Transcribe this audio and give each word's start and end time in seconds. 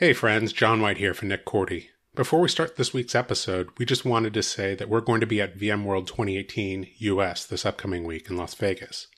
Hey 0.00 0.12
friends, 0.12 0.52
John 0.52 0.80
White 0.80 0.98
here 0.98 1.12
for 1.12 1.24
Nick 1.24 1.44
Korte. 1.44 1.88
Before 2.14 2.38
we 2.38 2.48
start 2.48 2.76
this 2.76 2.94
week's 2.94 3.16
episode, 3.16 3.70
we 3.78 3.84
just 3.84 4.04
wanted 4.04 4.32
to 4.34 4.44
say 4.44 4.76
that 4.76 4.88
we're 4.88 5.00
going 5.00 5.20
to 5.20 5.26
be 5.26 5.40
at 5.40 5.58
VMworld 5.58 6.06
2018 6.06 6.86
US 6.98 7.44
this 7.44 7.66
upcoming 7.66 8.04
week 8.04 8.30
in 8.30 8.36
Las 8.36 8.54
Vegas. 8.54 9.08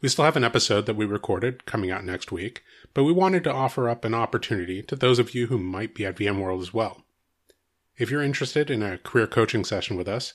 We 0.00 0.08
still 0.08 0.24
have 0.24 0.38
an 0.38 0.44
episode 0.44 0.86
that 0.86 0.96
we 0.96 1.04
recorded 1.04 1.66
coming 1.66 1.90
out 1.90 2.06
next 2.06 2.32
week, 2.32 2.62
but 2.94 3.04
we 3.04 3.12
wanted 3.12 3.44
to 3.44 3.52
offer 3.52 3.86
up 3.86 4.02
an 4.02 4.14
opportunity 4.14 4.82
to 4.84 4.96
those 4.96 5.18
of 5.18 5.34
you 5.34 5.48
who 5.48 5.58
might 5.58 5.94
be 5.94 6.06
at 6.06 6.16
VMworld 6.16 6.62
as 6.62 6.72
well. 6.72 7.04
If 7.98 8.10
you're 8.10 8.22
interested 8.22 8.70
in 8.70 8.82
a 8.82 8.96
career 8.96 9.26
coaching 9.26 9.66
session 9.66 9.98
with 9.98 10.08
us, 10.08 10.32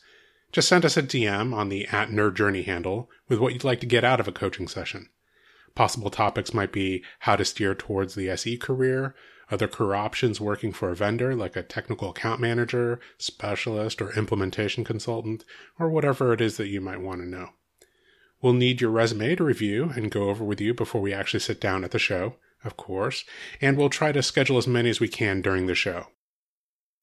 just 0.52 0.68
send 0.68 0.86
us 0.86 0.98
a 0.98 1.02
DM 1.02 1.52
on 1.52 1.70
the 1.70 1.88
at 1.88 2.10
Nerd 2.10 2.36
Journey 2.36 2.62
handle 2.62 3.10
with 3.28 3.40
what 3.40 3.54
you'd 3.54 3.64
like 3.64 3.80
to 3.80 3.88
get 3.88 4.04
out 4.04 4.20
of 4.20 4.28
a 4.28 4.32
coaching 4.32 4.68
session. 4.68 5.10
Possible 5.74 6.12
topics 6.12 6.54
might 6.54 6.72
be 6.72 7.04
how 7.22 7.36
to 7.36 7.44
steer 7.44 7.74
towards 7.74 8.14
the 8.14 8.30
SE 8.30 8.56
career, 8.58 9.16
other 9.52 9.68
career 9.68 9.96
options 9.96 10.42
working 10.42 10.72
for 10.72 10.90
a 10.90 10.96
vendor 10.96 11.36
like 11.36 11.56
a 11.56 11.64
technical 11.64 12.10
account 12.10 12.40
manager, 12.42 13.00
specialist, 13.18 14.02
or 14.02 14.12
implementation 14.14 14.84
consultant, 14.84 15.44
or 15.80 15.90
whatever 15.90 16.34
it 16.34 16.42
is 16.42 16.58
that 16.58 16.68
you 16.68 16.82
might 16.82 17.02
want 17.02 17.22
to 17.22 17.28
know. 17.28 17.50
We'll 18.42 18.54
need 18.54 18.82
your 18.82 18.92
resume 18.92 19.36
to 19.36 19.44
review 19.44 19.92
and 19.96 20.12
go 20.12 20.30
over 20.30 20.44
with 20.44 20.62
you 20.62 20.74
before 20.74 21.02
we 21.02 21.14
actually 21.14 21.40
sit 21.40 21.62
down 21.62 21.84
at 21.84 21.92
the 21.92 22.00
show, 22.00 22.36
of 22.64 22.78
course, 22.78 23.24
and 23.62 23.78
we'll 23.78 23.90
try 23.90 24.12
to 24.12 24.24
schedule 24.24 24.58
as 24.58 24.68
many 24.68 24.90
as 24.90 25.00
we 25.00 25.08
can 25.08 25.42
during 25.42 25.68
the 25.68 25.76
show. 25.76 26.08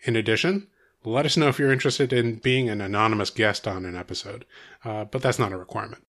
In 0.04 0.16
addition, 0.16 0.68
let 1.04 1.26
us 1.26 1.36
know 1.36 1.48
if 1.48 1.58
you're 1.58 1.72
interested 1.72 2.12
in 2.12 2.36
being 2.36 2.68
an 2.68 2.80
anonymous 2.80 3.30
guest 3.30 3.66
on 3.66 3.84
an 3.84 3.96
episode, 3.96 4.44
uh, 4.84 5.04
but 5.04 5.22
that's 5.22 5.38
not 5.38 5.52
a 5.52 5.56
requirement. 5.56 6.04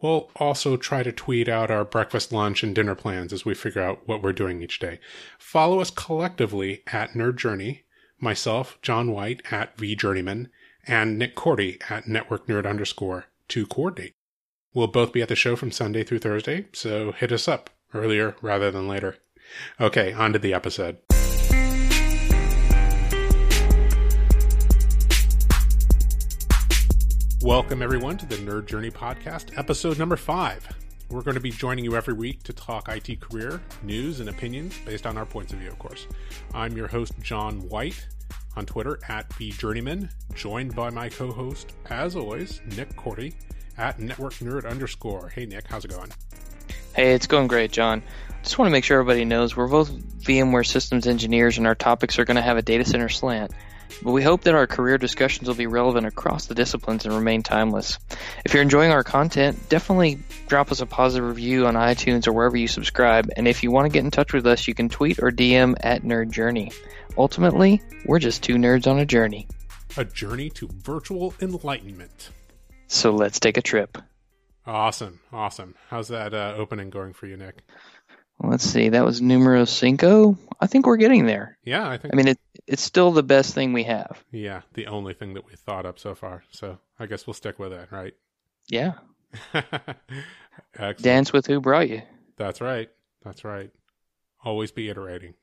We'll 0.00 0.30
also 0.36 0.76
try 0.76 1.02
to 1.02 1.10
tweet 1.10 1.48
out 1.48 1.70
our 1.70 1.84
breakfast, 1.84 2.32
lunch, 2.32 2.62
and 2.62 2.74
dinner 2.74 2.94
plans 2.94 3.32
as 3.32 3.44
we 3.44 3.54
figure 3.54 3.82
out 3.82 4.06
what 4.06 4.22
we're 4.22 4.32
doing 4.32 4.62
each 4.62 4.78
day. 4.78 5.00
Follow 5.38 5.80
us 5.80 5.90
collectively 5.90 6.82
at 6.86 7.12
Nerd 7.12 7.36
Journey, 7.36 7.84
myself, 8.20 8.78
John 8.80 9.10
White 9.10 9.42
at 9.50 9.76
VJourneyman, 9.76 10.46
and 10.86 11.18
Nick 11.18 11.34
Korte 11.34 11.82
at 11.90 12.06
Network 12.06 12.46
Nerd 12.46 12.68
underscore 12.68 13.26
to 13.48 13.66
coordinate. 13.66 14.14
We'll 14.72 14.86
both 14.86 15.12
be 15.12 15.22
at 15.22 15.28
the 15.28 15.36
show 15.36 15.56
from 15.56 15.72
Sunday 15.72 16.04
through 16.04 16.20
Thursday, 16.20 16.66
so 16.72 17.12
hit 17.12 17.32
us 17.32 17.48
up 17.48 17.70
earlier 17.92 18.36
rather 18.40 18.70
than 18.70 18.86
later. 18.86 19.16
Okay, 19.80 20.12
on 20.12 20.32
to 20.32 20.38
the 20.38 20.54
episode. 20.54 20.98
Welcome, 27.42 27.82
everyone, 27.82 28.18
to 28.18 28.26
the 28.26 28.34
Nerd 28.34 28.66
Journey 28.66 28.90
Podcast, 28.90 29.56
episode 29.56 29.96
number 29.96 30.16
five. 30.16 30.66
We're 31.08 31.22
going 31.22 31.36
to 31.36 31.40
be 31.40 31.52
joining 31.52 31.84
you 31.84 31.94
every 31.94 32.14
week 32.14 32.42
to 32.42 32.52
talk 32.52 32.88
IT 32.88 33.20
career, 33.20 33.62
news, 33.84 34.18
and 34.18 34.28
opinions 34.28 34.76
based 34.84 35.06
on 35.06 35.16
our 35.16 35.24
points 35.24 35.52
of 35.52 35.60
view, 35.60 35.68
of 35.68 35.78
course. 35.78 36.08
I'm 36.52 36.76
your 36.76 36.88
host, 36.88 37.12
John 37.20 37.60
White, 37.68 38.04
on 38.56 38.66
Twitter 38.66 38.98
at 39.08 39.28
VJourneyman, 39.30 40.10
joined 40.34 40.74
by 40.74 40.90
my 40.90 41.08
co 41.08 41.30
host, 41.30 41.74
as 41.90 42.16
always, 42.16 42.60
Nick 42.76 42.96
Korte 42.96 43.32
at 43.76 44.00
Network 44.00 44.34
Nerd 44.34 44.68
underscore. 44.68 45.28
Hey, 45.28 45.46
Nick, 45.46 45.68
how's 45.68 45.84
it 45.84 45.92
going? 45.92 46.10
Hey, 46.96 47.14
it's 47.14 47.28
going 47.28 47.46
great, 47.46 47.70
John. 47.70 48.02
Just 48.42 48.58
want 48.58 48.66
to 48.66 48.72
make 48.72 48.82
sure 48.82 48.98
everybody 48.98 49.24
knows 49.24 49.56
we're 49.56 49.68
both 49.68 49.92
VMware 49.92 50.66
systems 50.66 51.06
engineers 51.06 51.56
and 51.56 51.68
our 51.68 51.76
topics 51.76 52.18
are 52.18 52.24
going 52.24 52.34
to 52.34 52.42
have 52.42 52.56
a 52.56 52.62
data 52.62 52.84
center 52.84 53.08
slant 53.08 53.52
but 54.02 54.12
we 54.12 54.22
hope 54.22 54.42
that 54.42 54.54
our 54.54 54.66
career 54.66 54.98
discussions 54.98 55.48
will 55.48 55.54
be 55.54 55.66
relevant 55.66 56.06
across 56.06 56.46
the 56.46 56.54
disciplines 56.54 57.04
and 57.04 57.14
remain 57.14 57.42
timeless. 57.42 57.98
If 58.44 58.54
you're 58.54 58.62
enjoying 58.62 58.92
our 58.92 59.04
content, 59.04 59.68
definitely 59.68 60.18
drop 60.46 60.70
us 60.70 60.80
a 60.80 60.86
positive 60.86 61.28
review 61.28 61.66
on 61.66 61.74
iTunes 61.74 62.26
or 62.26 62.32
wherever 62.32 62.56
you 62.56 62.68
subscribe. 62.68 63.30
And 63.36 63.48
if 63.48 63.62
you 63.62 63.70
want 63.70 63.86
to 63.86 63.92
get 63.92 64.04
in 64.04 64.10
touch 64.10 64.32
with 64.32 64.46
us, 64.46 64.68
you 64.68 64.74
can 64.74 64.88
tweet 64.88 65.18
or 65.18 65.30
DM 65.30 65.76
at 65.80 66.02
Nerd 66.02 66.30
Journey. 66.30 66.72
Ultimately, 67.16 67.82
we're 68.04 68.18
just 68.18 68.42
two 68.42 68.54
nerds 68.54 68.86
on 68.86 68.98
a 68.98 69.06
journey. 69.06 69.48
A 69.96 70.04
journey 70.04 70.50
to 70.50 70.68
virtual 70.68 71.34
enlightenment. 71.40 72.30
So 72.86 73.10
let's 73.10 73.40
take 73.40 73.56
a 73.56 73.62
trip. 73.62 73.98
Awesome, 74.66 75.20
awesome. 75.32 75.74
How's 75.88 76.08
that 76.08 76.34
uh, 76.34 76.54
opening 76.56 76.90
going 76.90 77.14
for 77.14 77.26
you, 77.26 77.36
Nick? 77.36 77.62
Let's 78.40 78.64
see. 78.64 78.90
That 78.90 79.04
was 79.04 79.20
numero 79.20 79.64
cinco. 79.64 80.38
I 80.60 80.66
think 80.66 80.86
we're 80.86 80.96
getting 80.96 81.26
there. 81.26 81.58
Yeah, 81.64 81.88
I 81.88 81.98
think. 81.98 82.14
I 82.14 82.16
mean, 82.16 82.28
it, 82.28 82.38
it's 82.66 82.82
still 82.82 83.10
the 83.10 83.22
best 83.22 83.54
thing 83.54 83.72
we 83.72 83.84
have. 83.84 84.22
Yeah, 84.30 84.62
the 84.74 84.86
only 84.86 85.14
thing 85.14 85.34
that 85.34 85.46
we 85.46 85.54
thought 85.56 85.86
up 85.86 85.98
so 85.98 86.14
far. 86.14 86.44
So 86.50 86.78
I 86.98 87.06
guess 87.06 87.26
we'll 87.26 87.34
stick 87.34 87.58
with 87.58 87.72
it, 87.72 87.90
right? 87.90 88.14
Yeah. 88.68 88.94
Dance 91.00 91.32
with 91.32 91.46
who 91.46 91.60
brought 91.60 91.88
you. 91.88 92.02
That's 92.36 92.60
right. 92.60 92.88
That's 93.24 93.44
right. 93.44 93.70
Always 94.44 94.70
be 94.70 94.88
iterating. 94.88 95.34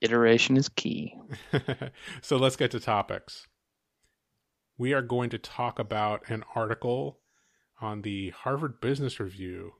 Iteration 0.00 0.56
is 0.56 0.68
key. 0.68 1.14
so 2.22 2.36
let's 2.36 2.56
get 2.56 2.70
to 2.70 2.80
topics. 2.80 3.48
We 4.78 4.94
are 4.94 5.02
going 5.02 5.30
to 5.30 5.38
talk 5.38 5.78
about 5.78 6.22
an 6.28 6.44
article 6.54 7.18
on 7.80 8.02
the 8.02 8.30
Harvard 8.30 8.80
Business 8.80 9.20
Review 9.20 9.74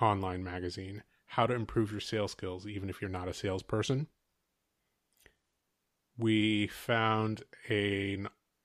online 0.00 0.44
magazine 0.44 1.02
how 1.28 1.46
to 1.46 1.54
improve 1.54 1.92
your 1.92 2.00
sales 2.00 2.32
skills, 2.32 2.66
even 2.66 2.88
if 2.88 3.00
you're 3.00 3.10
not 3.10 3.28
a 3.28 3.34
salesperson. 3.34 4.08
We 6.16 6.66
found 6.66 7.42
a 7.70 8.18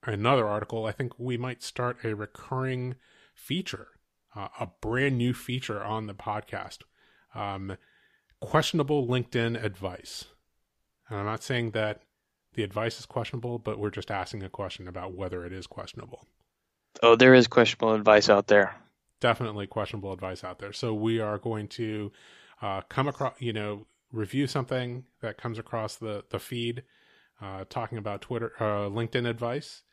another 0.06 0.48
article. 0.48 0.86
I 0.86 0.92
think 0.92 1.14
we 1.20 1.38
might 1.38 1.62
start 1.62 1.98
a 2.04 2.16
recurring 2.16 2.96
feature, 3.36 3.88
uh, 4.36 4.48
a 4.60 4.68
brand 4.82 5.18
new 5.18 5.34
feature 5.34 5.84
on 5.84 6.08
the 6.08 6.14
podcast. 6.14 6.80
Um, 7.36 7.78
questionable 8.40 9.08
LinkedIn 9.08 9.62
advice. 9.64 10.26
And 11.10 11.20
I'm 11.20 11.26
not 11.26 11.44
saying 11.44 11.72
that 11.72 12.02
the 12.54 12.64
advice 12.64 13.00
is 13.00 13.06
questionable, 13.06 13.60
but 13.60 13.78
we're 13.78 13.90
just 13.90 14.12
asking 14.12 14.44
a 14.44 14.50
question 14.50 14.88
about 14.88 15.14
whether 15.14 15.46
it 15.46 15.54
is 15.54 15.68
questionable. 15.68 16.28
Oh, 17.02 17.16
there 17.16 17.34
is 17.34 17.48
questionable 17.48 17.94
advice 17.94 18.30
out 18.30 18.48
there. 18.48 18.76
Definitely 19.20 19.68
questionable 19.68 20.14
advice 20.14 20.44
out 20.44 20.60
there. 20.60 20.74
So 20.74 20.94
we 20.94 21.20
are 21.20 21.38
going 21.38 21.68
to 21.70 22.12
uh, 22.62 22.82
come 22.90 23.08
across, 23.08 23.40
you 23.40 23.54
know, 23.54 23.86
review 24.12 24.48
something 24.48 25.06
that 25.22 25.38
comes 25.38 25.58
across 25.60 25.96
the 25.96 26.24
the 26.30 26.40
feed, 26.40 26.84
uh, 27.42 27.66
talking 27.70 27.98
about 27.98 28.22
Twitter, 28.22 28.54
uh, 28.60 28.90
LinkedIn 28.90 29.28
advice, 29.28 29.84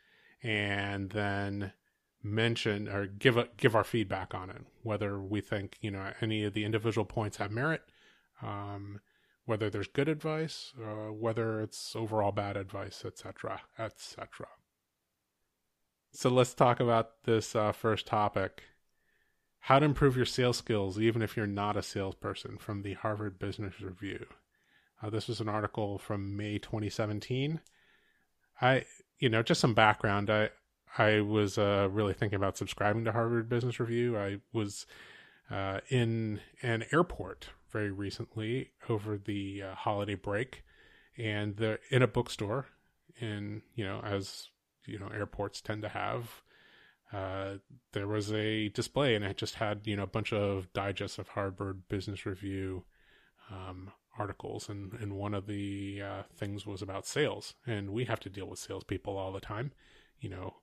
and 0.43 1.09
then 1.11 1.73
mention 2.23 2.87
or 2.87 3.07
give 3.07 3.37
a, 3.37 3.47
give 3.57 3.75
our 3.75 3.83
feedback 3.83 4.33
on 4.33 4.49
it, 4.49 4.61
whether 4.83 5.19
we 5.19 5.41
think 5.41 5.77
you 5.81 5.91
know 5.91 6.11
any 6.21 6.43
of 6.43 6.53
the 6.53 6.63
individual 6.63 7.05
points 7.05 7.37
have 7.37 7.51
merit, 7.51 7.81
um, 8.41 8.99
whether 9.45 9.69
there's 9.69 9.87
good 9.87 10.07
advice, 10.07 10.73
uh, 10.81 11.11
whether 11.11 11.61
it's 11.61 11.95
overall 11.95 12.31
bad 12.31 12.55
advice, 12.57 13.03
etc., 13.05 13.61
etc. 13.77 14.47
So 16.13 16.29
let's 16.29 16.53
talk 16.53 16.79
about 16.79 17.23
this 17.23 17.55
uh, 17.55 17.71
first 17.71 18.05
topic 18.05 18.63
how 19.61 19.77
to 19.77 19.85
Improve 19.85 20.15
Your 20.15 20.25
Sales 20.25 20.57
Skills 20.57 20.99
Even 20.99 21.21
If 21.21 21.37
You're 21.37 21.45
Not 21.45 21.77
a 21.77 21.83
Salesperson 21.83 22.57
from 22.57 22.81
the 22.81 22.95
Harvard 22.95 23.37
Business 23.37 23.79
Review. 23.79 24.25
Uh, 25.01 25.11
this 25.11 25.27
was 25.27 25.39
an 25.39 25.47
article 25.47 25.99
from 25.99 26.35
May 26.35 26.57
2017. 26.57 27.59
I, 28.59 28.85
you 29.19 29.29
know, 29.29 29.43
just 29.43 29.61
some 29.61 29.75
background. 29.75 30.31
I, 30.31 30.49
I 30.97 31.21
was 31.21 31.59
uh, 31.59 31.87
really 31.91 32.13
thinking 32.13 32.37
about 32.37 32.57
subscribing 32.57 33.05
to 33.05 33.11
Harvard 33.11 33.49
Business 33.49 33.79
Review. 33.79 34.17
I 34.17 34.37
was 34.51 34.87
uh, 35.51 35.81
in 35.89 36.41
an 36.63 36.85
airport 36.91 37.49
very 37.71 37.91
recently 37.91 38.71
over 38.89 39.15
the 39.15 39.61
uh, 39.61 39.75
holiday 39.75 40.15
break, 40.15 40.63
and 41.17 41.55
the 41.57 41.77
in 41.91 42.01
a 42.01 42.07
bookstore, 42.07 42.67
in 43.19 43.61
you 43.75 43.85
know, 43.85 44.01
as 44.03 44.49
you 44.85 44.97
know, 44.97 45.07
airports 45.07 45.61
tend 45.61 45.83
to 45.83 45.89
have 45.89 46.41
uh, 47.13 47.55
there 47.93 48.07
was 48.07 48.31
a 48.31 48.69
display 48.69 49.15
and 49.15 49.25
it 49.25 49.37
just 49.37 49.55
had 49.55 49.81
you 49.85 49.95
know 49.95 50.03
a 50.03 50.07
bunch 50.07 50.31
of 50.33 50.71
digests 50.73 51.17
of 51.17 51.29
Harvard 51.29 51.87
Business 51.89 52.25
Review 52.25 52.83
um, 53.51 53.91
articles, 54.17 54.69
and 54.69 54.93
and 54.93 55.13
one 55.13 55.33
of 55.33 55.47
the 55.47 56.01
uh, 56.01 56.23
things 56.35 56.65
was 56.65 56.81
about 56.81 57.05
sales, 57.05 57.55
and 57.65 57.91
we 57.91 58.05
have 58.05 58.19
to 58.21 58.29
deal 58.29 58.47
with 58.47 58.59
salespeople 58.59 59.17
all 59.17 59.31
the 59.31 59.39
time, 59.39 59.71
you 60.19 60.29
know, 60.29 60.55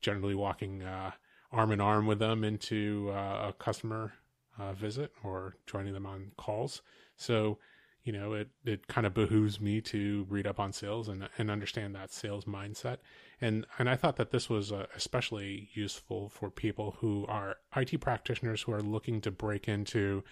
generally 0.00 0.34
walking 0.34 0.82
uh, 0.82 1.12
arm 1.52 1.72
in 1.72 1.80
arm 1.80 2.06
with 2.06 2.18
them 2.18 2.44
into 2.44 3.10
uh, 3.12 3.48
a 3.48 3.52
customer 3.58 4.14
uh, 4.58 4.72
visit 4.72 5.12
or 5.22 5.56
joining 5.66 5.92
them 5.92 6.06
on 6.06 6.32
calls. 6.36 6.82
So 7.16 7.58
you 8.06 8.12
know, 8.12 8.34
it, 8.34 8.48
it 8.64 8.86
kind 8.86 9.04
of 9.04 9.14
behooves 9.14 9.60
me 9.60 9.80
to 9.80 10.24
read 10.30 10.46
up 10.46 10.60
on 10.60 10.72
sales 10.72 11.08
and, 11.08 11.28
and 11.38 11.50
understand 11.50 11.92
that 11.96 12.12
sales 12.12 12.44
mindset. 12.44 12.98
And, 13.40 13.66
and 13.80 13.90
I 13.90 13.96
thought 13.96 14.14
that 14.14 14.30
this 14.30 14.48
was 14.48 14.70
uh, 14.70 14.86
especially 14.94 15.70
useful 15.74 16.28
for 16.28 16.48
people 16.48 16.98
who 17.00 17.26
are 17.26 17.56
IT 17.74 18.00
practitioners 18.00 18.62
who 18.62 18.72
are 18.72 18.80
looking 18.80 19.20
to 19.22 19.32
break 19.32 19.66
into 19.66 20.22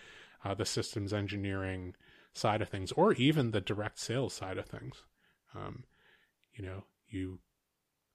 uh, 0.45 0.55
the 0.55 0.65
systems 0.65 1.13
engineering 1.13 1.97
side 2.33 2.63
of 2.63 2.69
things, 2.69 2.93
or 2.93 3.13
even 3.15 3.51
the 3.51 3.61
direct 3.61 3.99
sales 3.99 4.35
side 4.35 4.57
of 4.57 4.67
things. 4.67 5.03
Um, 5.53 5.83
you 6.55 6.65
know, 6.65 6.85
you 7.09 7.41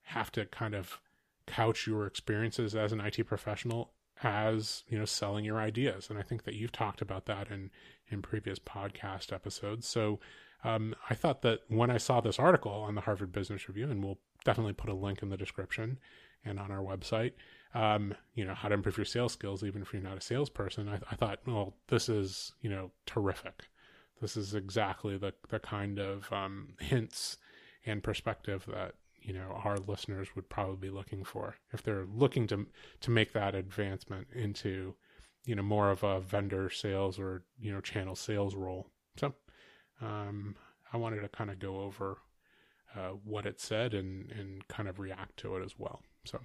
have 0.03 0.31
to 0.31 0.45
kind 0.45 0.73
of 0.73 1.01
couch 1.47 1.85
your 1.85 2.05
experiences 2.05 2.75
as 2.75 2.93
an 2.93 3.01
IT 3.01 3.27
professional 3.27 3.91
as 4.23 4.83
you 4.89 4.97
know 4.97 5.05
selling 5.05 5.45
your 5.45 5.59
ideas 5.59 6.09
and 6.09 6.19
i 6.19 6.21
think 6.21 6.43
that 6.43 6.55
you've 6.55 6.71
talked 6.71 7.01
about 7.01 7.25
that 7.25 7.49
in 7.49 7.69
in 8.09 8.21
previous 8.21 8.59
podcast 8.59 9.31
episodes 9.31 9.87
so 9.87 10.19
um, 10.63 10.95
I 11.09 11.15
thought 11.15 11.41
that 11.43 11.61
when 11.67 11.89
I 11.89 11.97
saw 11.97 12.19
this 12.19 12.39
article 12.39 12.71
on 12.71 12.95
the 12.95 13.01
Harvard 13.01 13.31
Business 13.31 13.67
Review, 13.69 13.89
and 13.89 14.03
we'll 14.03 14.19
definitely 14.43 14.73
put 14.73 14.89
a 14.89 14.93
link 14.93 15.21
in 15.21 15.29
the 15.29 15.37
description 15.37 15.99
and 16.43 16.59
on 16.59 16.71
our 16.71 16.81
website, 16.81 17.33
um, 17.73 18.13
you 18.33 18.45
know, 18.45 18.53
how 18.53 18.67
to 18.67 18.73
improve 18.73 18.97
your 18.97 19.05
sales 19.05 19.33
skills, 19.33 19.63
even 19.63 19.81
if 19.81 19.93
you're 19.93 20.01
not 20.01 20.17
a 20.17 20.21
salesperson, 20.21 20.89
I, 20.89 20.99
I 21.11 21.15
thought, 21.15 21.39
well, 21.45 21.75
this 21.87 22.09
is, 22.09 22.53
you 22.61 22.69
know, 22.69 22.91
terrific. 23.05 23.69
This 24.21 24.35
is 24.35 24.53
exactly 24.53 25.17
the, 25.17 25.33
the 25.49 25.59
kind 25.59 25.99
of 25.99 26.31
um, 26.33 26.73
hints 26.79 27.37
and 27.85 28.03
perspective 28.03 28.65
that 28.67 28.95
you 29.29 29.35
know 29.35 29.61
our 29.63 29.77
listeners 29.77 30.29
would 30.35 30.49
probably 30.49 30.75
be 30.75 30.89
looking 30.89 31.23
for 31.23 31.55
if 31.71 31.83
they're 31.83 32.07
looking 32.11 32.47
to 32.47 32.65
to 32.99 33.11
make 33.11 33.31
that 33.31 33.53
advancement 33.53 34.25
into 34.33 34.95
you 35.45 35.53
know 35.53 35.61
more 35.61 35.91
of 35.91 36.03
a 36.03 36.19
vendor 36.19 36.67
sales 36.71 37.19
or 37.19 37.43
you 37.61 37.71
know 37.71 37.79
channel 37.79 38.15
sales 38.15 38.55
role 38.55 38.87
so 39.17 39.31
um, 40.01 40.55
i 40.91 40.97
wanted 40.97 41.21
to 41.21 41.29
kind 41.29 41.51
of 41.51 41.59
go 41.59 41.81
over 41.81 42.17
uh, 42.95 43.09
what 43.23 43.45
it 43.45 43.61
said 43.61 43.93
and 43.93 44.31
and 44.31 44.67
kind 44.67 44.89
of 44.89 44.97
react 44.97 45.37
to 45.37 45.55
it 45.55 45.63
as 45.63 45.75
well 45.77 46.01
so 46.25 46.39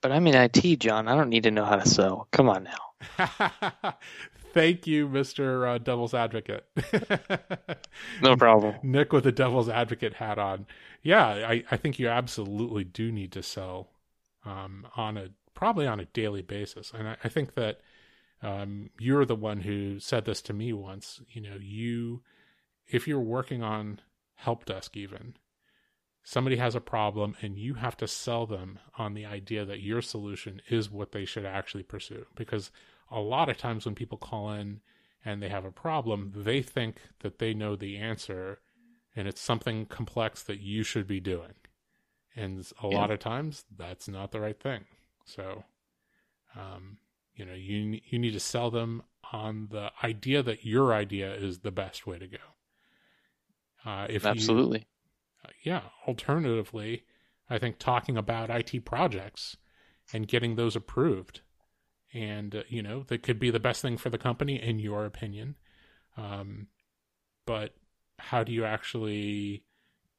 but 0.00 0.10
I'm 0.10 0.26
in 0.26 0.34
IT, 0.34 0.80
John. 0.80 1.06
I 1.06 1.14
don't 1.14 1.28
need 1.28 1.44
to 1.44 1.52
know 1.52 1.64
how 1.64 1.76
to 1.76 1.88
sell. 1.88 2.26
Come 2.32 2.48
on 2.48 2.64
now. 2.64 3.94
Thank 4.52 4.86
you, 4.86 5.08
Mister 5.08 5.66
uh, 5.66 5.78
Devil's 5.78 6.14
Advocate. 6.14 6.66
no 8.22 8.36
problem. 8.36 8.76
Nick 8.82 9.12
with 9.12 9.24
the 9.24 9.32
Devil's 9.32 9.68
Advocate 9.68 10.14
hat 10.14 10.38
on. 10.38 10.66
Yeah, 11.02 11.26
I, 11.26 11.64
I 11.70 11.76
think 11.76 11.98
you 11.98 12.08
absolutely 12.08 12.84
do 12.84 13.10
need 13.10 13.32
to 13.32 13.42
sell 13.42 13.90
um, 14.44 14.86
on 14.96 15.16
a 15.16 15.28
probably 15.54 15.86
on 15.86 16.00
a 16.00 16.06
daily 16.06 16.42
basis, 16.42 16.92
and 16.92 17.08
I, 17.08 17.16
I 17.24 17.28
think 17.28 17.54
that 17.54 17.80
um, 18.42 18.90
you're 18.98 19.24
the 19.24 19.36
one 19.36 19.60
who 19.60 19.98
said 19.98 20.24
this 20.24 20.42
to 20.42 20.52
me 20.52 20.72
once. 20.72 21.20
You 21.30 21.40
know, 21.42 21.56
you 21.60 22.22
if 22.88 23.08
you're 23.08 23.20
working 23.20 23.62
on 23.62 24.00
help 24.34 24.64
desk 24.64 24.96
even 24.96 25.34
somebody 26.24 26.56
has 26.56 26.74
a 26.74 26.80
problem 26.80 27.36
and 27.42 27.58
you 27.58 27.74
have 27.74 27.96
to 27.96 28.06
sell 28.06 28.46
them 28.46 28.78
on 28.96 29.14
the 29.14 29.26
idea 29.26 29.64
that 29.64 29.80
your 29.80 30.00
solution 30.00 30.60
is 30.68 30.90
what 30.90 31.12
they 31.12 31.24
should 31.24 31.44
actually 31.44 31.82
pursue 31.82 32.26
because 32.36 32.70
a 33.12 33.20
lot 33.20 33.48
of 33.48 33.58
times 33.58 33.84
when 33.84 33.94
people 33.94 34.18
call 34.18 34.50
in 34.50 34.80
and 35.24 35.42
they 35.42 35.48
have 35.48 35.64
a 35.64 35.70
problem 35.70 36.32
they 36.34 36.62
think 36.62 37.00
that 37.20 37.38
they 37.38 37.54
know 37.54 37.76
the 37.76 37.96
answer 37.96 38.58
and 39.14 39.28
it's 39.28 39.40
something 39.40 39.86
complex 39.86 40.42
that 40.44 40.60
you 40.60 40.82
should 40.82 41.06
be 41.06 41.20
doing. 41.20 41.54
And 42.34 42.66
a 42.82 42.88
yeah. 42.88 42.96
lot 42.96 43.10
of 43.10 43.18
times 43.18 43.64
that's 43.76 44.08
not 44.08 44.32
the 44.32 44.40
right 44.40 44.58
thing. 44.58 44.84
So 45.24 45.64
um, 46.56 46.98
you 47.36 47.44
know 47.44 47.54
you 47.54 48.00
you 48.04 48.18
need 48.18 48.32
to 48.32 48.40
sell 48.40 48.70
them 48.70 49.02
on 49.32 49.68
the 49.70 49.90
idea 50.02 50.42
that 50.42 50.64
your 50.64 50.92
idea 50.92 51.34
is 51.34 51.60
the 51.60 51.70
best 51.70 52.06
way 52.06 52.18
to 52.18 52.26
go. 52.26 52.38
Uh, 53.84 54.06
if 54.08 54.24
absolutely. 54.24 54.86
Yeah, 55.62 55.82
alternatively, 56.06 57.04
I 57.50 57.58
think 57.58 57.78
talking 57.78 58.16
about 58.16 58.50
IT 58.50 58.84
projects 58.84 59.56
and 60.12 60.28
getting 60.28 60.54
those 60.54 60.76
approved, 60.76 61.40
and 62.12 62.54
uh, 62.54 62.62
you 62.68 62.82
know 62.82 63.04
that 63.08 63.22
could 63.22 63.38
be 63.38 63.50
the 63.50 63.60
best 63.60 63.82
thing 63.82 63.96
for 63.96 64.10
the 64.10 64.18
company 64.18 64.60
in 64.60 64.78
your 64.78 65.04
opinion. 65.04 65.56
Um, 66.16 66.68
but 67.46 67.74
how 68.18 68.44
do 68.44 68.52
you 68.52 68.64
actually 68.64 69.64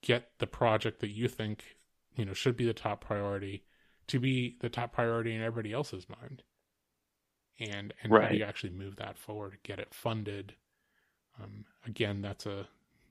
get 0.02 0.30
the 0.40 0.48
project 0.48 1.00
that 1.02 1.12
you 1.12 1.28
think 1.28 1.64
you 2.16 2.26
know 2.26 2.34
should 2.34 2.58
be 2.58 2.66
the 2.66 2.74
top 2.74 3.04
priority 3.04 3.64
to 4.08 4.20
be 4.20 4.58
the 4.60 4.70
top 4.70 4.94
priority 4.94 5.34
in 5.34 5.42
everybody 5.42 5.74
else's 5.74 6.08
mind? 6.10 6.44
And 7.60 7.94
and 8.02 8.12
right. 8.12 8.24
how 8.24 8.30
do 8.30 8.38
you 8.38 8.44
actually 8.44 8.74
move 8.74 8.96
that 8.98 9.18
forward, 9.18 9.58
get 9.64 9.80
it 9.80 9.94
funded? 9.94 10.56
Um, 11.42 11.66
again, 11.86 12.22
that's 12.22 12.46
a 12.46 12.68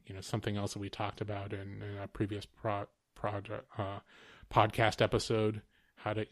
you 0.06 0.14
know 0.14 0.20
something 0.20 0.56
else 0.56 0.74
that 0.74 0.80
we 0.80 0.90
talked 0.90 1.20
about 1.20 1.52
in, 1.52 1.82
in 1.82 1.98
a 2.02 2.08
previous 2.08 2.46
pro, 2.46 2.86
project 3.14 3.66
uh, 3.78 4.00
podcast 4.52 5.00
episode 5.00 5.62
how 5.96 6.12
to 6.12 6.26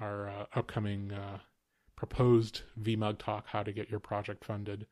our 0.00 0.28
uh, 0.28 0.46
upcoming 0.54 1.12
uh, 1.12 1.38
proposed 1.96 2.62
vmug 2.80 3.18
talk 3.18 3.46
how 3.48 3.62
to 3.62 3.72
get 3.72 3.90
your 3.90 4.00
project 4.00 4.44
funded 4.44 4.86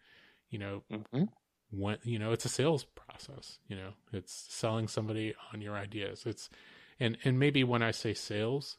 you 0.50 0.58
know 0.58 0.82
mm-hmm. 0.90 1.24
when 1.70 1.98
you 2.04 2.18
know 2.18 2.32
it's 2.32 2.44
a 2.44 2.48
sales 2.48 2.84
process 2.84 3.58
you 3.68 3.76
know 3.76 3.90
it's 4.12 4.46
selling 4.48 4.86
somebody 4.86 5.34
on 5.52 5.60
your 5.60 5.74
ideas. 5.76 6.24
It's 6.26 6.48
and 7.00 7.18
and 7.24 7.38
maybe 7.38 7.64
when 7.64 7.82
i 7.82 7.90
say 7.90 8.14
sales 8.14 8.76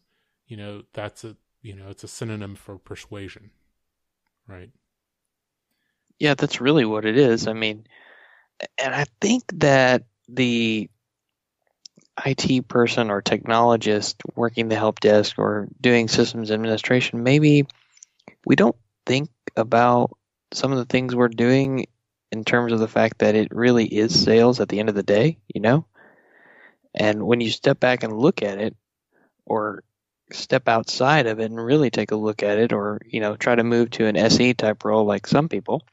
you 0.47 0.55
know 0.55 0.83
that's 0.93 1.23
a 1.23 1.35
you 1.61 1.75
know 1.75 1.89
it's 1.89 2.03
a 2.03 2.07
synonym 2.07 2.55
for 2.55 2.77
persuasion 2.77 3.51
right? 4.47 4.69
Yeah 6.19 6.35
that's 6.35 6.61
really 6.61 6.85
what 6.85 7.05
it 7.05 7.17
is. 7.17 7.47
I 7.47 7.53
mean 7.53 7.87
and 8.77 8.93
I 8.93 9.05
think 9.19 9.43
that 9.59 10.03
the 10.29 10.89
IT 12.25 12.67
person 12.67 13.09
or 13.09 13.21
technologist 13.21 14.15
working 14.35 14.67
the 14.67 14.75
help 14.75 14.99
desk 14.99 15.39
or 15.39 15.67
doing 15.81 16.07
systems 16.07 16.51
administration, 16.51 17.23
maybe 17.23 17.65
we 18.45 18.55
don't 18.55 18.75
think 19.05 19.29
about 19.55 20.17
some 20.51 20.71
of 20.71 20.77
the 20.77 20.85
things 20.85 21.15
we're 21.15 21.27
doing 21.27 21.85
in 22.31 22.43
terms 22.43 22.73
of 22.73 22.79
the 22.79 22.87
fact 22.87 23.19
that 23.19 23.35
it 23.35 23.49
really 23.51 23.85
is 23.85 24.23
sales 24.23 24.59
at 24.59 24.69
the 24.69 24.79
end 24.79 24.89
of 24.89 24.95
the 24.95 25.03
day, 25.03 25.37
you 25.53 25.61
know? 25.61 25.85
And 26.93 27.23
when 27.25 27.41
you 27.41 27.49
step 27.49 27.79
back 27.79 28.03
and 28.03 28.17
look 28.17 28.43
at 28.43 28.59
it, 28.59 28.75
or 29.45 29.83
step 30.31 30.67
outside 30.67 31.27
of 31.27 31.39
it 31.39 31.51
and 31.51 31.63
really 31.63 31.89
take 31.89 32.11
a 32.11 32.15
look 32.15 32.43
at 32.43 32.57
it, 32.57 32.73
or, 32.73 33.01
you 33.05 33.19
know, 33.19 33.35
try 33.35 33.55
to 33.55 33.63
move 33.63 33.91
to 33.91 34.05
an 34.05 34.17
SE 34.17 34.53
type 34.53 34.85
role 34.85 35.05
like 35.05 35.27
some 35.27 35.49
people, 35.49 35.83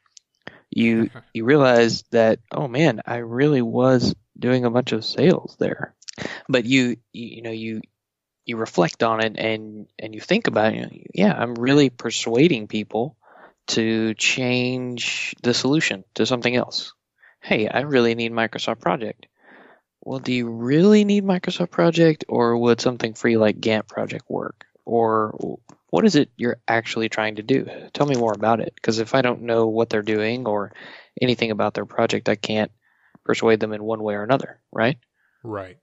you 0.70 1.10
you 1.34 1.44
realize 1.44 2.02
that 2.10 2.40
oh 2.52 2.68
man, 2.68 3.00
I 3.06 3.16
really 3.16 3.62
was 3.62 4.14
doing 4.38 4.64
a 4.64 4.70
bunch 4.70 4.92
of 4.92 5.04
sales 5.04 5.56
there. 5.58 5.94
But 6.48 6.64
you 6.64 6.96
you, 7.12 7.26
you 7.26 7.42
know 7.42 7.50
you 7.50 7.82
you 8.44 8.56
reflect 8.56 9.02
on 9.02 9.22
it 9.22 9.36
and 9.38 9.86
and 9.98 10.14
you 10.14 10.20
think 10.20 10.46
about 10.46 10.74
it. 10.74 11.06
yeah, 11.14 11.32
I'm 11.32 11.54
really 11.54 11.90
persuading 11.90 12.68
people 12.68 13.16
to 13.68 14.14
change 14.14 15.34
the 15.42 15.54
solution 15.54 16.04
to 16.14 16.26
something 16.26 16.54
else. 16.54 16.92
Hey, 17.40 17.68
I 17.68 17.80
really 17.80 18.14
need 18.14 18.32
Microsoft 18.32 18.80
Project. 18.80 19.26
Well, 20.02 20.18
do 20.18 20.32
you 20.32 20.48
really 20.48 21.04
need 21.04 21.24
Microsoft 21.24 21.70
Project, 21.70 22.24
or 22.28 22.56
would 22.56 22.80
something 22.80 23.14
free 23.14 23.36
like 23.36 23.60
Gantt 23.60 23.86
Project 23.86 24.24
work? 24.28 24.66
Or 24.84 25.58
what 25.90 26.04
is 26.04 26.16
it 26.16 26.30
you're 26.36 26.58
actually 26.66 27.08
trying 27.08 27.36
to 27.36 27.42
do? 27.42 27.68
Tell 27.92 28.06
me 28.06 28.16
more 28.16 28.32
about 28.32 28.60
it. 28.60 28.72
Because 28.74 28.98
if 28.98 29.14
I 29.14 29.22
don't 29.22 29.42
know 29.42 29.66
what 29.66 29.90
they're 29.90 30.02
doing 30.02 30.46
or 30.46 30.72
anything 31.20 31.50
about 31.50 31.74
their 31.74 31.86
project, 31.86 32.28
I 32.28 32.36
can't 32.36 32.72
persuade 33.24 33.60
them 33.60 33.72
in 33.72 33.84
one 33.84 34.02
way 34.02 34.14
or 34.14 34.22
another, 34.22 34.60
right? 34.72 34.98
Right. 35.42 35.78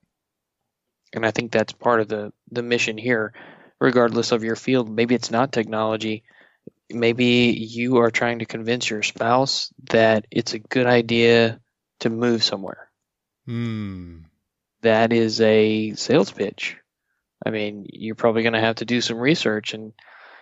And 1.13 1.25
I 1.25 1.31
think 1.31 1.51
that's 1.51 1.73
part 1.73 2.01
of 2.01 2.07
the, 2.07 2.33
the 2.51 2.63
mission 2.63 2.97
here, 2.97 3.33
regardless 3.79 4.31
of 4.31 4.43
your 4.43 4.55
field. 4.55 4.89
Maybe 4.89 5.15
it's 5.15 5.31
not 5.31 5.51
technology. 5.51 6.23
Maybe 6.89 7.55
you 7.57 7.97
are 7.97 8.11
trying 8.11 8.39
to 8.39 8.45
convince 8.45 8.89
your 8.89 9.03
spouse 9.03 9.73
that 9.91 10.25
it's 10.31 10.53
a 10.53 10.59
good 10.59 10.85
idea 10.85 11.59
to 11.99 12.09
move 12.09 12.43
somewhere. 12.43 12.89
Hmm. 13.45 14.19
That 14.81 15.11
is 15.11 15.41
a 15.41 15.93
sales 15.95 16.31
pitch 16.31 16.77
I 17.45 17.49
mean, 17.49 17.85
you're 17.91 18.15
probably 18.15 18.43
going 18.43 18.53
to 18.53 18.59
have 18.59 18.77
to 18.77 18.85
do 18.85 19.01
some 19.01 19.17
research, 19.17 19.73
and 19.73 19.93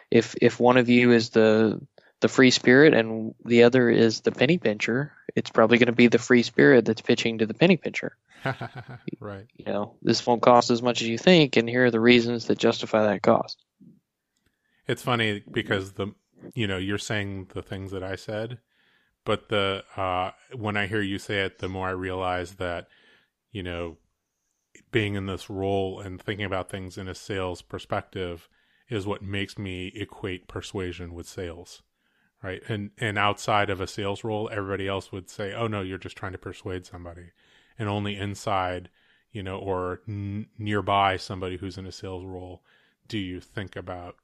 if 0.09 0.35
if 0.41 0.59
one 0.59 0.77
of 0.77 0.89
you 0.89 1.11
is 1.11 1.29
the 1.29 1.81
the 2.21 2.27
free 2.27 2.51
spirit 2.51 2.93
and 2.93 3.35
the 3.43 3.63
other 3.63 3.89
is 3.89 4.21
the 4.21 4.31
penny 4.31 4.57
pincher, 4.57 5.11
it's 5.35 5.49
probably 5.49 5.77
going 5.77 5.87
to 5.87 5.93
be 5.93 6.07
the 6.07 6.17
free 6.17 6.43
spirit 6.43 6.85
that's 6.85 7.01
pitching 7.01 7.39
to 7.39 7.45
the 7.45 7.53
penny 7.53 7.77
pincher. 7.77 8.15
right. 9.19 9.45
You 9.55 9.65
know, 9.65 9.95
this 10.01 10.25
won't 10.25 10.41
cost 10.41 10.69
as 10.69 10.81
much 10.81 11.01
as 11.01 11.07
you 11.07 11.17
think, 11.17 11.57
and 11.57 11.67
here 11.67 11.85
are 11.85 11.91
the 11.91 11.99
reasons 11.99 12.45
that 12.45 12.57
justify 12.57 13.03
that 13.03 13.21
cost. 13.21 13.63
It's 14.87 15.03
funny 15.03 15.43
because 15.51 15.93
the 15.93 16.13
you 16.53 16.67
know 16.67 16.77
you're 16.77 16.97
saying 16.97 17.49
the 17.53 17.61
things 17.61 17.91
that 17.91 18.03
I 18.03 18.15
said, 18.15 18.59
but 19.23 19.49
the 19.49 19.83
uh, 19.95 20.31
when 20.55 20.77
I 20.77 20.87
hear 20.87 21.01
you 21.01 21.17
say 21.17 21.41
it, 21.41 21.59
the 21.59 21.69
more 21.69 21.87
I 21.87 21.91
realize 21.91 22.55
that 22.55 22.87
you 23.51 23.63
know 23.63 23.97
being 24.91 25.15
in 25.15 25.25
this 25.25 25.49
role 25.49 25.99
and 25.99 26.21
thinking 26.21 26.45
about 26.45 26.69
things 26.69 26.97
in 26.97 27.07
a 27.07 27.15
sales 27.15 27.61
perspective 27.61 28.47
is 28.89 29.07
what 29.07 29.21
makes 29.21 29.57
me 29.57 29.91
equate 29.95 30.47
persuasion 30.47 31.13
with 31.13 31.27
sales 31.27 31.81
right 32.43 32.61
and 32.67 32.91
and 32.97 33.17
outside 33.17 33.69
of 33.69 33.81
a 33.81 33.87
sales 33.87 34.23
role 34.23 34.49
everybody 34.51 34.87
else 34.87 35.11
would 35.11 35.29
say 35.29 35.53
oh 35.53 35.67
no 35.67 35.81
you're 35.81 35.97
just 35.97 36.17
trying 36.17 36.31
to 36.31 36.37
persuade 36.37 36.85
somebody 36.85 37.31
and 37.77 37.89
only 37.89 38.15
inside 38.15 38.89
you 39.31 39.43
know 39.43 39.57
or 39.57 40.01
n- 40.07 40.47
nearby 40.57 41.17
somebody 41.17 41.57
who's 41.57 41.77
in 41.77 41.85
a 41.85 41.91
sales 41.91 42.25
role 42.25 42.63
do 43.07 43.17
you 43.17 43.39
think 43.39 43.75
about 43.75 44.15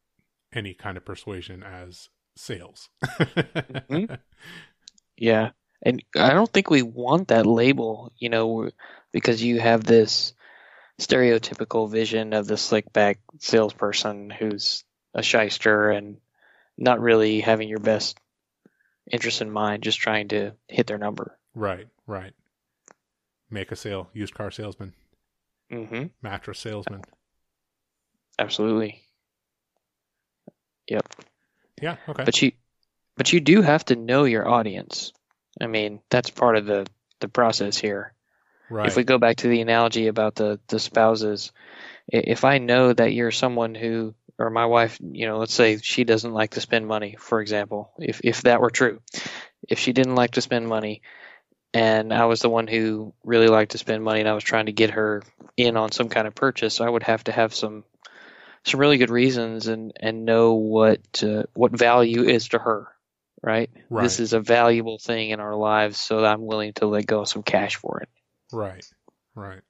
any 0.54 0.74
kind 0.74 0.98
of 0.98 1.06
persuasion 1.06 1.64
as 1.64 2.10
sales 2.36 2.90
mm-hmm. 3.04 4.14
yeah 5.18 5.52
and 5.84 6.04
i 6.16 6.30
don't 6.32 6.52
think 6.52 6.70
we 6.70 6.82
want 6.82 7.28
that 7.28 7.46
label 7.46 8.12
you 8.18 8.30
know 8.30 8.70
because 9.12 9.44
you 9.44 9.60
have 9.60 9.84
this 9.84 10.34
stereotypical 11.00 11.90
vision 11.90 12.34
of 12.34 12.48
the 12.48 12.58
slick 12.58 12.92
back 12.94 13.20
salesperson 13.40 14.30
who's 14.30 14.84
a 15.14 15.24
shyster 15.24 15.90
and 15.90 16.18
not 16.78 17.00
really 17.00 17.42
having 17.42 17.68
your 17.68 17.80
best 17.80 18.20
interest 19.10 19.42
in 19.42 19.52
mind, 19.52 19.84
just 19.84 20.00
trying 20.00 20.30
to 20.30 20.54
hit 20.68 20.88
their 20.88 20.98
number. 20.98 21.38
Right, 21.54 21.88
right. 22.08 22.34
Make 23.52 23.72
a 23.72 23.76
sale, 23.76 24.10
used 24.14 24.34
car 24.34 24.50
salesman, 24.52 24.94
Mm-hmm. 25.72 26.08
mattress 26.22 26.60
salesman. 26.60 27.02
Absolutely. 28.40 29.02
Yep. 30.88 31.08
Yeah. 31.82 31.96
Okay. 32.10 32.24
But 32.26 32.42
you, 32.42 32.52
but 33.18 33.32
you 33.34 33.40
do 33.40 33.62
have 33.62 33.86
to 33.86 33.96
know 33.96 34.24
your 34.26 34.48
audience. 34.48 35.14
I 35.60 35.68
mean, 35.68 36.02
that's 36.10 36.30
part 36.30 36.58
of 36.58 36.66
the 36.66 36.88
the 37.20 37.28
process 37.28 37.78
here. 37.78 38.14
right. 38.70 38.88
If 38.88 38.96
we 38.96 39.04
go 39.04 39.18
back 39.20 39.38
to 39.38 39.48
the 39.48 39.62
analogy 39.62 40.08
about 40.08 40.36
the 40.36 40.60
the 40.68 40.80
spouses, 40.80 41.52
if 42.08 42.46
I 42.46 42.58
know 42.60 42.94
that 42.94 43.14
you're 43.14 43.32
someone 43.32 43.76
who, 43.76 44.16
or 44.40 44.50
my 44.50 44.66
wife, 44.66 45.00
you 45.02 45.28
know, 45.28 45.38
let's 45.38 45.54
say 45.54 45.78
she 45.78 46.04
doesn't 46.04 46.34
like 46.34 46.52
to 46.52 46.62
spend 46.62 46.88
money, 46.88 47.16
for 47.20 47.42
example, 47.42 47.92
if 48.00 48.22
if 48.24 48.44
that 48.44 48.62
were 48.62 48.72
true, 48.72 49.02
if 49.70 49.80
she 49.80 49.94
didn't 49.94 50.16
like 50.16 50.32
to 50.32 50.42
spend 50.42 50.68
money, 50.68 51.02
and 51.74 52.14
I 52.14 52.26
was 52.26 52.42
the 52.42 52.50
one 52.50 52.68
who 52.68 53.14
really 53.24 53.48
liked 53.48 53.72
to 53.72 53.78
spend 53.78 54.04
money, 54.04 54.20
and 54.20 54.30
I 54.30 54.34
was 54.34 54.44
trying 54.44 54.66
to 54.68 54.72
get 54.72 54.92
her 54.92 55.24
in 55.58 55.78
on 55.78 55.92
some 55.92 56.10
kind 56.10 56.28
of 56.28 56.36
purchase, 56.36 56.76
So 56.76 56.86
I 56.86 56.90
would 56.90 57.04
have 57.04 57.24
to 57.26 57.32
have 57.32 57.54
some 57.54 57.84
some 58.64 58.80
really 58.80 58.98
good 58.98 59.10
reasons 59.10 59.68
and 59.68 59.94
and 60.00 60.26
know 60.26 60.54
what 60.54 61.24
uh, 61.24 61.44
what 61.54 61.72
value 61.72 62.24
is 62.24 62.50
to 62.50 62.60
her. 62.60 62.88
Right? 63.44 63.72
Right. 63.90 64.04
This 64.04 64.20
is 64.20 64.34
a 64.34 64.40
valuable 64.40 65.00
thing 65.00 65.32
in 65.32 65.40
our 65.40 65.56
lives, 65.56 65.98
so 65.98 66.24
I'm 66.24 66.46
willing 66.46 66.74
to 66.74 66.86
let 66.86 67.08
go 67.08 67.22
of 67.22 67.28
some 67.28 67.42
cash 67.42 67.76
for 67.76 68.02
it. 68.02 68.10
Right. 68.52 68.86
Right. 69.34 69.62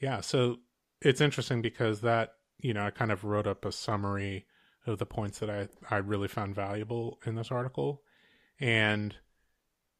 Yeah. 0.00 0.20
So 0.22 0.58
it's 1.02 1.20
interesting 1.20 1.60
because 1.60 2.00
that, 2.00 2.30
you 2.60 2.72
know, 2.72 2.86
I 2.86 2.90
kind 2.90 3.12
of 3.12 3.24
wrote 3.24 3.46
up 3.46 3.64
a 3.64 3.72
summary 3.72 4.46
of 4.86 4.98
the 4.98 5.06
points 5.06 5.40
that 5.40 5.50
I, 5.50 5.68
I 5.90 5.98
really 5.98 6.28
found 6.28 6.54
valuable 6.54 7.18
in 7.26 7.34
this 7.34 7.50
article. 7.50 8.02
And, 8.58 9.14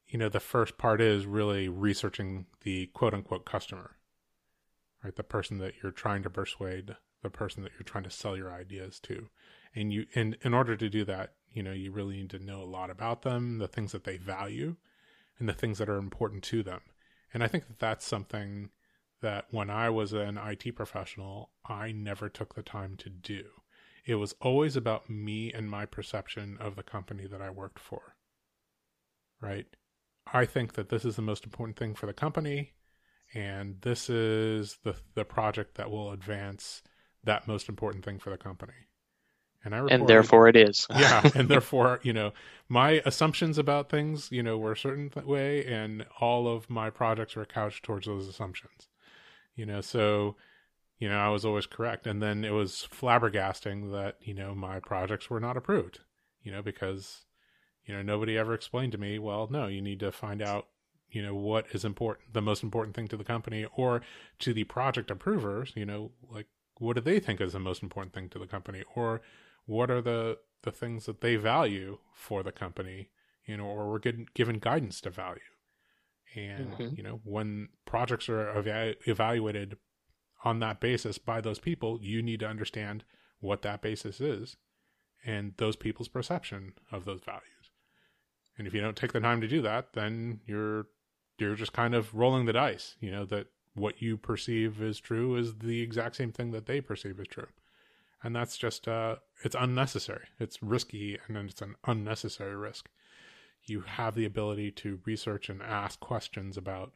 you 0.09 0.17
know, 0.17 0.29
the 0.29 0.39
first 0.39 0.77
part 0.77 0.99
is 0.99 1.25
really 1.27 1.69
researching 1.69 2.47
the 2.63 2.87
quote 2.87 3.13
unquote 3.13 3.45
customer, 3.45 3.95
right? 5.03 5.15
The 5.15 5.23
person 5.23 5.59
that 5.59 5.75
you're 5.81 5.91
trying 5.91 6.23
to 6.23 6.29
persuade, 6.29 6.95
the 7.21 7.29
person 7.29 7.63
that 7.63 7.73
you're 7.73 7.83
trying 7.83 8.05
to 8.05 8.09
sell 8.09 8.35
your 8.35 8.51
ideas 8.51 8.99
to. 9.01 9.29
And 9.75 9.93
you, 9.93 10.07
and 10.15 10.35
in 10.41 10.55
order 10.55 10.75
to 10.75 10.89
do 10.89 11.05
that, 11.05 11.33
you 11.51 11.61
know, 11.61 11.71
you 11.71 11.91
really 11.91 12.17
need 12.17 12.31
to 12.31 12.39
know 12.39 12.61
a 12.61 12.65
lot 12.65 12.89
about 12.89 13.21
them, 13.21 13.59
the 13.59 13.67
things 13.67 13.91
that 13.91 14.03
they 14.03 14.17
value, 14.17 14.75
and 15.37 15.47
the 15.47 15.53
things 15.53 15.77
that 15.77 15.89
are 15.89 15.97
important 15.97 16.43
to 16.45 16.63
them. 16.63 16.81
And 17.31 17.43
I 17.43 17.47
think 17.47 17.67
that 17.67 17.79
that's 17.79 18.05
something 18.05 18.69
that 19.21 19.45
when 19.51 19.69
I 19.69 19.89
was 19.91 20.13
an 20.13 20.37
IT 20.37 20.75
professional, 20.75 21.51
I 21.65 21.91
never 21.91 22.29
took 22.29 22.55
the 22.55 22.63
time 22.63 22.95
to 22.97 23.09
do. 23.09 23.45
It 24.05 24.15
was 24.15 24.33
always 24.41 24.75
about 24.75 25.09
me 25.09 25.53
and 25.53 25.69
my 25.69 25.85
perception 25.85 26.57
of 26.59 26.75
the 26.75 26.83
company 26.83 27.27
that 27.27 27.41
I 27.41 27.51
worked 27.51 27.79
for. 27.79 28.15
Right? 29.39 29.67
I 30.33 30.45
think 30.45 30.73
that 30.73 30.89
this 30.89 31.05
is 31.05 31.15
the 31.15 31.21
most 31.21 31.43
important 31.43 31.77
thing 31.77 31.95
for 31.95 32.05
the 32.05 32.13
company, 32.13 32.73
and 33.33 33.81
this 33.81 34.09
is 34.09 34.77
the 34.83 34.95
the 35.15 35.25
project 35.25 35.75
that 35.75 35.91
will 35.91 36.11
advance 36.11 36.81
that 37.23 37.47
most 37.47 37.69
important 37.69 38.05
thing 38.05 38.19
for 38.19 38.29
the 38.29 38.37
company. 38.37 38.73
And 39.63 39.75
I 39.75 39.79
And 39.79 40.07
therefore 40.07 40.47
it 40.47 40.55
is. 40.55 40.87
yeah 40.95 41.29
and 41.35 41.47
therefore 41.49 41.99
you 42.03 42.13
know 42.13 42.31
my 42.69 43.01
assumptions 43.05 43.57
about 43.57 43.89
things 43.89 44.31
you 44.31 44.41
know 44.41 44.57
were 44.57 44.71
a 44.71 44.77
certain 44.77 45.09
th- 45.09 45.25
way 45.25 45.65
and 45.65 46.05
all 46.21 46.47
of 46.47 46.69
my 46.69 46.89
projects 46.89 47.35
were 47.35 47.45
couched 47.45 47.83
towards 47.83 48.07
those 48.07 48.27
assumptions 48.27 48.87
you 49.55 49.65
know 49.65 49.81
so 49.81 50.37
you 50.97 51.09
know 51.09 51.17
i 51.17 51.27
was 51.27 51.43
always 51.43 51.65
correct 51.65 52.07
and 52.07 52.21
then 52.21 52.45
it 52.45 52.51
was 52.51 52.87
flabbergasting 52.89 53.91
that 53.91 54.15
you 54.21 54.33
know 54.33 54.55
my 54.55 54.79
projects 54.79 55.29
were 55.29 55.39
not 55.41 55.57
approved 55.57 55.99
you 56.41 56.51
know 56.51 56.61
because 56.61 57.25
you 57.89 57.95
know 57.95 58.01
nobody 58.01 58.37
ever 58.37 58.53
explained 58.53 58.91
to 58.91 58.97
me 58.97 59.17
well 59.19 59.47
no 59.49 59.67
you 59.67 59.81
need 59.81 59.99
to 59.99 60.11
find 60.11 60.41
out 60.41 60.67
you 61.09 61.21
know 61.21 61.33
what 61.33 61.65
is 61.71 61.83
important 61.83 62.33
the 62.33 62.41
most 62.41 62.61
important 62.63 62.95
thing 62.95 63.07
to 63.07 63.17
the 63.17 63.23
company 63.23 63.65
or 63.75 64.01
to 64.37 64.53
the 64.53 64.63
project 64.63 65.09
approvers 65.11 65.73
you 65.75 65.85
know 65.85 66.11
like 66.29 66.45
what 66.79 66.95
do 66.95 67.01
they 67.01 67.19
think 67.19 67.41
is 67.41 67.53
the 67.53 67.59
most 67.59 67.83
important 67.83 68.13
thing 68.13 68.29
to 68.29 68.39
the 68.39 68.47
company? 68.47 68.83
Or 68.95 69.21
what 69.65 69.91
are 69.91 70.01
the 70.01 70.39
the 70.63 70.71
things 70.71 71.05
that 71.05 71.21
they 71.21 71.35
value 71.35 71.99
for 72.13 72.41
the 72.43 72.51
company 72.51 73.09
you 73.45 73.57
know 73.57 73.65
or 73.65 73.89
we're 73.89 73.99
given 73.99 74.27
given 74.33 74.59
guidance 74.59 75.01
to 75.01 75.09
value? 75.09 75.41
And 76.35 76.71
Mhm. 76.71 76.97
you 76.97 77.03
know 77.03 77.21
when 77.23 77.69
projects 77.85 78.29
are 78.29 78.57
eva- 78.57 78.95
evaluated 79.09 79.77
on 80.43 80.59
that 80.59 80.79
basis 80.79 81.17
by 81.17 81.41
those 81.41 81.59
people 81.59 81.99
you 82.01 82.21
need 82.21 82.39
to 82.39 82.47
understand 82.47 83.03
what 83.39 83.61
that 83.63 83.81
basis 83.81 84.21
is 84.21 84.55
and 85.25 85.53
those 85.57 85.75
people's 85.75 86.07
perception 86.07 86.73
of 86.91 87.03
those 87.03 87.19
values 87.21 87.58
and 88.59 88.67
if 88.67 88.73
you 88.73 88.81
don't 88.81 88.95
take 88.95 89.13
the 89.13 89.19
time 89.19 89.41
to 89.41 89.47
do 89.47 89.61
that 89.63 89.93
then 89.93 90.39
you're 90.45 90.85
you're 91.39 91.55
just 91.55 91.73
kind 91.73 91.95
of 91.95 92.13
rolling 92.13 92.45
the 92.45 92.53
dice 92.53 92.95
you 92.99 93.09
know 93.09 93.25
that 93.25 93.47
what 93.79 94.01
you 94.01 94.17
perceive 94.17 94.81
is 94.81 94.99
true 94.99 95.35
is 95.35 95.55
the 95.59 95.81
exact 95.81 96.15
same 96.15 96.31
thing 96.31 96.51
that 96.51 96.65
they 96.65 96.81
perceive 96.81 97.19
as 97.19 97.27
true. 97.27 97.47
And 98.21 98.35
that's 98.35 98.57
just 98.57 98.87
uh 98.87 99.17
it's 99.43 99.55
unnecessary. 99.57 100.25
It's 100.39 100.61
risky 100.61 101.17
and 101.27 101.35
then 101.35 101.45
it's 101.45 101.61
an 101.61 101.75
unnecessary 101.85 102.55
risk. 102.55 102.89
You 103.63 103.81
have 103.81 104.15
the 104.15 104.25
ability 104.25 104.71
to 104.71 104.99
research 105.05 105.49
and 105.49 105.61
ask 105.61 105.99
questions 105.99 106.57
about 106.57 106.91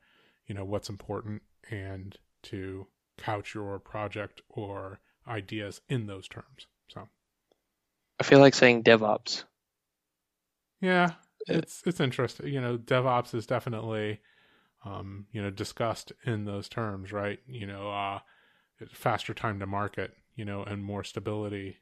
you 0.48 0.56
know 0.56 0.66
what's 0.66 0.90
important 0.90 1.42
and 1.70 2.18
to 2.44 2.88
couch 3.18 3.56
your 3.56 3.80
project 3.80 4.42
or 4.50 5.00
ideas 5.28 5.80
in 5.88 6.08
those 6.08 6.28
terms 6.28 6.68
so. 6.90 7.08
I 8.20 8.24
feel 8.24 8.40
like 8.40 8.54
saying 8.54 8.84
DevOps. 8.84 9.46
yeah 10.82 11.12
it's 11.48 11.82
it's 11.86 12.00
interesting 12.00 12.48
you 12.48 12.62
know 12.62 12.78
devops 12.78 13.34
is 13.34 13.46
definitely 13.46 14.20
um 14.86 15.26
you 15.32 15.42
know 15.42 15.50
discussed 15.50 16.12
in 16.26 16.46
those 16.46 16.70
terms 16.70 17.12
right? 17.12 17.40
You 17.48 17.68
know 17.68 17.92
uh 17.92 18.20
faster 18.92 19.34
time 19.34 19.60
to 19.60 19.66
market 19.66 20.14
you 20.36 20.46
know 20.46 20.64
and 20.64 20.84
more 20.84 21.04
stability 21.04 21.78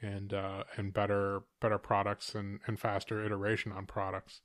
and 0.00 0.32
uh 0.32 0.64
and 0.76 0.92
better 0.92 1.42
better 1.60 1.78
products 1.78 2.34
and 2.34 2.60
and 2.66 2.78
faster 2.78 3.24
iteration 3.24 3.72
on 3.72 3.86
products. 3.86 4.40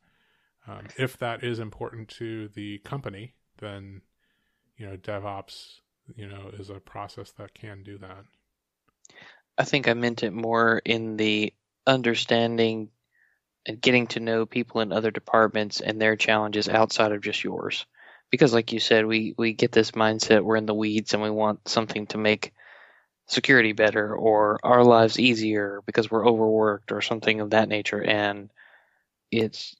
Um, 0.67 0.87
if 0.97 1.17
that 1.19 1.43
is 1.43 1.59
important 1.59 2.09
to 2.09 2.47
the 2.49 2.79
company 2.79 3.35
then 3.59 4.01
you 4.77 4.85
know 4.85 4.97
devops 4.97 5.79
you 6.15 6.27
know 6.27 6.49
is 6.53 6.69
a 6.69 6.79
process 6.79 7.31
that 7.31 7.53
can 7.53 7.83
do 7.83 7.97
that. 7.99 8.25
I 9.57 9.63
think 9.63 9.87
I 9.87 9.93
meant 9.93 10.23
it 10.23 10.33
more 10.33 10.81
in 10.83 11.17
the 11.17 11.53
understanding 11.87 12.89
and 13.65 13.81
getting 13.81 14.07
to 14.07 14.19
know 14.19 14.45
people 14.45 14.81
in 14.81 14.91
other 14.91 15.11
departments 15.11 15.81
and 15.81 15.99
their 15.99 16.15
challenges 16.15 16.69
outside 16.69 17.11
of 17.11 17.21
just 17.21 17.43
yours. 17.43 17.85
Because 18.31 18.53
like 18.53 18.71
you 18.71 18.79
said, 18.79 19.05
we, 19.05 19.33
we 19.37 19.53
get 19.53 19.71
this 19.71 19.91
mindset 19.91 20.43
we're 20.43 20.57
in 20.57 20.65
the 20.65 20.73
weeds 20.73 21.13
and 21.13 21.23
we 21.23 21.29
want 21.29 21.67
something 21.67 22.07
to 22.07 22.17
make 22.17 22.53
security 23.27 23.71
better 23.71 24.15
or 24.15 24.59
our 24.63 24.83
lives 24.83 25.19
easier 25.19 25.81
because 25.85 26.11
we're 26.11 26.27
overworked 26.27 26.91
or 26.91 27.01
something 27.01 27.41
of 27.41 27.51
that 27.51 27.67
nature 27.67 28.03
and 28.03 28.51
it's 29.31 29.75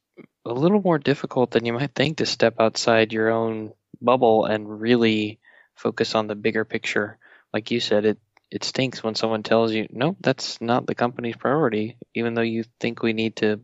a 0.46 0.54
little 0.54 0.82
more 0.82 0.98
difficult 0.98 1.52
than 1.52 1.66
you 1.66 1.74
might 1.74 1.94
think 1.94 2.18
to 2.18 2.26
step 2.26 2.56
outside 2.60 3.14
your 3.14 3.30
own 3.30 3.74
bubble 4.02 4.46
and 4.46 4.82
really 4.82 5.40
focus 5.76 6.16
on 6.16 6.28
the 6.28 6.36
bigger 6.36 6.66
picture. 6.66 7.18
Like 7.54 7.72
you 7.72 7.80
said, 7.80 8.06
it 8.06 8.18
it 8.52 8.64
stinks 8.64 9.04
when 9.04 9.16
someone 9.16 9.44
tells 9.44 9.74
you, 9.74 9.88
no, 9.92 10.16
that's 10.22 10.62
not 10.62 10.86
the 10.86 10.96
company's 10.96 11.36
priority, 11.36 11.98
even 12.14 12.34
though 12.34 12.42
you 12.42 12.64
think 12.80 13.02
we 13.02 13.14
need 13.14 13.38
to 13.38 13.62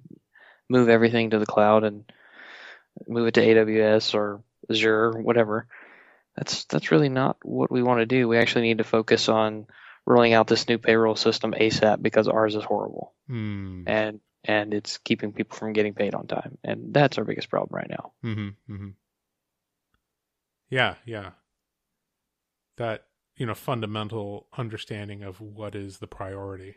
move 0.69 0.89
everything 0.89 1.29
to 1.29 1.39
the 1.39 1.45
cloud 1.45 1.83
and 1.83 2.11
move 3.07 3.27
it 3.27 3.35
to 3.35 3.41
AWS 3.41 4.13
or 4.15 4.43
Azure 4.69 5.11
or 5.13 5.21
whatever. 5.21 5.67
That's 6.35 6.65
that's 6.65 6.91
really 6.91 7.09
not 7.09 7.37
what 7.43 7.71
we 7.71 7.83
want 7.83 7.99
to 7.99 8.05
do. 8.05 8.27
We 8.27 8.37
actually 8.37 8.63
need 8.63 8.77
to 8.77 8.83
focus 8.83 9.29
on 9.29 9.67
rolling 10.05 10.33
out 10.33 10.47
this 10.47 10.67
new 10.67 10.77
payroll 10.77 11.15
system 11.15 11.53
ASAP 11.53 12.01
because 12.01 12.27
ours 12.27 12.55
is 12.55 12.63
horrible 12.63 13.13
hmm 13.27 13.83
and 13.85 14.19
and 14.43 14.73
it's 14.73 14.97
keeping 14.97 15.33
people 15.33 15.55
from 15.55 15.73
getting 15.73 15.93
paid 15.93 16.15
on 16.15 16.25
time. 16.25 16.57
And 16.63 16.93
that's 16.93 17.17
our 17.17 17.23
biggest 17.23 17.49
problem 17.49 17.75
right 17.75 17.89
now. 17.89 18.11
Mm-hmm, 18.23 18.73
mm-hmm. 18.73 18.89
Yeah, 20.69 20.95
yeah. 21.05 21.31
That 22.77 23.03
you 23.41 23.47
know 23.47 23.55
fundamental 23.55 24.45
understanding 24.55 25.23
of 25.23 25.41
what 25.41 25.73
is 25.73 25.97
the 25.97 26.05
priority, 26.05 26.75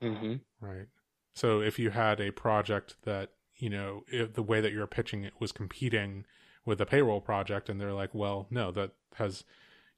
Mm-hmm. 0.00 0.34
right? 0.60 0.86
So 1.34 1.60
if 1.60 1.76
you 1.76 1.90
had 1.90 2.20
a 2.20 2.30
project 2.30 2.94
that 3.02 3.32
you 3.56 3.68
know 3.68 4.04
if 4.06 4.34
the 4.34 4.44
way 4.44 4.60
that 4.60 4.72
you're 4.72 4.86
pitching 4.86 5.24
it 5.24 5.32
was 5.40 5.50
competing 5.50 6.24
with 6.64 6.80
a 6.80 6.86
payroll 6.86 7.20
project, 7.20 7.68
and 7.68 7.80
they're 7.80 7.92
like, 7.92 8.14
well, 8.14 8.46
no, 8.48 8.70
that 8.70 8.92
has 9.16 9.42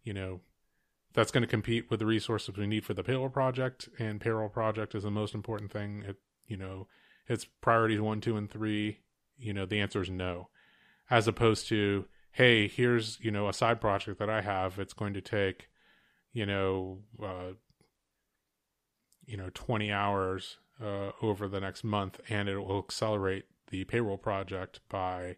you 0.02 0.14
know 0.14 0.40
that's 1.12 1.30
going 1.30 1.42
to 1.42 1.47
compete 1.47 1.90
with 1.90 2.00
the 2.00 2.07
resources 2.07 2.57
we 2.57 2.66
need 2.66 2.87
for 2.87 2.95
the 2.95 3.04
payroll 3.04 3.28
project, 3.28 3.90
and 3.99 4.23
payroll 4.23 4.49
project 4.49 4.95
is 4.95 5.02
the 5.02 5.11
most 5.11 5.35
important 5.35 5.71
thing. 5.71 6.02
It 6.09 6.16
you 6.47 6.57
know 6.57 6.87
it's 7.28 7.45
priorities 7.45 8.00
one, 8.00 8.23
two, 8.23 8.38
and 8.38 8.50
three. 8.50 9.00
You 9.37 9.52
know 9.52 9.66
the 9.66 9.80
answer 9.80 10.00
is 10.00 10.09
no, 10.09 10.49
as 11.11 11.28
opposed 11.28 11.69
to 11.69 12.07
hey, 12.33 12.69
here's 12.69 13.21
you 13.21 13.30
know 13.30 13.50
a 13.50 13.52
side 13.52 13.83
project 13.83 14.19
that 14.19 14.30
I 14.30 14.40
have. 14.40 14.78
It's 14.78 14.95
going 14.95 15.12
to 15.12 15.21
take 15.21 15.66
you 16.32 16.46
know 16.46 16.99
uh, 17.22 17.52
you 19.26 19.37
know 19.37 19.50
20 19.54 19.92
hours 19.92 20.58
uh, 20.82 21.10
over 21.22 21.49
the 21.49 21.60
next 21.60 21.84
month, 21.84 22.20
and 22.28 22.49
it 22.49 22.58
will 22.58 22.78
accelerate 22.78 23.44
the 23.70 23.84
payroll 23.84 24.18
project 24.18 24.80
by 24.88 25.37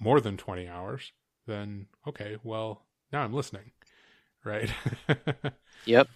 more 0.00 0.20
than 0.20 0.36
20 0.36 0.66
hours 0.66 1.12
then 1.46 1.86
okay, 2.06 2.36
well, 2.42 2.82
now 3.12 3.22
I'm 3.22 3.32
listening, 3.32 3.72
right? 4.44 4.70
Yep. 5.86 6.08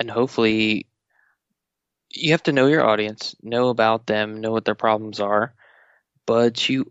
And 0.00 0.10
hopefully, 0.10 0.86
you 2.08 2.30
have 2.30 2.42
to 2.44 2.52
know 2.52 2.66
your 2.68 2.82
audience, 2.82 3.36
know 3.42 3.68
about 3.68 4.06
them, 4.06 4.40
know 4.40 4.50
what 4.50 4.64
their 4.64 4.74
problems 4.74 5.20
are. 5.20 5.52
But 6.24 6.70
you, 6.70 6.86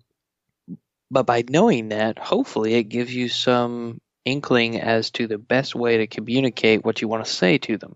but 1.09 1.25
by 1.25 1.43
knowing 1.49 1.89
that, 1.89 2.19
hopefully, 2.19 2.75
it 2.75 2.83
gives 2.83 3.11
you 3.15 3.29
some 3.29 3.99
inkling 4.25 4.79
as 4.79 5.11
to 5.11 5.27
the 5.27 5.37
best 5.37 5.75
way 5.75 5.97
to 5.97 6.07
communicate 6.07 6.83
what 6.85 7.01
you 7.01 7.07
want 7.07 7.25
to 7.25 7.31
say 7.31 7.57
to 7.59 7.77
them. 7.77 7.95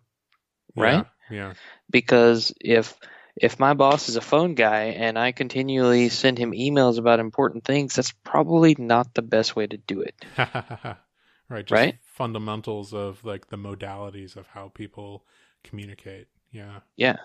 Right? 0.75 1.05
Yeah. 1.29 1.53
Because 1.89 2.53
if 2.59 2.95
if 3.35 3.59
my 3.59 3.73
boss 3.73 4.07
is 4.09 4.15
a 4.15 4.21
phone 4.21 4.55
guy 4.55 4.85
and 4.97 5.19
I 5.19 5.31
continually 5.31 6.09
send 6.09 6.37
him 6.37 6.51
emails 6.51 6.97
about 6.97 7.19
important 7.19 7.65
things, 7.65 7.95
that's 7.95 8.11
probably 8.23 8.75
not 8.77 9.13
the 9.13 9.21
best 9.21 9.55
way 9.55 9.67
to 9.67 9.77
do 9.77 10.01
it. 10.01 10.15
right. 10.37 11.65
Just 11.65 11.71
Right? 11.71 11.97
fundamentals 12.03 12.93
of 12.93 13.23
like 13.25 13.47
the 13.47 13.57
modalities 13.57 14.35
of 14.37 14.47
how 14.47 14.69
people 14.69 15.25
communicate. 15.63 16.27
Yeah. 16.51 16.79
Yeah. 16.95 17.17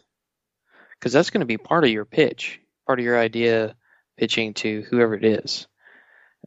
Because 0.99 1.13
that's 1.13 1.31
going 1.31 1.41
to 1.41 1.47
be 1.47 1.59
part 1.59 1.85
of 1.85 1.91
your 1.91 2.05
pitch, 2.05 2.61
part 2.87 2.99
of 2.99 3.05
your 3.05 3.19
idea 3.19 3.77
pitching 4.17 4.55
to 4.55 4.83
whoever 4.83 5.15
it 5.15 5.25
is. 5.25 5.67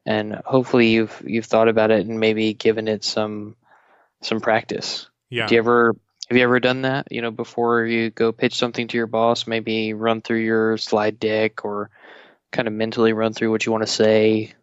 And 0.05 0.33
hopefully 0.45 0.89
you've 0.89 1.21
you've 1.25 1.45
thought 1.45 1.69
about 1.69 1.91
it 1.91 2.05
and 2.05 2.19
maybe 2.19 2.53
given 2.53 2.87
it 2.87 3.03
some 3.03 3.55
some 4.21 4.41
practice. 4.41 5.09
Yeah. 5.29 5.47
Do 5.47 5.55
you 5.55 5.59
ever 5.59 5.95
have 6.29 6.37
you 6.37 6.43
ever 6.43 6.59
done 6.59 6.81
that? 6.83 7.07
You 7.11 7.21
know, 7.21 7.31
before 7.31 7.85
you 7.85 8.09
go 8.09 8.31
pitch 8.31 8.55
something 8.55 8.87
to 8.87 8.97
your 8.97 9.07
boss, 9.07 9.47
maybe 9.47 9.93
run 9.93 10.21
through 10.21 10.39
your 10.39 10.77
slide 10.77 11.19
deck 11.19 11.65
or 11.65 11.89
kind 12.51 12.67
of 12.67 12.73
mentally 12.73 13.13
run 13.13 13.33
through 13.33 13.51
what 13.51 13.65
you 13.65 13.71
want 13.71 13.83
to 13.83 13.91
say. 13.91 14.53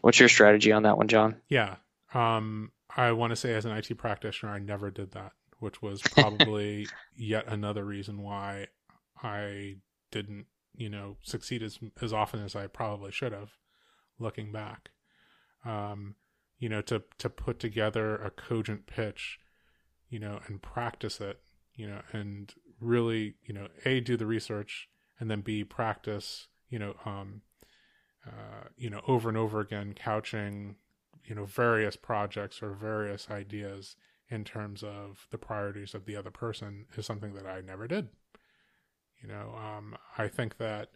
What's 0.00 0.20
your 0.20 0.28
strategy 0.28 0.72
on 0.72 0.84
that 0.84 0.96
one, 0.96 1.08
John? 1.08 1.36
Yeah. 1.48 1.76
Um, 2.14 2.72
I 2.96 3.12
want 3.12 3.30
to 3.30 3.36
say 3.36 3.54
as 3.54 3.64
an 3.64 3.72
IT 3.72 3.98
practitioner, 3.98 4.52
I 4.52 4.58
never 4.58 4.90
did 4.90 5.12
that, 5.12 5.32
which 5.58 5.82
was 5.82 6.00
probably 6.02 6.86
yet 7.16 7.46
another 7.48 7.84
reason 7.84 8.22
why 8.22 8.68
I 9.22 9.76
didn't, 10.10 10.46
you 10.78 10.88
know, 10.88 11.16
succeed 11.22 11.62
as 11.62 11.78
as 12.00 12.12
often 12.12 12.42
as 12.42 12.56
I 12.56 12.68
probably 12.68 13.10
should 13.10 13.32
have, 13.32 13.50
looking 14.18 14.52
back. 14.52 14.90
Um, 15.64 16.14
you 16.58 16.68
know, 16.68 16.80
to 16.82 17.02
to 17.18 17.28
put 17.28 17.58
together 17.58 18.16
a 18.16 18.30
cogent 18.30 18.86
pitch, 18.86 19.38
you 20.08 20.20
know, 20.20 20.40
and 20.46 20.62
practice 20.62 21.20
it, 21.20 21.40
you 21.74 21.86
know, 21.86 22.00
and 22.12 22.54
really, 22.80 23.34
you 23.44 23.52
know, 23.52 23.68
a 23.84 24.00
do 24.00 24.16
the 24.16 24.26
research 24.26 24.88
and 25.18 25.28
then 25.30 25.40
b 25.40 25.64
practice, 25.64 26.46
you 26.70 26.78
know, 26.78 26.94
um, 27.04 27.42
uh, 28.24 28.68
you 28.76 28.88
know, 28.88 29.02
over 29.08 29.28
and 29.28 29.36
over 29.36 29.60
again, 29.60 29.94
couching 29.94 30.76
you 31.24 31.34
know 31.34 31.44
various 31.44 31.96
projects 31.96 32.62
or 32.62 32.72
various 32.72 33.28
ideas 33.30 33.96
in 34.30 34.44
terms 34.44 34.82
of 34.82 35.26
the 35.30 35.38
priorities 35.38 35.94
of 35.94 36.06
the 36.06 36.16
other 36.16 36.30
person 36.30 36.86
is 36.96 37.06
something 37.06 37.34
that 37.34 37.46
I 37.46 37.60
never 37.60 37.86
did. 37.88 38.08
You 39.22 39.28
know, 39.28 39.54
um, 39.56 39.96
I 40.16 40.28
think 40.28 40.58
that 40.58 40.90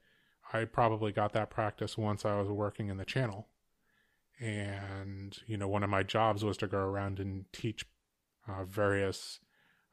I 0.52 0.64
probably 0.64 1.12
got 1.12 1.32
that 1.32 1.50
practice 1.50 1.98
once 1.98 2.24
I 2.24 2.38
was 2.38 2.48
working 2.48 2.88
in 2.88 2.96
the 2.96 3.04
channel, 3.04 3.48
and 4.38 5.36
you 5.46 5.56
know, 5.56 5.68
one 5.68 5.82
of 5.82 5.90
my 5.90 6.02
jobs 6.02 6.44
was 6.44 6.56
to 6.58 6.66
go 6.66 6.78
around 6.78 7.18
and 7.18 7.44
teach 7.52 7.86
uh, 8.46 8.64
various 8.64 9.40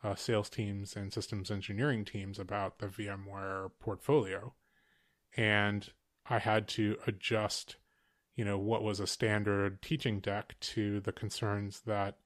uh, 0.03 0.15
sales 0.15 0.49
teams 0.49 0.95
and 0.95 1.11
systems 1.11 1.51
engineering 1.51 2.05
teams 2.05 2.39
about 2.39 2.79
the 2.79 2.87
VMware 2.87 3.71
portfolio, 3.79 4.53
and 5.35 5.89
I 6.29 6.39
had 6.39 6.67
to 6.69 6.97
adjust 7.07 7.77
you 8.35 8.45
know 8.45 8.57
what 8.57 8.83
was 8.83 9.01
a 9.01 9.07
standard 9.07 9.81
teaching 9.81 10.21
deck 10.21 10.55
to 10.61 11.01
the 11.01 11.11
concerns 11.11 11.81
that 11.81 12.17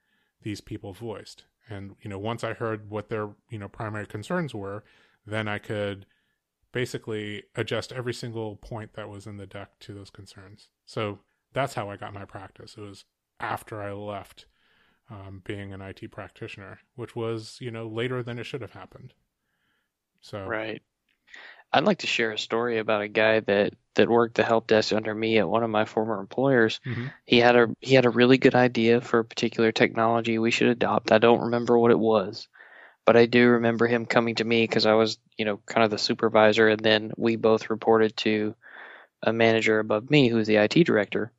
these 0.44 0.62
people 0.62 0.94
voiced. 0.94 1.46
And 1.70 1.96
you 2.02 2.10
know 2.10 2.20
once 2.20 2.44
i 2.44 2.54
heard 2.54 2.90
what 2.90 3.10
their 3.10 3.30
you 3.50 3.58
know 3.58 3.68
primary 3.70 4.06
concerns 4.06 4.54
were 4.54 4.84
then 5.26 5.48
i 5.48 5.58
could 5.58 6.06
basically 6.74 7.44
adjust 7.56 7.94
every 7.94 8.14
single 8.14 8.58
point 8.58 8.94
that 8.94 9.10
was 9.10 9.28
in 9.28 9.38
the 9.38 9.48
deck 9.48 9.80
to 9.80 9.94
those 9.94 10.10
concerns 10.12 10.70
so 10.86 11.20
that's 11.54 11.76
how 11.76 11.90
i 11.90 11.98
got 11.98 12.14
my 12.14 12.26
practice 12.26 12.76
it 12.78 12.82
was 12.82 13.06
after 13.40 13.82
i 13.82 13.92
left 13.94 14.48
um, 15.10 15.42
being 15.46 15.74
an 15.74 15.82
it 15.82 16.12
practitioner 16.12 16.80
which 16.96 17.16
was 17.16 17.58
you 17.62 17.72
know 17.72 17.88
later 17.88 18.24
than 18.24 18.40
it 18.40 18.46
should 18.46 18.62
have 18.62 18.74
happened 18.74 19.14
so 20.22 20.56
Right. 20.56 20.82
I'd 21.74 21.86
like 21.86 22.00
to 22.00 22.08
share 22.08 22.32
a 22.32 22.38
story 22.40 22.80
about 22.80 23.02
a 23.04 23.08
guy 23.10 23.42
that 23.42 23.74
that 23.96 24.10
worked 24.10 24.36
the 24.36 24.44
help 24.44 24.68
desk 24.68 24.94
under 24.94 25.14
me 25.16 25.40
at 25.40 25.50
one 25.50 25.64
of 25.64 25.70
my 25.72 25.86
former 25.86 26.20
employers. 26.22 26.82
Mhm. 26.86 27.14
He 27.26 27.40
had 27.40 27.56
a 27.58 27.76
he 27.82 27.96
had 27.96 28.06
a 28.06 28.12
really 28.12 28.38
good 28.40 28.56
idea 28.56 29.02
for 29.02 29.20
a 29.20 29.26
particular 29.26 29.72
technology 29.74 30.40
we 30.40 30.52
should 30.52 30.70
adopt. 30.70 31.12
I 31.12 31.20
don't 31.20 31.42
remember 31.44 31.78
what 31.80 31.92
it 31.92 32.00
was, 32.00 32.48
but 33.06 33.18
I 33.18 33.26
do 33.26 33.50
remember 33.50 33.88
him 33.88 34.06
coming 34.06 34.36
to 34.36 34.44
me 34.44 34.64
because 34.64 34.86
I 34.86 34.94
was, 34.94 35.18
you 35.38 35.46
know, 35.46 35.60
kind 35.66 35.84
of 35.84 35.92
the 35.92 35.98
supervisor, 35.98 36.68
and 36.68 36.80
then 36.80 37.12
we 37.18 37.36
both 37.36 37.70
reported 37.70 38.16
to 38.18 38.56
a 39.22 39.34
manager 39.34 39.80
above 39.80 40.10
me 40.10 40.28
who 40.28 40.38
was 40.38 40.48
the 40.48 40.58
IT 40.58 40.86
director, 40.86 41.32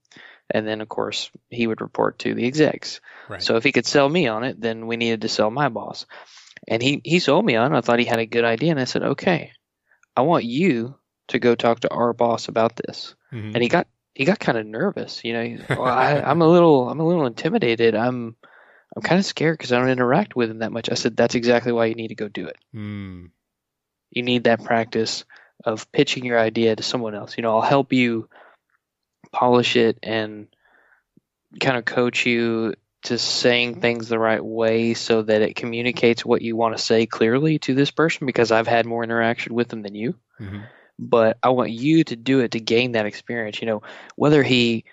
and 0.50 0.66
then 0.66 0.80
of 0.80 0.88
course 0.88 1.30
he 1.50 1.66
would 1.66 1.80
report 1.80 2.18
to 2.20 2.34
the 2.34 2.46
execs. 2.46 3.00
right 3.28 3.42
So 3.42 3.56
if 3.56 3.64
he 3.64 3.72
could 3.72 3.86
sell 3.86 4.08
me 4.08 4.26
on 4.28 4.44
it, 4.44 4.60
then 4.60 4.86
we 4.86 4.96
needed 4.96 5.22
to 5.22 5.28
sell 5.28 5.50
my 5.50 5.68
boss. 5.68 6.06
And 6.66 6.82
he, 6.82 7.02
he 7.04 7.18
sold 7.18 7.44
me 7.44 7.56
on 7.56 7.74
it. 7.74 7.76
I 7.76 7.80
thought 7.82 7.98
he 7.98 8.06
had 8.06 8.20
a 8.20 8.26
good 8.26 8.44
idea. 8.44 8.70
And 8.70 8.80
I 8.80 8.84
said, 8.84 9.02
okay, 9.02 9.52
I 10.16 10.22
want 10.22 10.44
you 10.44 10.96
to 11.28 11.38
go 11.38 11.54
talk 11.54 11.80
to 11.80 11.90
our 11.90 12.12
boss 12.14 12.48
about 12.48 12.76
this. 12.76 13.14
Mhm. 13.32 13.52
And 13.54 13.62
he 13.62 13.68
got, 13.68 13.86
he 14.14 14.24
got 14.24 14.38
kind 14.38 14.56
of 14.56 14.66
nervous. 14.66 15.22
You 15.24 15.32
know, 15.34 15.58
well, 15.68 15.82
I, 15.82 16.20
I'm 16.20 16.40
a 16.40 16.48
little, 16.48 16.88
I'm 16.88 17.00
a 17.00 17.06
little 17.06 17.26
intimidated. 17.26 17.94
I'm, 17.94 18.36
I'm 18.96 19.02
kind 19.02 19.18
of 19.18 19.24
scared 19.24 19.58
because 19.58 19.72
I 19.72 19.78
don't 19.78 19.88
interact 19.88 20.36
with 20.36 20.50
him 20.50 20.58
that 20.58 20.72
much. 20.72 20.90
I 20.90 20.94
said, 20.94 21.16
that's 21.16 21.34
exactly 21.34 21.72
why 21.72 21.86
you 21.86 21.94
need 21.94 22.08
to 22.08 22.14
go 22.14 22.28
do 22.28 22.46
it. 22.46 22.56
Mm. 22.74 23.30
You 24.10 24.22
need 24.22 24.44
that 24.44 24.62
practice 24.62 25.24
of 25.64 25.90
pitching 25.90 26.24
your 26.24 26.38
idea 26.38 26.76
to 26.76 26.82
someone 26.82 27.14
else. 27.14 27.36
You 27.36 27.42
know, 27.42 27.56
I'll 27.56 27.62
help 27.62 27.92
you 27.92 28.28
polish 29.32 29.76
it 29.76 29.98
and 30.02 30.46
kind 31.60 31.76
of 31.76 31.84
coach 31.84 32.26
you 32.26 32.74
to 33.04 33.18
saying 33.18 33.80
things 33.80 34.08
the 34.08 34.18
right 34.18 34.44
way 34.44 34.94
so 34.94 35.22
that 35.22 35.42
it 35.42 35.56
communicates 35.56 36.24
what 36.24 36.42
you 36.42 36.56
want 36.56 36.76
to 36.76 36.82
say 36.82 37.04
clearly 37.04 37.58
to 37.60 37.74
this 37.74 37.90
person 37.90 38.26
because 38.26 38.50
I've 38.50 38.66
had 38.66 38.86
more 38.86 39.04
interaction 39.04 39.54
with 39.54 39.68
them 39.68 39.82
than 39.82 39.94
you. 39.94 40.14
Mhm. 40.40 40.62
But 40.98 41.38
I 41.42 41.50
want 41.50 41.70
you 41.70 42.04
to 42.04 42.16
do 42.16 42.40
it 42.40 42.52
to 42.52 42.60
gain 42.60 42.92
that 42.92 43.06
experience. 43.06 43.60
You 43.60 43.66
know, 43.66 43.82
whether 44.16 44.42
he 44.42 44.84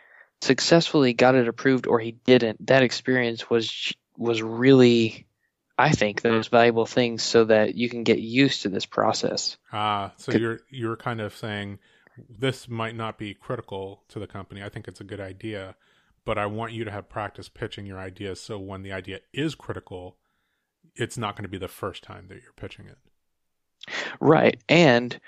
successfully 0.41 1.13
got 1.13 1.36
it 1.36 1.47
approved 1.47 1.88
or 1.88 1.99
he 1.99 2.12
didn't, 2.12 2.65
that 2.67 2.84
experience 2.84 3.49
was 3.49 3.93
was 4.17 4.41
really 4.41 5.25
I 5.77 5.91
think 5.91 6.21
the 6.21 6.32
most 6.32 6.51
valuable 6.51 6.86
thing 6.86 7.17
so 7.17 7.45
that 7.45 7.75
you 7.75 7.89
can 7.89 8.04
get 8.04 8.19
used 8.19 8.62
to 8.63 8.69
this 8.69 8.86
process. 8.86 9.58
Ah, 9.71 10.12
so 10.17 10.32
you're 10.34 10.60
you're 10.69 10.97
kind 10.97 11.21
of 11.21 11.36
saying 11.36 11.80
this 12.30 12.69
might 12.69 12.95
not 12.95 13.17
be 13.17 13.34
critical 13.34 14.04
to 14.10 14.19
the 14.19 14.27
company. 14.27 14.62
I 14.62 14.69
think 14.69 14.88
it's 14.88 15.01
a 15.01 15.06
good 15.06 15.19
idea, 15.19 15.75
but 16.25 16.38
I 16.38 16.45
want 16.45 16.73
you 16.73 16.84
to 16.84 16.91
have 16.91 17.10
practice 17.10 17.49
pitching 17.49 17.86
your 17.86 17.99
ideas 17.99 18.39
so 18.39 18.60
when 18.60 18.84
the 18.84 18.91
idea 18.91 19.21
is 19.34 19.56
critical, 19.56 20.17
it's 20.95 21.17
not 21.17 21.36
going 21.36 21.43
to 21.43 21.49
be 21.49 21.58
the 21.58 21.67
first 21.67 22.04
time 22.04 22.27
that 22.27 22.41
you're 22.43 22.54
pitching 22.56 22.86
it. 22.86 22.97
Right. 24.19 24.62
And 24.69 25.19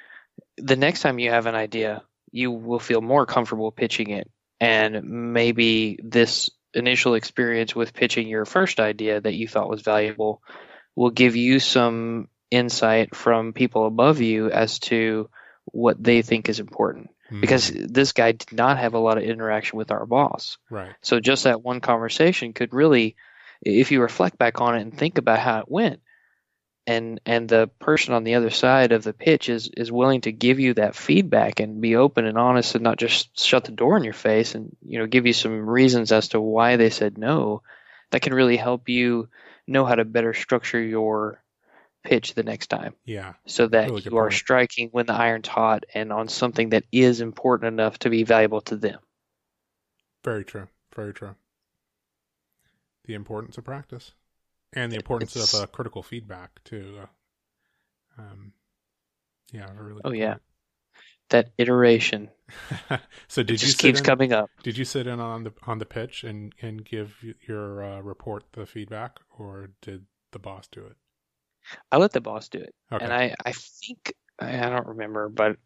the 0.57 0.75
next 0.75 1.01
time 1.01 1.19
you 1.19 1.31
have 1.31 1.47
an 1.47 1.55
idea, 1.55 2.03
you 2.31 2.51
will 2.51 2.79
feel 2.79 3.01
more 3.01 3.25
comfortable 3.25 3.71
pitching 3.71 4.11
it. 4.11 4.29
And 4.59 5.33
maybe 5.33 5.99
this 6.03 6.49
initial 6.73 7.13
experience 7.15 7.75
with 7.75 7.93
pitching 7.93 8.27
your 8.27 8.45
first 8.45 8.79
idea 8.79 9.21
that 9.21 9.33
you 9.33 9.47
thought 9.47 9.69
was 9.69 9.81
valuable 9.81 10.41
will 10.95 11.11
give 11.11 11.35
you 11.35 11.59
some 11.59 12.27
insight 12.51 13.15
from 13.15 13.53
people 13.53 13.85
above 13.87 14.21
you 14.21 14.49
as 14.49 14.79
to 14.79 15.29
what 15.65 16.01
they 16.01 16.21
think 16.21 16.49
is 16.49 16.59
important. 16.59 17.09
Mhm. 17.31 17.41
Because 17.41 17.71
this 17.71 18.11
guy 18.11 18.33
did 18.33 18.51
not 18.51 18.77
have 18.77 18.93
a 18.93 18.99
lot 18.99 19.17
of 19.17 19.23
interaction 19.23 19.77
with 19.77 19.91
our 19.91 20.05
boss. 20.05 20.57
right, 20.69 20.93
So 21.01 21.19
just 21.19 21.45
that 21.45 21.63
one 21.63 21.79
conversation 21.81 22.53
could 22.53 22.73
really, 22.73 23.15
if 23.61 23.91
you 23.91 24.01
reflect 24.01 24.37
back 24.37 24.61
on 24.61 24.75
it 24.77 24.81
and 24.81 24.95
think 24.97 25.17
about 25.17 25.39
how 25.39 25.59
it 25.59 25.69
went, 25.69 26.01
and 26.87 27.21
and 27.25 27.47
the 27.49 27.67
person 27.79 28.13
on 28.13 28.23
the 28.23 28.35
other 28.35 28.49
side 28.49 28.91
of 28.91 29.03
the 29.03 29.13
pitch 29.13 29.49
is 29.49 29.69
is 29.77 29.91
willing 29.91 30.21
to 30.21 30.31
give 30.31 30.59
you 30.59 30.73
that 30.73 30.95
feedback 30.95 31.59
and 31.59 31.81
be 31.81 31.95
open 31.95 32.25
and 32.25 32.37
honest 32.37 32.75
and 32.75 32.83
not 32.83 32.97
just 32.97 33.39
shut 33.39 33.63
the 33.65 33.71
door 33.71 33.97
in 33.97 34.03
your 34.03 34.13
face 34.13 34.55
and 34.55 34.75
you 34.81 34.99
know 34.99 35.07
give 35.07 35.25
you 35.25 35.33
some 35.33 35.67
reasons 35.69 36.11
as 36.11 36.29
to 36.29 36.41
why 36.41 36.75
they 36.77 36.89
said 36.89 37.17
no, 37.17 37.61
that 38.11 38.21
can 38.21 38.33
really 38.33 38.57
help 38.57 38.89
you 38.89 39.29
know 39.67 39.85
how 39.85 39.95
to 39.95 40.05
better 40.05 40.33
structure 40.33 40.81
your 40.81 41.41
pitch 42.03 42.33
the 42.33 42.43
next 42.43 42.67
time 42.67 42.95
yeah, 43.05 43.33
so 43.45 43.67
that 43.67 43.87
Really 43.87 44.01
you 44.03 44.17
are 44.17 44.29
point. 44.29 44.33
striking 44.33 44.89
when 44.91 45.05
the 45.05 45.13
iron's 45.13 45.47
hot 45.47 45.85
and 45.93 46.11
on 46.13 46.27
something 46.29 46.69
that 46.69 46.85
is 46.91 47.21
important 47.21 47.67
enough 47.73 47.99
to 47.99 48.09
be 48.09 48.23
valuable 48.23 48.61
to 48.61 48.75
them. 48.77 48.99
very 50.23 50.43
true, 50.43 50.67
very 50.95 51.13
true. 51.13 51.35
The 53.05 53.13
importance 53.13 53.57
of 53.57 53.63
practice 53.63 54.13
and 54.75 54.91
the 54.91 54.97
importance 54.97 55.35
It's- 55.35 55.53
of 55.53 55.61
uh, 55.63 55.67
critical 55.67 56.03
feedback 56.03 56.63
too. 56.63 56.99
Uh, 58.17 58.21
um, 58.21 58.53
yeah, 59.51 59.69
really 59.77 60.01
Oh, 60.05 60.11
yeah. 60.11 60.33
point. 60.33 60.41
That 61.29 61.51
iteration. 61.57 62.29
so 63.27 63.41
did 63.43 63.55
it 63.55 63.67
you 63.67 63.73
keeps 63.73 63.99
in, 63.99 64.05
coming 64.05 64.33
up. 64.33 64.49
Did 64.61 64.77
you 64.77 64.85
sit 64.85 65.07
in 65.07 65.19
on 65.19 65.43
the 65.45 65.53
on 65.65 65.79
the 65.79 65.85
pitch 65.85 66.23
and 66.23 66.53
and 66.61 66.83
give 66.85 67.23
your 67.47 67.83
uh, 67.83 67.99
report 68.01 68.43
the 68.53 68.65
feedback, 68.65 69.19
or 69.39 69.69
did 69.81 70.05
the 70.31 70.39
boss 70.39 70.67
do 70.67 70.81
it? 70.85 70.95
I 71.91 71.97
let 71.97 72.11
the 72.11 72.21
boss 72.21 72.49
do 72.49 72.59
it, 72.59 72.75
Okay. 72.91 73.03
and 73.03 73.11
I 73.13 73.33
I 73.45 73.53
think 73.53 74.13
I, 74.39 74.65
I 74.65 74.69
don't 74.69 74.85
remember, 74.87 75.29
but 75.29 75.57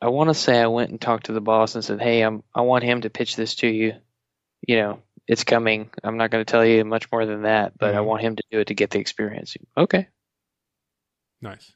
I 0.00 0.08
want 0.08 0.30
to 0.30 0.34
say 0.34 0.58
I 0.60 0.68
went 0.68 0.90
and 0.90 1.00
talked 1.00 1.26
to 1.26 1.32
the 1.32 1.40
boss 1.40 1.74
and 1.74 1.84
said, 1.84 2.00
"Hey, 2.00 2.22
I'm 2.22 2.42
I 2.54 2.62
want 2.62 2.84
him 2.84 3.00
to 3.02 3.10
pitch 3.10 3.36
this 3.36 3.56
to 3.56 3.66
you. 3.68 3.94
You 4.66 4.76
know, 4.76 5.02
it's 5.28 5.44
coming. 5.44 5.90
I'm 6.04 6.16
not 6.16 6.30
going 6.30 6.44
to 6.44 6.50
tell 6.50 6.64
you 6.64 6.84
much 6.84 7.10
more 7.12 7.26
than 7.26 7.42
that, 7.42 7.76
but 7.78 7.94
I 7.94 7.98
Mhm. 7.98 8.04
want 8.06 8.22
him 8.22 8.36
to 8.36 8.42
do 8.50 8.60
it 8.60 8.66
to 8.68 8.74
get 8.74 8.90
the 8.90 8.98
experience." 8.98 9.56
Okay. 9.76 10.08
Nice. 11.40 11.72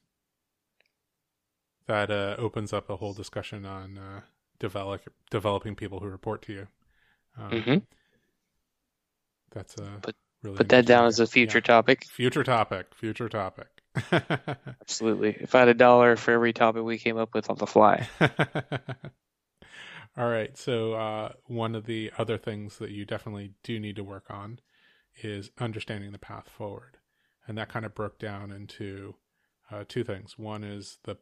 That 1.87 2.11
uh, 2.11 2.37
opens 2.39 2.73
up 2.73 2.89
a 2.89 2.97
whole 2.97 3.13
discussion 3.13 3.67
on 3.67 3.99
uh, 3.99 4.21
develop 4.59 5.03
developing 5.31 5.75
people 5.75 6.01
who 6.01 6.07
report 6.09 6.43
to 6.43 6.53
you. 6.53 6.69
Um, 7.37 7.63
hmm 7.63 7.79
That's 9.51 9.77
a 9.79 9.99
Put- 10.03 10.17
really 10.43 10.57
Put 10.57 10.69
that 10.71 10.87
down 10.87 11.07
as 11.07 11.19
a 11.21 11.27
future 11.27 11.59
idea. 11.59 11.67
topic. 11.67 12.05
Future 12.07 12.45
topic. 12.45 12.95
Future 12.95 13.29
topic. 13.29 13.69
Absolutely. 14.81 15.37
If 15.41 15.55
I 15.55 15.61
had 15.61 15.69
a 15.69 15.75
dollar 15.75 16.17
for 16.17 16.31
every 16.33 16.53
topic 16.53 16.83
we 16.85 16.99
came 16.99 17.19
up 17.19 17.35
with 17.35 17.51
on 17.51 17.57
the 17.57 17.67
fly. 17.67 18.09
All 20.21 20.29
right. 20.29 20.55
So 20.55 20.93
uh, 20.93 21.33
one 21.47 21.75
of 21.75 21.87
the 21.87 22.13
other 22.19 22.37
things 22.37 22.77
that 22.77 22.91
you 22.91 23.07
definitely 23.07 23.53
do 23.63 23.81
need 23.81 23.97
to 23.97 24.05
work 24.05 24.27
on 24.29 24.61
is 25.23 25.51
understanding 25.59 26.13
the 26.13 26.19
path 26.19 26.47
forward, 26.47 26.99
and 27.47 27.57
that 27.57 27.71
kind 27.71 27.87
of 27.87 27.95
broke 27.95 28.19
down 28.19 28.53
into 28.53 29.15
uh, 29.73 29.85
two 29.89 30.05
things. 30.05 30.39
One 30.39 30.63
is 30.63 30.99
the 31.05 31.17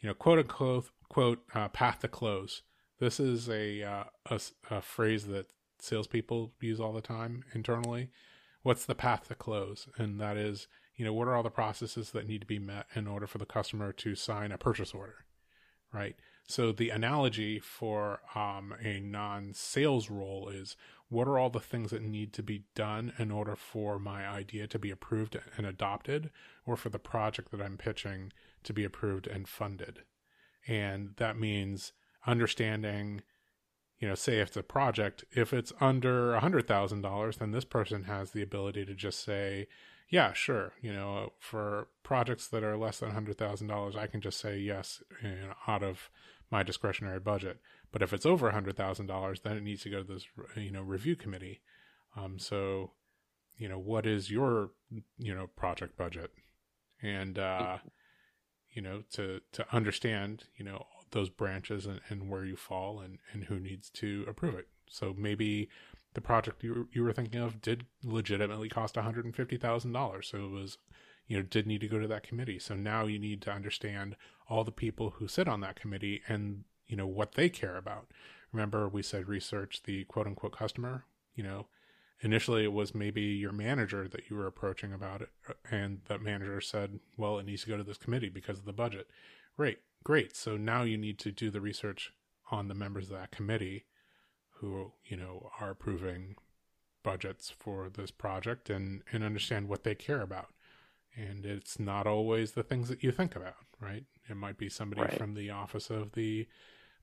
you 0.00 0.08
know 0.08 0.14
quote 0.14 0.40
unquote 0.40 0.90
quote 1.08 1.44
uh, 1.54 1.68
path 1.68 2.00
to 2.00 2.08
close. 2.08 2.62
This 2.98 3.20
is 3.20 3.48
a, 3.48 3.84
uh, 3.84 4.04
a 4.28 4.40
a 4.72 4.80
phrase 4.80 5.28
that 5.28 5.46
salespeople 5.78 6.52
use 6.60 6.80
all 6.80 6.92
the 6.92 7.00
time 7.00 7.44
internally. 7.54 8.10
What's 8.64 8.86
the 8.86 8.96
path 8.96 9.28
to 9.28 9.36
close? 9.36 9.86
And 9.98 10.20
that 10.20 10.36
is 10.36 10.66
you 10.96 11.04
know 11.04 11.12
what 11.12 11.28
are 11.28 11.36
all 11.36 11.44
the 11.44 11.50
processes 11.50 12.10
that 12.10 12.26
need 12.26 12.40
to 12.40 12.46
be 12.48 12.58
met 12.58 12.86
in 12.96 13.06
order 13.06 13.28
for 13.28 13.38
the 13.38 13.46
customer 13.46 13.92
to 13.92 14.16
sign 14.16 14.50
a 14.50 14.58
purchase 14.58 14.92
order, 14.92 15.26
right? 15.92 16.16
So 16.46 16.72
the 16.72 16.90
analogy 16.90 17.58
for 17.58 18.20
um, 18.34 18.74
a 18.82 19.00
non-sales 19.00 20.10
role 20.10 20.48
is 20.48 20.76
what 21.08 21.28
are 21.28 21.38
all 21.38 21.50
the 21.50 21.60
things 21.60 21.90
that 21.90 22.02
need 22.02 22.32
to 22.32 22.42
be 22.42 22.64
done 22.74 23.12
in 23.18 23.30
order 23.30 23.54
for 23.54 23.98
my 23.98 24.26
idea 24.26 24.66
to 24.66 24.78
be 24.78 24.90
approved 24.90 25.38
and 25.56 25.66
adopted, 25.66 26.30
or 26.64 26.76
for 26.76 26.88
the 26.88 26.98
project 26.98 27.50
that 27.50 27.60
I'm 27.60 27.76
pitching 27.76 28.32
to 28.64 28.72
be 28.72 28.84
approved 28.84 29.26
and 29.26 29.46
funded. 29.46 30.00
And 30.66 31.10
that 31.16 31.38
means 31.38 31.92
understanding, 32.26 33.22
you 33.98 34.08
know, 34.08 34.14
say 34.14 34.40
if 34.40 34.48
it's 34.48 34.56
a 34.56 34.62
project, 34.62 35.24
if 35.32 35.52
it's 35.52 35.72
under 35.80 36.34
a 36.34 36.40
hundred 36.40 36.66
thousand 36.66 37.02
dollars, 37.02 37.36
then 37.36 37.50
this 37.50 37.64
person 37.64 38.04
has 38.04 38.30
the 38.30 38.42
ability 38.42 38.86
to 38.86 38.94
just 38.94 39.22
say, 39.22 39.66
yeah, 40.12 40.34
sure. 40.34 40.74
You 40.82 40.92
know, 40.92 41.32
for 41.38 41.88
projects 42.02 42.46
that 42.48 42.62
are 42.62 42.76
less 42.76 43.00
than 43.00 43.12
hundred 43.12 43.38
thousand 43.38 43.68
dollars, 43.68 43.96
I 43.96 44.06
can 44.06 44.20
just 44.20 44.38
say 44.38 44.58
yes 44.58 45.02
you 45.22 45.30
know, 45.30 45.54
out 45.66 45.82
of 45.82 46.10
my 46.50 46.62
discretionary 46.62 47.18
budget. 47.18 47.58
But 47.90 48.02
if 48.02 48.12
it's 48.12 48.26
over 48.26 48.48
a 48.48 48.52
hundred 48.52 48.76
thousand 48.76 49.06
dollars, 49.06 49.40
then 49.40 49.56
it 49.56 49.62
needs 49.62 49.82
to 49.84 49.90
go 49.90 50.02
to 50.02 50.12
this 50.12 50.26
you 50.54 50.70
know 50.70 50.82
review 50.82 51.16
committee. 51.16 51.62
Um, 52.14 52.38
so, 52.38 52.92
you 53.56 53.70
know, 53.70 53.78
what 53.78 54.04
is 54.04 54.30
your 54.30 54.72
you 55.18 55.34
know 55.34 55.46
project 55.46 55.96
budget, 55.96 56.30
and 57.00 57.38
uh, 57.38 57.78
you 58.70 58.82
know 58.82 59.04
to 59.12 59.40
to 59.52 59.66
understand 59.74 60.44
you 60.58 60.64
know 60.66 60.84
those 61.12 61.30
branches 61.30 61.86
and, 61.86 62.00
and 62.10 62.28
where 62.28 62.44
you 62.44 62.56
fall 62.56 63.00
and 63.00 63.18
and 63.32 63.44
who 63.44 63.58
needs 63.58 63.88
to 63.90 64.26
approve 64.28 64.56
it. 64.56 64.68
So 64.90 65.14
maybe 65.16 65.70
the 66.14 66.20
project 66.20 66.62
you 66.62 66.88
you 66.92 67.02
were 67.02 67.12
thinking 67.12 67.40
of 67.40 67.60
did 67.62 67.86
legitimately 68.02 68.68
cost 68.68 68.96
one 68.96 69.04
hundred 69.04 69.24
and 69.24 69.36
fifty 69.36 69.56
thousand 69.56 69.92
dollars. 69.92 70.28
So 70.28 70.44
it 70.44 70.50
was 70.50 70.78
you 71.26 71.36
know 71.36 71.42
did 71.42 71.66
need 71.66 71.80
to 71.80 71.88
go 71.88 71.98
to 71.98 72.08
that 72.08 72.26
committee. 72.26 72.58
So 72.58 72.74
now 72.74 73.06
you 73.06 73.18
need 73.18 73.42
to 73.42 73.52
understand 73.52 74.16
all 74.48 74.64
the 74.64 74.72
people 74.72 75.10
who 75.10 75.28
sit 75.28 75.48
on 75.48 75.60
that 75.60 75.80
committee 75.80 76.22
and 76.28 76.64
you 76.86 76.96
know 76.96 77.06
what 77.06 77.34
they 77.34 77.48
care 77.48 77.76
about. 77.76 78.08
Remember 78.52 78.88
we 78.88 79.02
said 79.02 79.28
research 79.28 79.82
the 79.84 80.04
quote 80.04 80.26
unquote 80.26 80.56
customer. 80.56 81.04
You 81.34 81.44
know 81.44 81.66
initially 82.22 82.62
it 82.64 82.72
was 82.72 82.94
maybe 82.94 83.22
your 83.22 83.52
manager 83.52 84.08
that 84.08 84.30
you 84.30 84.36
were 84.36 84.46
approaching 84.46 84.92
about 84.92 85.22
it 85.22 85.30
and 85.70 86.00
that 86.06 86.22
manager 86.22 86.60
said 86.60 87.00
well 87.16 87.38
it 87.38 87.46
needs 87.46 87.62
to 87.62 87.68
go 87.68 87.76
to 87.76 87.82
this 87.82 87.98
committee 87.98 88.28
because 88.28 88.58
of 88.58 88.64
the 88.64 88.72
budget 88.72 89.08
great 89.56 89.78
great 90.04 90.36
so 90.36 90.56
now 90.56 90.82
you 90.82 90.96
need 90.96 91.18
to 91.18 91.32
do 91.32 91.50
the 91.50 91.60
research 91.60 92.12
on 92.50 92.68
the 92.68 92.74
members 92.74 93.10
of 93.10 93.18
that 93.18 93.32
committee 93.32 93.84
who 94.62 94.92
you 95.04 95.16
know 95.18 95.50
are 95.60 95.70
approving 95.70 96.36
budgets 97.02 97.50
for 97.50 97.90
this 97.90 98.10
project 98.10 98.70
and 98.70 99.02
and 99.12 99.22
understand 99.22 99.68
what 99.68 99.84
they 99.84 99.94
care 99.94 100.22
about. 100.22 100.48
And 101.14 101.44
it's 101.44 101.78
not 101.78 102.06
always 102.06 102.52
the 102.52 102.62
things 102.62 102.88
that 102.88 103.02
you 103.02 103.12
think 103.12 103.36
about 103.36 103.56
right? 103.80 104.04
It 104.30 104.36
might 104.36 104.56
be 104.56 104.68
somebody 104.68 105.02
Right. 105.02 105.12
from 105.18 105.34
the 105.34 105.50
office 105.50 105.90
of 105.90 106.12
the 106.12 106.46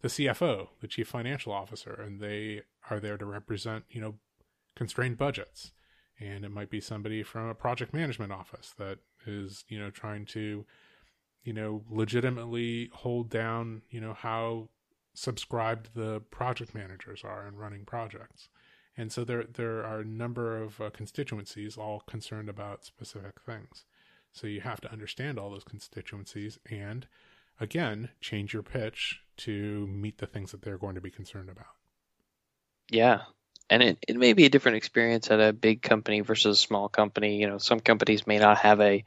the 0.01 0.07
CFO 0.07 0.69
the 0.79 0.87
chief 0.87 1.09
financial 1.09 1.51
officer 1.51 1.93
and 1.93 2.19
they 2.21 2.61
are 2.89 2.99
there 3.01 3.17
to 3.17 3.25
represent 3.25 3.83
you 3.89 4.01
know 4.01 4.15
constrained 4.75 5.17
budgets. 5.17 5.73
And 6.21 6.43
it 6.43 6.51
might 6.51 6.69
be 6.69 6.81
somebody 6.81 7.23
from 7.23 7.47
a 7.47 7.55
project 7.55 7.93
management 7.93 8.31
office 8.31 8.73
that 8.77 8.99
is 9.27 9.65
you 9.67 9.77
know 9.77 9.89
trying 9.89 10.25
to 10.27 10.65
you 11.43 11.53
know 11.53 11.83
legitimately 11.89 12.89
hold 12.93 13.29
down 13.29 13.81
you 13.89 13.99
know 13.99 14.13
how 14.13 14.69
subscribed 15.19 15.89
the 15.95 16.21
project 16.31 16.73
managers 16.73 17.23
are 17.23 17.45
in 17.47 17.55
running 17.55 17.83
projects 17.83 18.49
and 18.95 19.11
so 19.11 19.23
there 19.23 19.43
there 19.43 19.83
are 19.85 19.99
a 19.99 20.05
number 20.05 20.61
of 20.61 20.79
uh, 20.79 20.89
constituencies 20.91 21.77
all 21.77 22.01
concerned 22.07 22.47
about 22.47 22.85
specific 22.85 23.33
things 23.45 23.85
so 24.31 24.47
you 24.47 24.61
have 24.61 24.79
to 24.79 24.91
understand 24.91 25.37
all 25.37 25.49
those 25.49 25.63
constituencies 25.63 26.57
and 26.69 27.07
again 27.59 28.09
change 28.21 28.53
your 28.53 28.63
pitch 28.63 29.21
to 29.35 29.87
meet 29.87 30.17
the 30.19 30.27
things 30.27 30.51
that 30.51 30.61
they're 30.61 30.77
going 30.77 30.95
to 30.95 31.01
be 31.01 31.11
concerned 31.11 31.49
about 31.49 31.75
Yeah. 32.91 33.21
And 33.71 33.83
it, 33.83 33.97
it 34.07 34.15
may 34.15 34.33
be 34.33 34.45
a 34.45 34.49
different 34.49 34.77
experience 34.77 35.29
at 35.29 35.39
a 35.39 35.53
big 35.53 35.81
company 35.81 36.21
versus 36.21 36.57
a 36.57 36.61
small 36.61 36.89
company. 36.89 37.39
You 37.39 37.47
know, 37.47 37.59
some 37.59 37.79
companies 37.79 38.25
may 38.25 38.39
not 38.39 38.57
have 38.57 38.81
a 38.81 39.03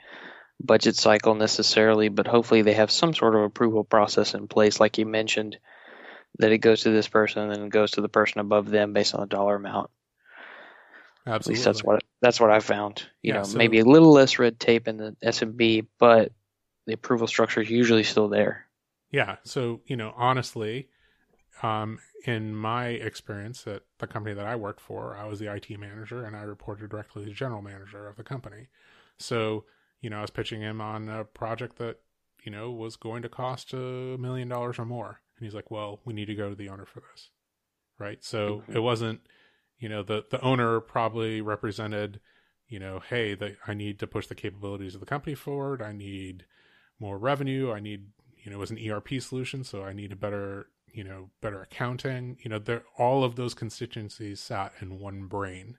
budget 0.63 0.97
cycle 0.97 1.35
necessarily, 1.35 2.09
but 2.09 2.29
hopefully 2.29 2.63
they 2.63 2.75
have 2.75 2.91
some 2.91 3.13
sort 3.13 3.35
of 3.35 3.43
approval 3.43 3.83
process 3.83 4.35
in 4.35 4.47
place, 4.47 4.79
like 4.79 4.99
you 4.99 5.07
mentioned, 5.07 5.59
that 6.39 6.53
it 6.53 6.59
goes 6.59 6.83
to 6.83 6.91
this 6.91 7.09
person 7.09 7.43
and 7.43 7.53
then 7.53 7.63
it 7.65 7.71
goes 7.71 7.93
to 7.93 8.01
the 8.01 8.09
person 8.09 8.41
above 8.41 8.71
them 8.71 8.93
based 8.93 9.15
on 9.15 9.21
the 9.21 9.27
dollar 9.27 9.57
amount. 9.57 9.91
At 9.91 9.93
absolutely 11.33 11.49
least 11.49 11.65
that's 11.65 11.85
what 11.85 12.03
that's 12.23 12.41
what 12.41 12.51
I 12.51 12.61
found. 12.61 13.07
You 13.23 13.35
Yeah, 13.35 13.35
know, 13.35 13.43
so- 13.43 13.59
maybe 13.59 13.79
a 13.81 13.85
little 13.85 14.13
less 14.13 14.39
red 14.39 14.59
tape 14.59 14.89
in 14.89 14.97
the 14.97 15.15
SMB, 15.23 15.87
but 15.99 16.33
the 16.87 16.95
approval 16.95 17.27
structure 17.29 17.61
is 17.63 17.71
usually 17.71 18.05
still 18.05 18.29
there. 18.29 18.69
Yeah. 19.11 19.39
So, 19.45 19.83
you 19.87 19.97
know, 19.97 20.13
honestly, 20.17 20.89
um, 21.63 22.01
in 22.27 22.57
my 22.57 22.89
experience 22.89 23.67
at 23.69 23.85
the 24.01 24.09
company 24.09 24.35
that 24.37 24.47
I 24.47 24.57
worked 24.57 24.83
for, 24.83 25.17
I 25.17 25.27
was 25.27 25.41
the 25.41 25.49
IT 25.53 25.79
manager 25.79 26.25
and 26.27 26.37
I 26.37 26.43
reported 26.43 26.91
directly 26.91 27.25
to 27.25 27.31
the 27.31 27.37
general 27.37 27.63
manager 27.63 28.09
of 28.09 28.17
the 28.17 28.25
company. 28.25 28.69
So, 29.19 29.67
you 30.03 30.11
know, 30.11 30.19
I 30.21 30.23
was 30.23 30.31
pitching 30.31 30.63
him 30.63 30.83
on 30.83 31.09
a 31.11 31.25
project 31.25 31.79
that, 31.79 32.01
you 32.45 32.53
know, 32.53 32.73
was 32.73 32.97
going 32.97 33.23
to 33.23 33.31
cost 33.31 33.75
a 33.75 34.19
million 34.19 34.49
dollars 34.51 34.81
or 34.81 34.87
more. 34.87 35.22
And 35.37 35.45
he's 35.45 35.55
like, 35.55 35.71
well, 35.71 36.01
we 36.05 36.13
need 36.13 36.27
to 36.27 36.35
go 36.35 36.51
to 36.51 36.55
the 36.55 36.69
owner 36.69 36.87
for 36.87 37.01
this. 37.01 37.31
Right. 37.99 38.25
So 38.25 38.65
it 38.73 38.81
wasn't, 38.81 39.21
you 39.79 39.89
know, 39.89 40.03
the, 40.03 40.25
the 40.31 40.41
owner 40.41 40.81
probably 40.81 41.41
represented, 41.41 42.21
you 42.69 42.79
know, 42.79 43.01
hey, 43.01 43.35
the, 43.35 43.57
I 43.67 43.75
need 43.75 43.99
to 44.01 44.07
push 44.07 44.27
the 44.27 44.35
capabilities 44.35 44.95
of 44.95 45.01
the 45.01 45.07
company 45.07 45.35
forward. 45.35 45.83
I 45.83 45.93
need 45.93 46.45
more 46.99 47.19
revenue. 47.19 47.71
I 47.71 47.81
need, 47.81 48.07
you 48.39 48.51
know, 48.51 48.57
it 48.57 48.61
was 48.61 48.71
an 48.71 48.91
ERP 48.91 49.21
solution, 49.21 49.63
so 49.63 49.85
I 49.85 49.93
need 49.93 50.13
a 50.13 50.17
better, 50.17 50.69
you 50.93 51.05
know, 51.05 51.31
better 51.41 51.63
accounting. 51.63 52.39
You 52.43 52.51
know, 52.51 52.59
there 52.59 52.85
all 52.99 53.25
of 53.25 53.37
those 53.37 53.55
constituencies 53.55 54.41
sat 54.41 54.73
in 54.81 54.99
one 54.99 55.27
brain, 55.27 55.79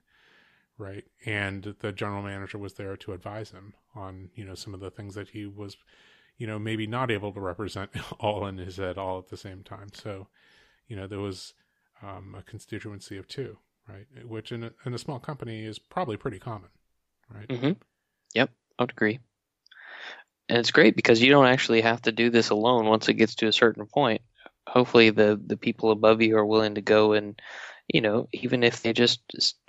right? 0.78 1.04
And 1.26 1.74
the 1.80 1.92
general 1.92 2.22
manager 2.22 2.58
was 2.58 2.74
there 2.74 2.96
to 2.96 3.12
advise 3.12 3.50
him 3.50 3.74
on, 3.94 4.30
you 4.34 4.44
know, 4.44 4.54
some 4.54 4.74
of 4.74 4.80
the 4.80 4.90
things 4.90 5.14
that 5.14 5.28
he 5.28 5.46
was, 5.46 5.76
you 6.38 6.46
know, 6.46 6.58
maybe 6.58 6.86
not 6.86 7.10
able 7.10 7.32
to 7.32 7.40
represent 7.40 7.90
all 8.20 8.46
in 8.46 8.58
his 8.58 8.76
head 8.76 8.98
all 8.98 9.18
at 9.18 9.28
the 9.28 9.36
same 9.36 9.62
time. 9.62 9.88
So, 9.92 10.28
you 10.88 10.96
know, 10.96 11.06
there 11.06 11.20
was 11.20 11.54
um, 12.02 12.34
a 12.38 12.42
constituency 12.42 13.16
of 13.18 13.28
two, 13.28 13.58
right? 13.88 14.06
Which 14.26 14.52
in 14.52 14.64
a, 14.64 14.72
in 14.86 14.94
a 14.94 14.98
small 14.98 15.18
company 15.20 15.64
is 15.64 15.78
probably 15.78 16.16
pretty 16.16 16.38
common, 16.38 16.70
right? 17.34 17.50
hmm 17.50 17.72
Yep, 18.34 18.50
I 18.78 18.82
would 18.82 18.92
agree. 18.92 19.20
And 20.48 20.58
it's 20.58 20.70
great 20.70 20.96
because 20.96 21.22
you 21.22 21.30
don't 21.30 21.46
actually 21.46 21.80
have 21.82 22.02
to 22.02 22.12
do 22.12 22.30
this 22.30 22.50
alone 22.50 22.86
once 22.86 23.08
it 23.08 23.14
gets 23.14 23.34
to 23.36 23.46
a 23.48 23.52
certain 23.52 23.86
point. 23.86 24.22
Hopefully, 24.66 25.10
the 25.10 25.40
the 25.46 25.56
people 25.56 25.90
above 25.90 26.22
you 26.22 26.36
are 26.38 26.46
willing 26.46 26.74
to 26.76 26.80
go 26.80 27.12
and, 27.12 27.40
you 27.88 28.00
know, 28.00 28.28
even 28.32 28.62
if 28.62 28.82
they 28.82 28.92
just 28.92 29.20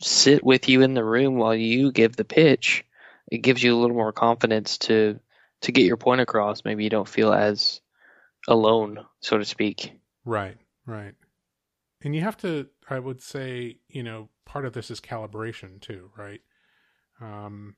sit 0.01 0.43
with 0.43 0.69
you 0.69 0.81
in 0.81 0.93
the 0.93 1.03
room 1.03 1.35
while 1.35 1.55
you 1.55 1.91
give 1.91 2.15
the 2.15 2.25
pitch, 2.25 2.85
it 3.31 3.39
gives 3.39 3.61
you 3.63 3.75
a 3.75 3.79
little 3.79 3.95
more 3.95 4.13
confidence 4.13 4.77
to 4.79 5.19
to 5.65 5.71
get 5.71 5.85
your 5.85 5.97
point 5.97 6.21
across. 6.21 6.63
Maybe 6.63 6.83
you 6.83 6.89
don't 6.89 7.07
feel 7.07 7.33
as 7.33 7.81
alone, 8.47 9.05
so 9.19 9.37
to 9.37 9.45
speak. 9.45 9.93
Right, 10.23 10.57
right. 10.85 11.13
And 12.03 12.15
you 12.15 12.21
have 12.21 12.37
to, 12.37 12.67
I 12.89 12.99
would 12.99 13.21
say, 13.21 13.77
you 13.89 14.03
know, 14.03 14.29
part 14.45 14.65
of 14.65 14.73
this 14.73 14.91
is 14.91 15.01
calibration 15.01 15.81
too, 15.81 16.11
right? 16.17 16.41
Um, 17.19 17.75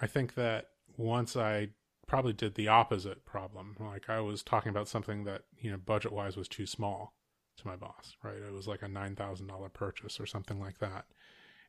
I 0.00 0.06
think 0.06 0.34
that 0.34 0.68
once 0.96 1.36
I 1.36 1.68
probably 2.06 2.32
did 2.32 2.54
the 2.54 2.68
opposite 2.68 3.24
problem, 3.24 3.76
like 3.78 4.08
I 4.08 4.20
was 4.20 4.42
talking 4.42 4.70
about 4.70 4.88
something 4.88 5.24
that, 5.24 5.42
you 5.58 5.70
know, 5.70 5.76
budget 5.76 6.12
wise 6.12 6.36
was 6.36 6.48
too 6.48 6.66
small 6.66 7.14
to 7.58 7.66
my 7.66 7.76
boss, 7.76 8.16
right? 8.22 8.36
It 8.36 8.52
was 8.52 8.66
like 8.66 8.82
a 8.82 8.86
$9,000 8.86 9.72
purchase 9.72 10.18
or 10.18 10.26
something 10.26 10.58
like 10.58 10.78
that. 10.78 11.04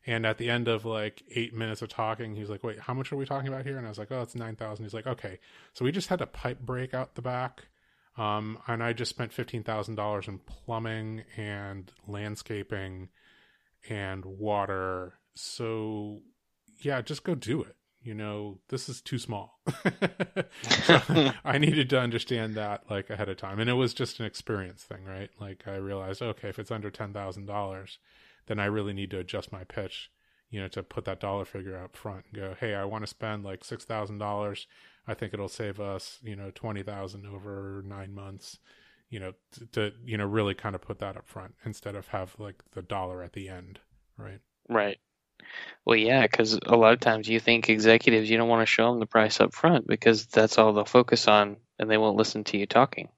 And 0.06 0.24
at 0.24 0.38
the 0.38 0.48
end 0.48 0.68
of 0.68 0.84
like 0.84 1.22
eight 1.34 1.52
minutes 1.52 1.82
of 1.82 1.88
talking, 1.88 2.36
he's 2.36 2.48
like, 2.48 2.62
wait, 2.62 2.78
how 2.78 2.94
much 2.94 3.12
are 3.12 3.16
we 3.16 3.26
talking 3.26 3.48
about 3.48 3.64
here? 3.64 3.76
And 3.76 3.86
I 3.86 3.88
was 3.88 3.98
like, 3.98 4.12
oh, 4.12 4.22
it's 4.22 4.36
9,000. 4.36 4.84
He's 4.84 4.94
like, 4.94 5.06
okay. 5.06 5.40
So 5.74 5.84
we 5.84 5.90
just 5.90 6.08
had 6.08 6.20
a 6.20 6.26
pipe 6.26 6.60
break 6.60 6.94
out 6.94 7.16
the 7.16 7.22
back. 7.22 7.64
Um, 8.16 8.58
and 8.68 8.82
I 8.82 8.92
just 8.92 9.10
spent 9.10 9.32
$15,000 9.32 10.28
in 10.28 10.38
plumbing 10.38 11.24
and 11.36 11.90
landscaping 12.06 13.08
and 13.88 14.24
water. 14.24 15.18
So 15.34 16.22
yeah, 16.80 17.02
just 17.02 17.24
go 17.24 17.34
do 17.34 17.62
it. 17.62 17.76
You 18.02 18.14
know, 18.14 18.60
this 18.68 18.88
is 18.88 19.00
too 19.00 19.18
small. 19.18 19.58
so 20.84 21.32
I 21.44 21.58
needed 21.58 21.90
to 21.90 22.00
understand 22.00 22.54
that 22.54 22.84
like 22.88 23.10
ahead 23.10 23.28
of 23.28 23.36
time. 23.36 23.58
And 23.58 23.68
it 23.68 23.74
was 23.74 23.92
just 23.92 24.20
an 24.20 24.26
experience 24.26 24.84
thing, 24.84 25.04
right? 25.04 25.30
Like 25.40 25.64
I 25.66 25.74
realized, 25.74 26.22
okay, 26.22 26.48
if 26.48 26.60
it's 26.60 26.70
under 26.70 26.90
$10,000, 26.90 27.96
then 28.46 28.58
I 28.58 28.66
really 28.66 28.92
need 28.92 29.10
to 29.10 29.18
adjust 29.18 29.52
my 29.52 29.64
pitch, 29.64 30.10
you 30.50 30.60
know, 30.60 30.68
to 30.68 30.82
put 30.82 31.04
that 31.04 31.20
dollar 31.20 31.44
figure 31.44 31.78
up 31.78 31.96
front 31.96 32.24
and 32.26 32.40
go, 32.40 32.54
hey, 32.58 32.74
I 32.74 32.84
want 32.84 33.02
to 33.02 33.08
spend 33.08 33.44
like 33.44 33.62
$6,000. 33.62 34.66
I 35.08 35.14
think 35.14 35.34
it'll 35.34 35.48
save 35.48 35.80
us, 35.80 36.18
you 36.22 36.36
know, 36.36 36.50
20,000 36.54 37.26
over 37.26 37.82
nine 37.86 38.14
months, 38.14 38.58
you 39.10 39.20
know, 39.20 39.32
to, 39.52 39.66
to, 39.66 39.92
you 40.04 40.16
know, 40.16 40.26
really 40.26 40.54
kind 40.54 40.74
of 40.74 40.80
put 40.80 40.98
that 41.00 41.16
up 41.16 41.28
front 41.28 41.54
instead 41.64 41.94
of 41.94 42.08
have 42.08 42.34
like 42.38 42.62
the 42.72 42.82
dollar 42.82 43.22
at 43.22 43.32
the 43.32 43.48
end, 43.48 43.80
right? 44.16 44.40
Right. 44.68 44.98
Well, 45.84 45.96
yeah, 45.96 46.22
because 46.22 46.58
a 46.66 46.76
lot 46.76 46.92
of 46.92 47.00
times 47.00 47.28
you 47.28 47.38
think 47.38 47.68
executives, 47.68 48.28
you 48.28 48.36
don't 48.36 48.48
want 48.48 48.62
to 48.62 48.72
show 48.72 48.90
them 48.90 49.00
the 49.00 49.06
price 49.06 49.40
up 49.40 49.54
front 49.54 49.86
because 49.86 50.26
that's 50.26 50.58
all 50.58 50.72
they'll 50.72 50.84
focus 50.84 51.28
on 51.28 51.56
and 51.78 51.90
they 51.90 51.98
won't 51.98 52.16
listen 52.16 52.44
to 52.44 52.58
you 52.58 52.66
talking. 52.66 53.08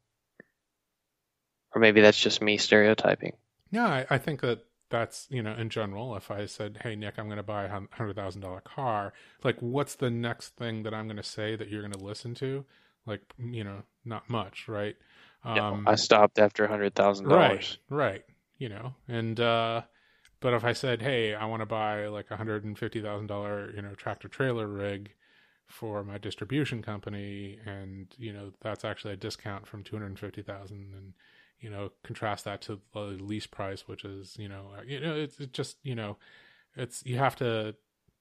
Or 1.74 1.80
maybe 1.80 2.00
that's 2.00 2.20
just 2.20 2.42
me 2.42 2.56
stereotyping. 2.58 3.36
Yeah, 3.70 3.86
I, 3.86 4.06
I 4.10 4.18
think 4.18 4.40
that 4.40 4.64
that's, 4.90 5.26
you 5.30 5.42
know, 5.42 5.52
in 5.52 5.70
general, 5.70 6.16
if 6.16 6.30
I 6.30 6.46
said, 6.46 6.80
hey, 6.82 6.96
Nick, 6.96 7.18
I'm 7.18 7.26
going 7.26 7.36
to 7.38 7.42
buy 7.42 7.64
a 7.64 7.68
$100,000 7.70 8.64
car, 8.64 9.12
like, 9.44 9.56
what's 9.60 9.94
the 9.94 10.10
next 10.10 10.56
thing 10.56 10.82
that 10.84 10.94
I'm 10.94 11.06
going 11.06 11.16
to 11.16 11.22
say 11.22 11.56
that 11.56 11.68
you're 11.68 11.82
going 11.82 11.92
to 11.92 12.04
listen 12.04 12.34
to? 12.36 12.64
Like, 13.06 13.22
you 13.38 13.64
know, 13.64 13.82
not 14.04 14.28
much, 14.28 14.68
right? 14.68 14.96
Um, 15.44 15.84
I 15.86 15.94
stopped 15.94 16.38
after 16.38 16.66
$100,000. 16.66 17.26
Right, 17.26 17.76
right. 17.88 18.24
You 18.58 18.68
know, 18.68 18.94
and, 19.06 19.38
uh, 19.38 19.82
but 20.40 20.54
if 20.54 20.64
I 20.64 20.72
said, 20.72 21.02
"Hey, 21.02 21.34
I 21.34 21.44
want 21.46 21.62
to 21.62 21.66
buy 21.66 22.06
like 22.06 22.30
a 22.30 22.36
hundred 22.36 22.64
and 22.64 22.78
fifty 22.78 23.00
thousand 23.00 23.26
dollar, 23.26 23.72
you 23.74 23.82
know, 23.82 23.94
tractor 23.94 24.28
trailer 24.28 24.66
rig 24.66 25.10
for 25.66 26.04
my 26.04 26.18
distribution 26.18 26.82
company," 26.82 27.58
and 27.66 28.06
you 28.18 28.32
know 28.32 28.52
that's 28.60 28.84
actually 28.84 29.14
a 29.14 29.16
discount 29.16 29.66
from 29.66 29.82
two 29.82 29.96
hundred 29.96 30.18
fifty 30.18 30.42
thousand, 30.42 30.94
and 30.96 31.12
you 31.60 31.70
know 31.70 31.90
contrast 32.04 32.44
that 32.44 32.62
to 32.62 32.80
the 32.92 33.00
lease 33.00 33.46
price, 33.46 33.86
which 33.86 34.04
is 34.04 34.36
you 34.38 34.48
know 34.48 34.70
uh, 34.76 34.82
you 34.86 35.00
know 35.00 35.14
it's, 35.14 35.38
it's 35.40 35.52
just 35.52 35.76
you 35.82 35.94
know 35.94 36.16
it's 36.76 37.04
you 37.04 37.18
have 37.18 37.36
to 37.36 37.74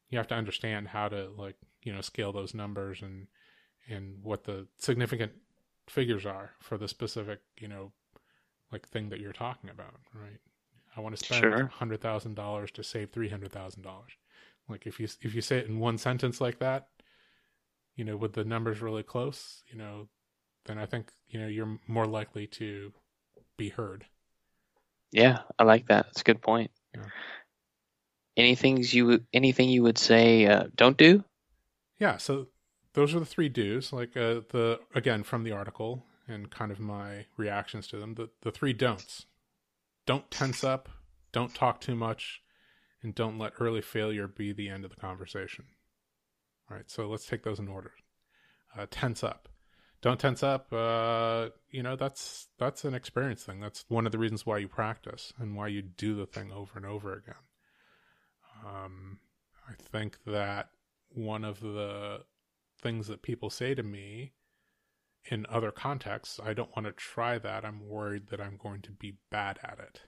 you 0.10 0.18
have 0.18 0.28
to 0.28 0.36
understand 0.36 0.88
how 0.88 1.08
to 1.08 1.30
like 1.38 1.56
you 1.84 1.94
know 1.94 2.02
scale 2.02 2.32
those 2.32 2.54
numbers 2.54 3.02
and 3.02 3.28
and 3.90 4.18
what 4.24 4.44
the 4.44 4.68
significant 4.78 5.32
figures 5.88 6.26
are 6.26 6.52
for 6.60 6.78
the 6.78 6.88
specific 6.88 7.40
you 7.60 7.68
know 7.68 7.92
like 8.72 8.88
thing 8.88 9.10
that 9.10 9.20
you're 9.20 9.34
talking 9.34 9.70
about, 9.70 9.96
right? 10.14 10.40
I 10.96 11.02
want 11.02 11.18
to 11.18 11.24
spend 11.24 11.42
sure. 11.42 11.68
hundred 11.68 12.02
thousand 12.02 12.36
dollars 12.36 12.72
to 12.72 12.84
save 12.84 13.12
three 13.12 13.30
hundred 13.30 13.52
thousand 13.52 13.84
dollars. 13.84 14.12
Like 14.68 14.86
if 14.86 15.00
you 15.00 15.08
if 15.22 15.34
you 15.36 15.42
say 15.42 15.58
it 15.58 15.68
in 15.68 15.80
one 15.80 15.98
sentence 15.98 16.42
like 16.42 16.60
that, 16.60 16.88
you 17.96 18.04
know, 18.04 18.18
with 18.18 18.34
the 18.34 18.44
numbers 18.44 18.82
really 18.82 19.04
close, 19.04 19.64
you 19.72 19.78
know, 19.78 20.08
then 20.66 20.78
I 20.78 20.86
think 20.86 21.12
you 21.28 21.40
know 21.40 21.48
you're 21.48 21.80
more 21.88 22.06
likely 22.06 22.48
to 22.48 22.92
be 23.58 23.70
heard. 23.70 24.06
Yeah, 25.12 25.40
I 25.58 25.64
like 25.64 25.88
that. 25.88 26.06
That's 26.06 26.22
a 26.22 26.26
good 26.26 26.42
point. 26.42 26.72
Yeah. 26.96 27.04
Anything 28.36 28.84
you 28.88 29.24
anything 29.34 29.70
you 29.70 29.84
would 29.84 29.98
say 29.98 30.46
uh, 30.46 30.66
don't 30.76 30.98
do? 30.98 31.24
Yeah, 32.00 32.18
so 32.18 32.48
those 32.94 33.16
are 33.16 33.20
the 33.20 33.26
three 33.26 33.50
do's. 33.50 33.92
Like 33.92 34.16
uh, 34.16 34.42
the 34.52 34.80
again 34.94 35.24
from 35.24 35.44
the 35.44 35.52
article 35.52 36.04
and 36.28 36.52
kind 36.52 36.72
of 36.72 36.80
my 36.80 37.26
reactions 37.38 37.88
to 37.88 37.98
them. 37.98 38.16
The 38.16 38.30
the 38.42 38.52
three 38.52 38.74
don'ts 38.74 39.26
don't 40.06 40.30
tense 40.30 40.64
up, 40.64 40.90
don't 41.32 41.54
talk 41.54 41.82
too 41.82 41.96
much, 41.96 42.42
and 43.02 43.16
don't 43.16 43.40
let 43.40 43.54
early 43.60 43.82
failure 43.82 44.28
be 44.28 44.54
the 44.54 44.70
end 44.70 44.84
of 44.84 44.92
the 44.92 45.02
conversation. 45.02 45.66
All 46.70 46.78
right, 46.78 46.90
so 46.90 47.08
let's 47.08 47.26
take 47.26 47.44
those 47.44 47.60
in 47.60 47.68
order. 47.68 47.92
Uh, 48.78 48.86
tense 48.90 49.24
up. 49.24 49.50
Don't 50.02 50.20
tense 50.20 50.44
up. 50.44 50.72
Uh, 50.72 51.50
you 51.72 51.82
know 51.82 51.96
that's 51.96 52.48
that's 52.60 52.86
an 52.86 52.94
experience 52.94 53.44
thing. 53.44 53.60
That's 53.60 53.86
one 53.88 54.06
of 54.06 54.12
the 54.12 54.20
reasons 54.20 54.46
why 54.46 54.60
you 54.60 54.68
practice 54.68 55.34
and 55.40 55.56
why 55.56 55.68
you 55.68 55.82
do 55.82 56.16
the 56.16 56.28
thing 56.28 56.52
over 56.52 56.74
and 56.76 56.86
over 56.86 57.14
again. 57.14 57.36
Um, 58.66 59.20
I 59.68 59.74
think 59.92 60.20
that 60.26 60.70
one 61.10 61.44
of 61.44 61.62
the 61.62 62.22
things 62.80 63.08
that 63.08 63.22
people 63.22 63.50
say 63.50 63.74
to 63.74 63.84
me 63.84 64.34
in 65.26 65.46
other 65.50 65.72
contexts, 65.72 66.40
I 66.44 66.54
don't 66.54 66.74
want 66.76 66.86
to 66.86 66.94
try 66.94 67.38
that. 67.40 67.66
I'm 67.66 67.88
worried 67.88 68.28
that 68.28 68.40
I'm 68.40 68.58
going 68.58 68.82
to 68.84 68.92
be 68.92 69.18
bad 69.30 69.60
at 69.64 69.80
it. 69.80 70.02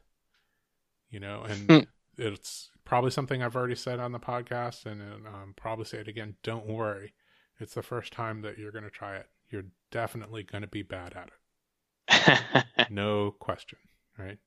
You 1.10 1.20
know, 1.20 1.42
and 1.42 1.70
hmm. 1.70 1.80
it's 2.18 2.70
probably 2.86 3.12
something 3.12 3.42
I've 3.42 3.56
already 3.56 3.76
said 3.76 4.00
on 4.00 4.12
the 4.12 4.20
podcast, 4.20 4.86
and 4.86 5.02
um, 5.28 5.54
probably 5.56 5.86
say 5.86 5.98
it 5.98 6.08
again. 6.08 6.36
Don't 6.44 6.68
worry, 6.68 7.14
it's 7.60 7.74
the 7.74 7.82
first 7.82 8.14
time 8.14 8.44
that 8.44 8.58
you're 8.58 8.72
going 8.72 8.84
to 8.84 8.90
try 8.90 9.16
it. 9.16 9.28
You're 9.50 9.66
definitely 9.92 10.44
going 10.44 10.62
to 10.62 10.68
be 10.68 10.84
bad 10.84 11.16
at 11.16 11.30
it. 11.30 11.36
no 12.90 13.32
question, 13.32 13.80
right? 14.18 14.38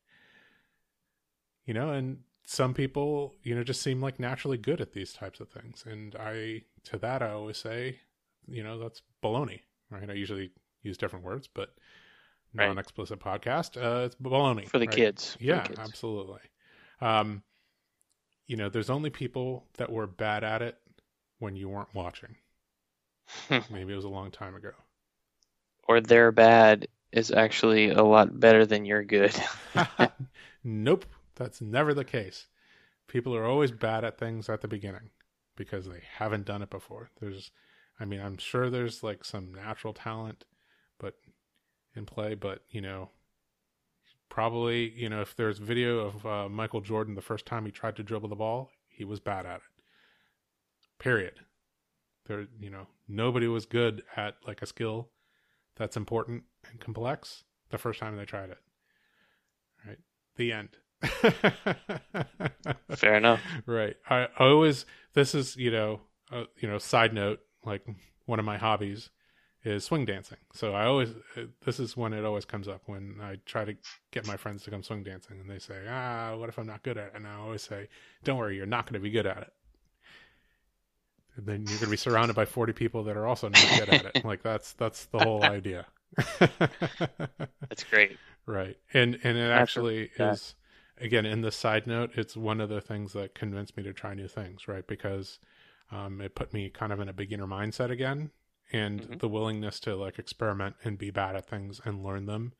You 1.67 1.75
know, 1.75 1.91
and 1.91 2.19
some 2.45 2.75
people, 2.75 3.35
you 3.43 3.55
know, 3.55 3.63
just 3.63 3.83
seem 3.83 4.01
like 4.01 4.19
naturally 4.19 4.59
good 4.59 4.81
at 4.81 4.93
these 4.93 5.13
types 5.13 5.41
of 5.41 5.49
things. 5.49 5.85
And 5.87 6.17
I, 6.17 6.63
to 6.85 6.99
that, 6.99 7.23
I 7.23 7.31
always 7.31 7.59
say, 7.59 8.01
you 8.47 8.63
know, 8.63 8.79
that's 8.79 9.03
baloney, 9.23 9.61
right? 9.91 10.11
I 10.11 10.15
usually 10.15 10.51
use 10.83 10.99
different 10.99 11.25
words, 11.25 11.49
but 11.53 11.75
right. 12.55 12.67
non-explicit 12.67 13.21
podcast. 13.21 13.81
Uh, 13.81 14.07
it's 14.07 14.17
baloney 14.17 14.69
for 14.69 14.79
the 14.79 14.87
right? 14.87 14.97
kids. 14.97 15.37
Yeah, 15.41 15.63
the 15.63 15.69
kids. 15.69 15.79
absolutely. 15.79 16.41
Um, 17.01 17.43
you 18.47 18.57
know, 18.57 18.69
there's 18.69 18.91
only 18.91 19.11
people 19.11 19.67
that 19.79 19.91
were 19.91 20.07
bad 20.07 20.45
at 20.45 20.63
it 20.63 20.77
when 21.39 21.57
you 21.57 21.69
weren't 21.69 21.95
watching. 21.95 22.37
Maybe 23.51 23.93
it 23.93 23.97
was 23.97 24.05
a 24.05 24.11
long 24.11 24.31
time 24.31 24.55
ago. 24.55 24.73
Or 25.93 26.01
their 26.01 26.33
bad 26.33 26.89
is 27.13 27.31
actually 27.31 27.91
a 27.91 28.03
lot 28.03 28.41
better 28.41 28.65
than 28.65 28.87
your 28.87 29.05
good. 29.05 29.39
nope, 30.65 31.05
that's 31.35 31.61
never 31.61 31.93
the 31.93 32.03
case. 32.03 32.47
People 33.09 33.37
are 33.37 33.45
always 33.45 33.71
bad 33.71 34.03
at 34.03 34.17
things 34.17 34.49
at 34.49 34.63
the 34.63 34.69
beginning 34.69 35.11
because 35.55 35.87
they 35.87 36.03
haven't 36.17 36.47
done 36.47 36.63
it 36.63 36.71
before. 36.71 37.11
There's 37.21 37.51
I 38.01 38.07
mean, 38.07 38.23
I'm 38.23 38.39
sure 38.39 38.71
there's 38.71 39.03
like 39.03 39.23
some 39.23 39.53
natural 39.53 39.93
talent 39.93 40.47
but 40.99 41.17
in 41.95 42.07
play. 42.07 42.37
But 42.37 42.63
you 42.71 42.81
know, 42.81 43.11
probably 44.31 44.93
you 44.97 45.11
know 45.11 45.21
if 45.21 45.37
there's 45.37 45.59
video 45.59 45.99
of 45.99 46.25
uh, 46.25 46.49
Michael 46.49 46.81
Jordan 46.81 47.17
the 47.17 47.21
first 47.21 47.45
time 47.45 47.67
he 47.67 47.71
tried 47.71 47.97
to 47.97 48.03
dribble 48.03 48.31
the 48.31 48.35
ball, 48.35 48.71
he 48.89 49.05
was 49.05 49.21
bad 49.21 49.45
at 49.45 49.57
it. 49.57 49.85
Period. 50.99 51.35
There, 52.25 52.47
you 52.59 52.71
know, 52.71 52.87
nobody 53.07 53.47
was 53.47 53.67
good 53.67 54.05
at 54.17 54.37
like 54.47 54.63
a 54.63 54.67
skill 54.67 55.11
that's 55.77 55.97
important 55.97 56.45
and 56.71 56.81
complex 56.81 57.45
the 57.71 57.79
first 57.79 58.01
time 58.01 58.17
they 58.17 58.25
tried 58.25 58.51
it. 58.51 58.59
Right. 59.87 59.99
The 60.37 60.53
end. 60.53 60.69
Fair 62.97 63.17
enough. 63.17 63.41
Right. 63.67 63.97
I, 64.09 64.29
I 64.39 64.45
always 64.45 64.87
this 65.15 65.35
is 65.35 65.57
you 65.57 65.71
know 65.71 66.01
uh, 66.31 66.45
you 66.59 66.69
know 66.69 66.79
side 66.79 67.13
note 67.13 67.41
like 67.65 67.85
one 68.27 68.39
of 68.39 68.45
my 68.45 68.57
hobbies 68.57 69.11
is 69.65 69.85
swing 69.85 70.05
dancing. 70.05 70.39
So 70.53 70.75
I 70.75 70.85
always 70.85 71.11
this 71.65 71.81
is 71.81 71.97
when 71.97 72.13
it 72.13 72.25
always 72.25 72.45
comes 72.45 72.69
up 72.69 72.83
when 72.87 73.17
I 73.23 73.39
try 73.47 73.65
to 73.65 73.75
get 74.11 74.27
my 74.27 74.37
friends 74.37 74.63
to 74.65 74.71
come 74.71 74.83
swing 74.83 75.03
dancing 75.03 75.41
and 75.41 75.51
they 75.51 75.59
say, 75.59 75.87
"Ah, 75.89 76.37
what 76.37 76.49
if 76.49 76.59
I'm 76.59 76.67
not 76.67 76.83
good 76.83 76.99
at 76.99 77.09
it?" 77.09 77.13
And 77.15 77.27
I 77.27 77.35
always 77.35 77.63
say, 77.63 77.89
"Don't 78.25 78.39
worry, 78.39 78.57
you're 78.57 78.67
not 78.67 78.87
going 78.87 78.95
to 78.95 79.01
be 79.01 79.11
good 79.11 79.27
at 79.27 79.39
it." 79.39 79.53
And 81.37 81.47
then 81.47 81.69
you're 81.69 81.79
going 81.79 81.89
to 81.89 81.91
be 81.91 81.97
surrounded 81.97 82.35
by 82.35 82.45
40 82.45 82.73
people 82.73 83.05
that 83.05 83.17
are 83.17 83.27
also 83.27 83.49
not 83.49 83.73
good 83.75 83.89
at 83.89 84.05
it. 84.05 84.17
Like 84.25 84.43
that's 84.43 84.73
that's 84.75 85.07
the 85.07 85.21
whole 85.21 85.45
idea. 85.45 85.87
that's 87.69 87.85
great. 87.85 88.19
Right. 88.47 88.77
And 88.93 89.19
and 89.23 89.39
it 89.39 89.51
actually 89.51 90.11
is 90.19 90.55
again 90.99 91.27
in 91.27 91.41
the 91.43 91.53
side 91.53 91.87
note, 91.87 92.11
it's 92.15 92.37
one 92.37 92.61
of 92.61 92.69
the 92.69 92.81
things 92.81 93.13
that 93.13 93.35
convinced 93.35 93.77
me 93.77 93.83
to 93.85 93.93
try 93.93 94.15
new 94.15 94.29
things, 94.29 94.69
right? 94.69 94.87
Because 94.87 95.39
um, 95.91 96.21
it 96.21 96.35
put 96.35 96.53
me 96.53 96.71
kind 96.71 96.93
of 96.93 97.01
in 97.01 97.09
a 97.09 97.13
beginner 97.13 97.47
mindset 97.47 97.91
again 97.91 98.31
and 98.73 99.03
Mhm. 99.03 99.19
the 99.21 99.29
willingness 99.29 99.79
to 99.81 99.95
like 99.97 100.19
experiment 100.19 100.77
and 100.85 100.99
be 100.99 101.11
bad 101.11 101.37
at 101.37 101.47
things 101.47 101.81
and 101.85 102.03
learn 102.03 102.27
them 102.27 102.55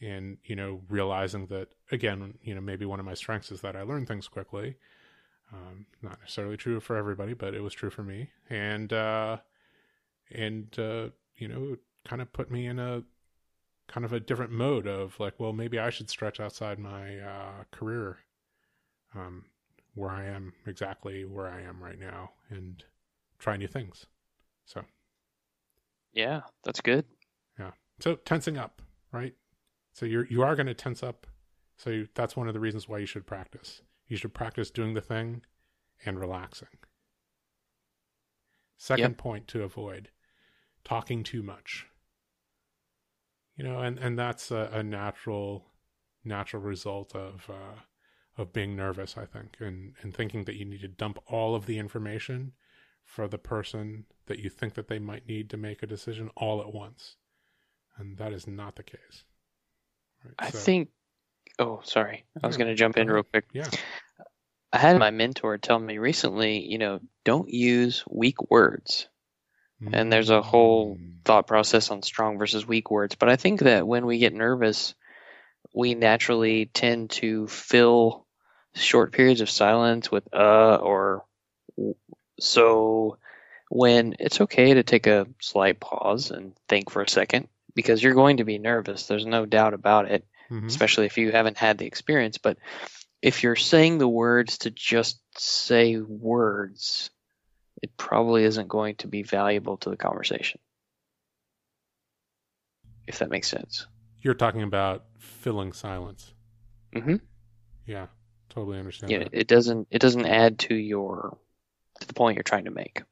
and 0.00 0.38
you 0.44 0.56
know 0.56 0.82
realizing 0.88 1.46
that 1.46 1.68
again 1.92 2.34
you 2.42 2.54
know 2.54 2.60
maybe 2.60 2.84
one 2.84 3.00
of 3.00 3.06
my 3.06 3.14
strengths 3.14 3.50
is 3.52 3.60
that 3.62 3.76
i 3.76 3.82
learn 3.82 4.06
things 4.06 4.28
quickly 4.28 4.76
um, 5.52 5.86
not 6.02 6.20
necessarily 6.20 6.56
true 6.56 6.80
for 6.80 6.96
everybody 6.96 7.34
but 7.34 7.54
it 7.54 7.60
was 7.60 7.72
true 7.74 7.90
for 7.90 8.02
me 8.02 8.30
and 8.50 8.92
uh 8.92 9.36
and 10.32 10.78
uh 10.78 11.08
you 11.36 11.48
know 11.48 11.76
kind 12.04 12.20
of 12.22 12.32
put 12.32 12.50
me 12.50 12.66
in 12.66 12.78
a 12.78 13.02
kind 13.88 14.04
of 14.04 14.12
a 14.12 14.20
different 14.20 14.52
mode 14.52 14.86
of 14.86 15.18
like 15.18 15.38
well 15.38 15.52
maybe 15.52 15.78
i 15.78 15.90
should 15.90 16.10
stretch 16.10 16.40
outside 16.40 16.78
my 16.78 17.18
uh 17.18 17.64
career 17.70 18.18
um 19.14 19.44
where 19.94 20.10
i 20.10 20.24
am 20.24 20.52
exactly 20.66 21.24
where 21.24 21.48
i 21.48 21.60
am 21.62 21.82
right 21.82 21.98
now 21.98 22.30
and 22.50 22.84
try 23.38 23.56
new 23.56 23.68
things 23.68 24.06
so 24.66 24.84
Yeah, 26.12 26.42
that's 26.64 26.80
good. 26.80 27.04
Yeah. 27.58 27.72
So 28.00 28.16
tensing 28.16 28.56
up, 28.58 28.82
right? 29.12 29.34
So 29.92 30.06
you're 30.06 30.26
you 30.26 30.42
are 30.42 30.54
going 30.56 30.66
to 30.66 30.74
tense 30.74 31.02
up. 31.02 31.26
So 31.76 31.90
you, 31.90 32.08
that's 32.14 32.36
one 32.36 32.48
of 32.48 32.54
the 32.54 32.60
reasons 32.60 32.88
why 32.88 32.98
you 32.98 33.06
should 33.06 33.26
practice. 33.26 33.82
You 34.08 34.16
should 34.16 34.34
practice 34.34 34.70
doing 34.70 34.94
the 34.94 35.00
thing 35.00 35.42
and 36.04 36.18
relaxing. 36.18 36.68
Second 38.76 39.10
Yep. 39.12 39.18
point 39.18 39.48
to 39.48 39.62
avoid: 39.62 40.10
talking 40.84 41.22
too 41.22 41.42
much. 41.42 41.86
You 43.56 43.64
know, 43.64 43.80
and 43.80 43.98
and 43.98 44.18
that's 44.18 44.50
a, 44.50 44.70
a 44.72 44.82
natural 44.82 45.66
natural 46.24 46.62
result 46.62 47.14
of 47.14 47.48
uh, 47.50 47.80
of 48.36 48.52
being 48.52 48.74
nervous. 48.76 49.16
I 49.16 49.26
think, 49.26 49.56
and 49.60 49.94
and 50.02 50.14
thinking 50.14 50.44
that 50.44 50.56
you 50.56 50.64
need 50.64 50.80
to 50.82 50.88
dump 50.88 51.18
all 51.26 51.54
of 51.54 51.66
the 51.66 51.78
information 51.78 52.52
for 53.04 53.26
the 53.28 53.38
person 53.38 54.06
that 54.26 54.38
you 54.38 54.50
think 54.50 54.74
that 54.74 54.88
they 54.88 54.98
might 54.98 55.26
need 55.26 55.48
to 55.50 55.56
make 55.56 55.82
a 55.82 55.86
decision 55.86 56.28
all 56.36 56.60
at 56.60 56.72
once 56.74 57.16
and 57.96 58.18
that 58.18 58.32
is 58.32 58.46
not 58.46 58.76
the 58.76 58.82
case. 58.82 59.24
Right, 60.24 60.34
I 60.38 60.50
so- 60.50 60.58
think. 60.58 60.90
Oh, 61.58 61.80
sorry. 61.84 62.24
I 62.42 62.46
was 62.46 62.56
going 62.56 62.68
to 62.68 62.74
jump 62.74 62.98
in 62.98 63.10
real 63.10 63.24
quick. 63.24 63.46
Yeah. 63.52 63.68
I 64.72 64.78
had 64.78 64.98
my 64.98 65.10
mentor 65.10 65.58
tell 65.58 65.78
me 65.78 65.98
recently, 65.98 66.60
you 66.60 66.78
know, 66.78 67.00
don't 67.24 67.48
use 67.48 68.04
weak 68.08 68.50
words. 68.50 69.08
And 69.92 70.12
there's 70.12 70.30
a 70.30 70.42
whole 70.42 70.96
Mm, 70.96 71.24
thought 71.24 71.46
process 71.46 71.90
on 71.90 72.02
strong 72.02 72.38
versus 72.38 72.66
weak 72.66 72.90
words. 72.90 73.14
But 73.14 73.28
I 73.28 73.36
think 73.36 73.60
that 73.60 73.86
when 73.86 74.06
we 74.06 74.18
get 74.18 74.34
nervous, 74.34 74.94
we 75.74 75.94
naturally 75.94 76.66
tend 76.66 77.10
to 77.10 77.46
fill 77.48 78.26
short 78.74 79.12
periods 79.12 79.40
of 79.40 79.50
silence 79.50 80.10
with 80.10 80.24
uh 80.34 80.76
or 80.76 81.24
so 82.40 83.18
when 83.70 84.16
it's 84.18 84.40
okay 84.40 84.74
to 84.74 84.82
take 84.82 85.06
a 85.06 85.26
slight 85.40 85.80
pause 85.80 86.30
and 86.30 86.54
think 86.68 86.90
for 86.90 87.02
a 87.02 87.08
second 87.08 87.48
because 87.74 88.02
you're 88.02 88.14
going 88.14 88.38
to 88.38 88.44
be 88.44 88.58
nervous. 88.58 89.06
There's 89.06 89.26
no 89.26 89.46
doubt 89.46 89.74
about 89.74 90.10
it 90.10 90.24
mhm. 90.50 90.66
especially 90.66 91.06
if 91.06 91.18
you 91.18 91.32
haven't 91.32 91.58
had 91.58 91.78
the 91.78 91.86
experience. 91.86 92.38
But 92.38 92.58
if 93.22 93.42
you're 93.42 93.56
saying 93.56 93.98
the 93.98 94.08
words 94.08 94.58
to 94.58 94.70
just 94.70 95.20
say 95.36 95.96
words, 95.96 97.10
it 97.82 97.96
probably 97.96 98.44
isn't 98.44 98.68
going 98.68 98.96
to 98.96 99.08
be 99.08 99.22
valuable 99.22 99.76
to 99.78 99.90
the 99.90 99.96
conversation. 99.96 100.60
If 103.06 103.20
that 103.20 103.30
makes 103.30 103.48
sense. 103.48 103.86
You're 104.20 104.34
talking 104.34 104.62
about 104.62 105.04
filling 105.18 105.72
silence. 105.72 106.34
Mm-hmm. 106.94 107.16
Yeah, 107.86 108.06
totally 108.50 108.78
understand 108.78 109.12
Yeah, 109.12 109.18
that. 109.20 109.28
it 109.32 109.46
doesn't. 109.48 109.88
It 109.90 110.00
doesn't 110.00 110.26
add 110.26 110.58
to 110.60 110.74
your 110.74 111.38
to 112.00 112.06
the 112.06 112.14
point 112.14 112.36
you're 112.36 112.42
trying 112.42 112.64
to 112.66 112.70
make. 112.70 113.02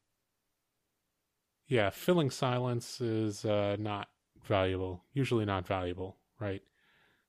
Yeah, 1.69 1.91
filling 1.91 2.31
silence 2.31 3.01
is 3.01 3.45
uh, 3.45 3.77
not 3.79 4.09
valuable. 4.45 5.03
Usually 5.13 5.45
not 5.45 5.67
valuable, 5.67 6.17
right? 6.39 6.63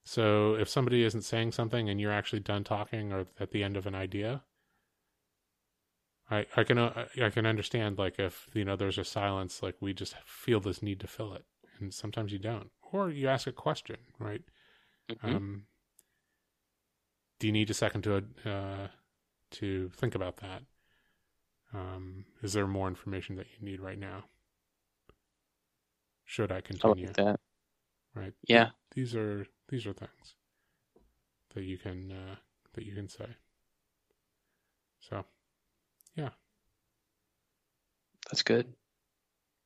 So 0.08 0.54
if 0.54 0.70
somebody 0.70 1.04
isn't 1.04 1.20
saying 1.20 1.52
something 1.52 1.90
and 1.90 2.00
you're 2.00 2.10
actually 2.14 2.40
done 2.40 2.64
talking 2.64 3.12
or 3.12 3.26
at 3.38 3.50
the 3.50 3.62
end 3.62 3.76
of 3.76 3.86
an 3.86 3.94
idea, 3.94 4.42
I 6.30 6.46
I 6.56 6.64
can 6.64 6.78
uh, 6.78 7.08
I 7.20 7.28
can 7.28 7.44
understand 7.44 7.98
like 7.98 8.18
if 8.18 8.48
you 8.54 8.64
know 8.64 8.74
there's 8.74 8.96
a 8.96 9.04
silence, 9.04 9.62
like 9.62 9.76
we 9.82 9.92
just 9.92 10.14
feel 10.24 10.60
this 10.60 10.80
need 10.82 11.00
to 11.00 11.06
fill 11.06 11.34
it, 11.34 11.44
and 11.78 11.92
sometimes 11.92 12.32
you 12.32 12.38
don't, 12.38 12.70
or 12.90 13.10
you 13.10 13.28
ask 13.28 13.46
a 13.46 13.52
question, 13.52 13.98
right? 14.18 14.40
Mhm. 15.10 15.34
Um, 15.36 15.66
do 17.38 17.46
you 17.46 17.52
need 17.52 17.68
a 17.68 17.74
second 17.74 18.00
to 18.04 18.24
uh, 18.46 18.88
to 19.50 19.90
think 19.90 20.14
about 20.14 20.38
that? 20.38 20.62
Um, 21.74 22.24
is 22.42 22.54
there 22.54 22.66
more 22.66 22.88
information 22.88 23.36
that 23.36 23.48
you 23.50 23.62
need 23.62 23.80
right 23.80 23.98
now? 23.98 24.24
Should 26.24 26.50
I 26.50 26.56
I 26.56 26.60
continue? 26.62 27.08
like 27.08 27.16
that. 27.16 27.40
Right? 28.14 28.32
Yeah. 28.48 28.70
These 28.94 29.14
are 29.14 29.46
these 29.68 29.86
are 29.86 29.92
things 29.92 30.34
that 31.54 31.64
you 31.64 31.78
can 31.78 32.12
uh, 32.12 32.36
that 32.74 32.84
you 32.84 32.94
can 32.94 33.08
say. 33.08 33.26
So 35.00 35.24
yeah, 36.16 36.30
That's 38.30 38.42
good. 38.42 38.74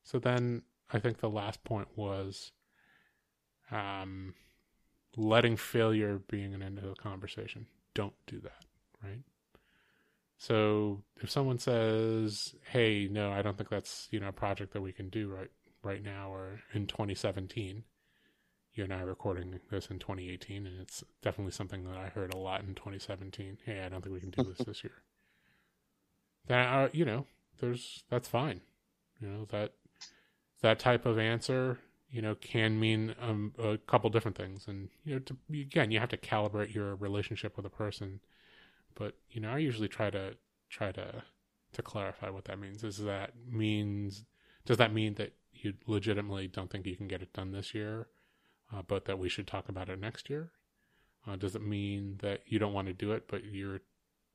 so 0.04 0.18
then 0.18 0.62
I 0.92 0.98
think 0.98 1.18
the 1.18 1.28
last 1.30 1.64
point 1.64 1.88
was 1.96 2.52
um, 3.70 4.34
letting 5.16 5.56
failure 5.56 6.20
being 6.28 6.54
an 6.54 6.62
end 6.62 6.78
of 6.78 6.84
the 6.84 6.94
conversation. 6.94 7.66
Don't 7.94 8.14
do 8.26 8.40
that, 8.40 8.64
right? 9.02 9.22
So 10.38 11.02
if 11.22 11.30
someone 11.30 11.58
says, 11.58 12.54
"Hey, 12.70 13.08
no, 13.10 13.32
I 13.32 13.42
don't 13.42 13.56
think 13.56 13.68
that's 13.70 14.08
you 14.10 14.20
know 14.20 14.28
a 14.28 14.32
project 14.32 14.72
that 14.72 14.82
we 14.82 14.92
can 14.92 15.08
do 15.08 15.28
right 15.28 15.50
right 15.82 16.02
now 16.02 16.32
or 16.32 16.60
in 16.74 16.86
2017," 16.86 17.84
you 18.74 18.84
and 18.84 18.92
I 18.92 19.02
are 19.02 19.06
recording 19.06 19.60
this 19.70 19.88
in 19.88 19.98
2018, 19.98 20.66
and 20.66 20.80
it's 20.80 21.04
definitely 21.22 21.52
something 21.52 21.84
that 21.84 21.96
I 21.96 22.08
heard 22.08 22.32
a 22.32 22.38
lot 22.38 22.62
in 22.62 22.74
2017. 22.74 23.58
Hey, 23.64 23.82
I 23.84 23.88
don't 23.88 24.02
think 24.02 24.14
we 24.14 24.20
can 24.20 24.30
do 24.30 24.42
this 24.42 24.66
this 24.66 24.84
year. 24.84 24.94
That 26.48 26.66
uh, 26.66 26.88
you 26.92 27.04
know, 27.04 27.26
there's 27.60 28.02
that's 28.10 28.26
fine. 28.26 28.62
You 29.20 29.28
know 29.28 29.44
that 29.52 29.74
that 30.60 30.80
type 30.80 31.06
of 31.06 31.16
answer, 31.16 31.78
you 32.10 32.20
know, 32.20 32.34
can 32.34 32.80
mean 32.80 33.14
um, 33.20 33.52
a 33.60 33.78
couple 33.78 34.10
different 34.10 34.36
things, 34.36 34.66
and 34.66 34.88
you 35.04 35.14
know, 35.14 35.20
to, 35.20 35.36
again, 35.52 35.92
you 35.92 36.00
have 36.00 36.08
to 36.08 36.16
calibrate 36.16 36.74
your 36.74 36.96
relationship 36.96 37.56
with 37.56 37.64
a 37.64 37.70
person. 37.70 38.18
But 38.96 39.14
you 39.30 39.40
know, 39.40 39.50
I 39.50 39.58
usually 39.58 39.86
try 39.86 40.10
to 40.10 40.34
try 40.68 40.90
to 40.90 41.22
to 41.74 41.82
clarify 41.82 42.28
what 42.28 42.46
that 42.46 42.58
means. 42.58 42.82
Is 42.82 42.98
that 42.98 43.34
means 43.48 44.24
does 44.66 44.78
that 44.78 44.92
mean 44.92 45.14
that 45.14 45.34
you 45.52 45.74
legitimately 45.86 46.48
don't 46.48 46.70
think 46.70 46.86
you 46.86 46.96
can 46.96 47.06
get 47.06 47.22
it 47.22 47.32
done 47.32 47.52
this 47.52 47.72
year, 47.72 48.08
uh, 48.72 48.82
but 48.86 49.04
that 49.06 49.18
we 49.18 49.28
should 49.28 49.46
talk 49.46 49.68
about 49.68 49.88
it 49.88 50.00
next 50.00 50.30
year? 50.30 50.52
Uh, 51.26 51.36
does 51.36 51.54
it 51.54 51.62
mean 51.62 52.18
that 52.22 52.42
you 52.46 52.58
don't 52.58 52.72
want 52.72 52.88
to 52.88 52.94
do 52.94 53.12
it, 53.12 53.28
but 53.28 53.44
you're 53.44 53.80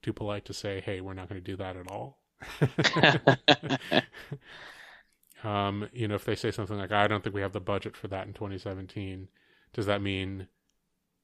too 0.01 0.13
polite 0.13 0.45
to 0.45 0.53
say, 0.53 0.81
"Hey, 0.81 1.01
we're 1.01 1.13
not 1.13 1.29
going 1.29 1.41
to 1.41 1.45
do 1.51 1.57
that 1.57 1.75
at 1.77 1.89
all"? 1.91 2.19
um, 5.43 5.87
you 5.93 6.07
know, 6.07 6.15
if 6.15 6.25
they 6.25 6.35
say 6.35 6.51
something 6.51 6.77
like, 6.77 6.91
"I 6.91 7.07
don't 7.07 7.23
think 7.23 7.35
we 7.35 7.41
have 7.41 7.53
the 7.53 7.59
budget 7.59 7.95
for 7.95 8.07
that 8.09 8.27
in 8.27 8.33
2017," 8.33 9.29
does 9.73 9.85
that 9.85 10.01
mean 10.01 10.47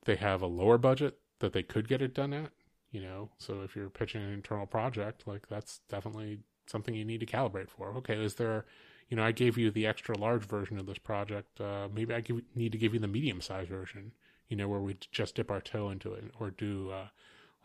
they 0.05 0.15
have 0.15 0.41
a 0.41 0.47
lower 0.47 0.77
budget 0.77 1.19
that 1.39 1.53
they 1.53 1.63
could 1.63 1.87
get 1.87 2.01
it 2.01 2.13
done 2.13 2.33
at? 2.33 2.51
You 2.91 3.01
know, 3.01 3.31
so 3.39 3.61
if 3.61 3.75
you're 3.75 3.89
pitching 3.89 4.23
an 4.23 4.33
internal 4.33 4.67
project, 4.67 5.27
like 5.27 5.47
that's 5.49 5.79
definitely 5.89 6.39
something 6.67 6.95
you 6.95 7.05
need 7.05 7.19
to 7.21 7.25
calibrate 7.25 7.69
for. 7.69 7.93
Okay, 7.97 8.23
is 8.23 8.35
there, 8.35 8.65
you 9.09 9.17
know, 9.17 9.23
I 9.23 9.31
gave 9.31 9.57
you 9.57 9.71
the 9.71 9.85
extra 9.85 10.17
large 10.17 10.45
version 10.45 10.79
of 10.79 10.85
this 10.85 10.97
project. 10.97 11.59
Uh, 11.59 11.87
maybe 11.93 12.13
I 12.13 12.21
give, 12.21 12.41
need 12.55 12.71
to 12.71 12.77
give 12.77 12.93
you 12.93 12.99
the 12.99 13.07
medium 13.07 13.41
size 13.41 13.67
version. 13.67 14.11
You 14.49 14.57
know, 14.57 14.67
where 14.67 14.79
we 14.79 14.97
just 15.11 15.35
dip 15.35 15.49
our 15.49 15.61
toe 15.61 15.89
into 15.89 16.13
it, 16.13 16.25
or 16.39 16.51
do 16.51 16.91
uh, 16.91 17.07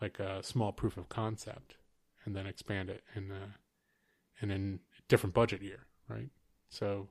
like 0.01 0.19
a 0.19 0.41
small 0.41 0.71
proof 0.71 0.97
of 0.97 1.09
concept, 1.09 1.75
and 2.25 2.35
then 2.35 2.47
expand 2.47 2.89
it 2.89 3.03
in 3.15 3.31
a, 3.31 4.43
in 4.43 4.51
a 4.51 5.07
different 5.07 5.35
budget 5.35 5.61
year, 5.61 5.85
right? 6.07 6.29
So 6.69 7.09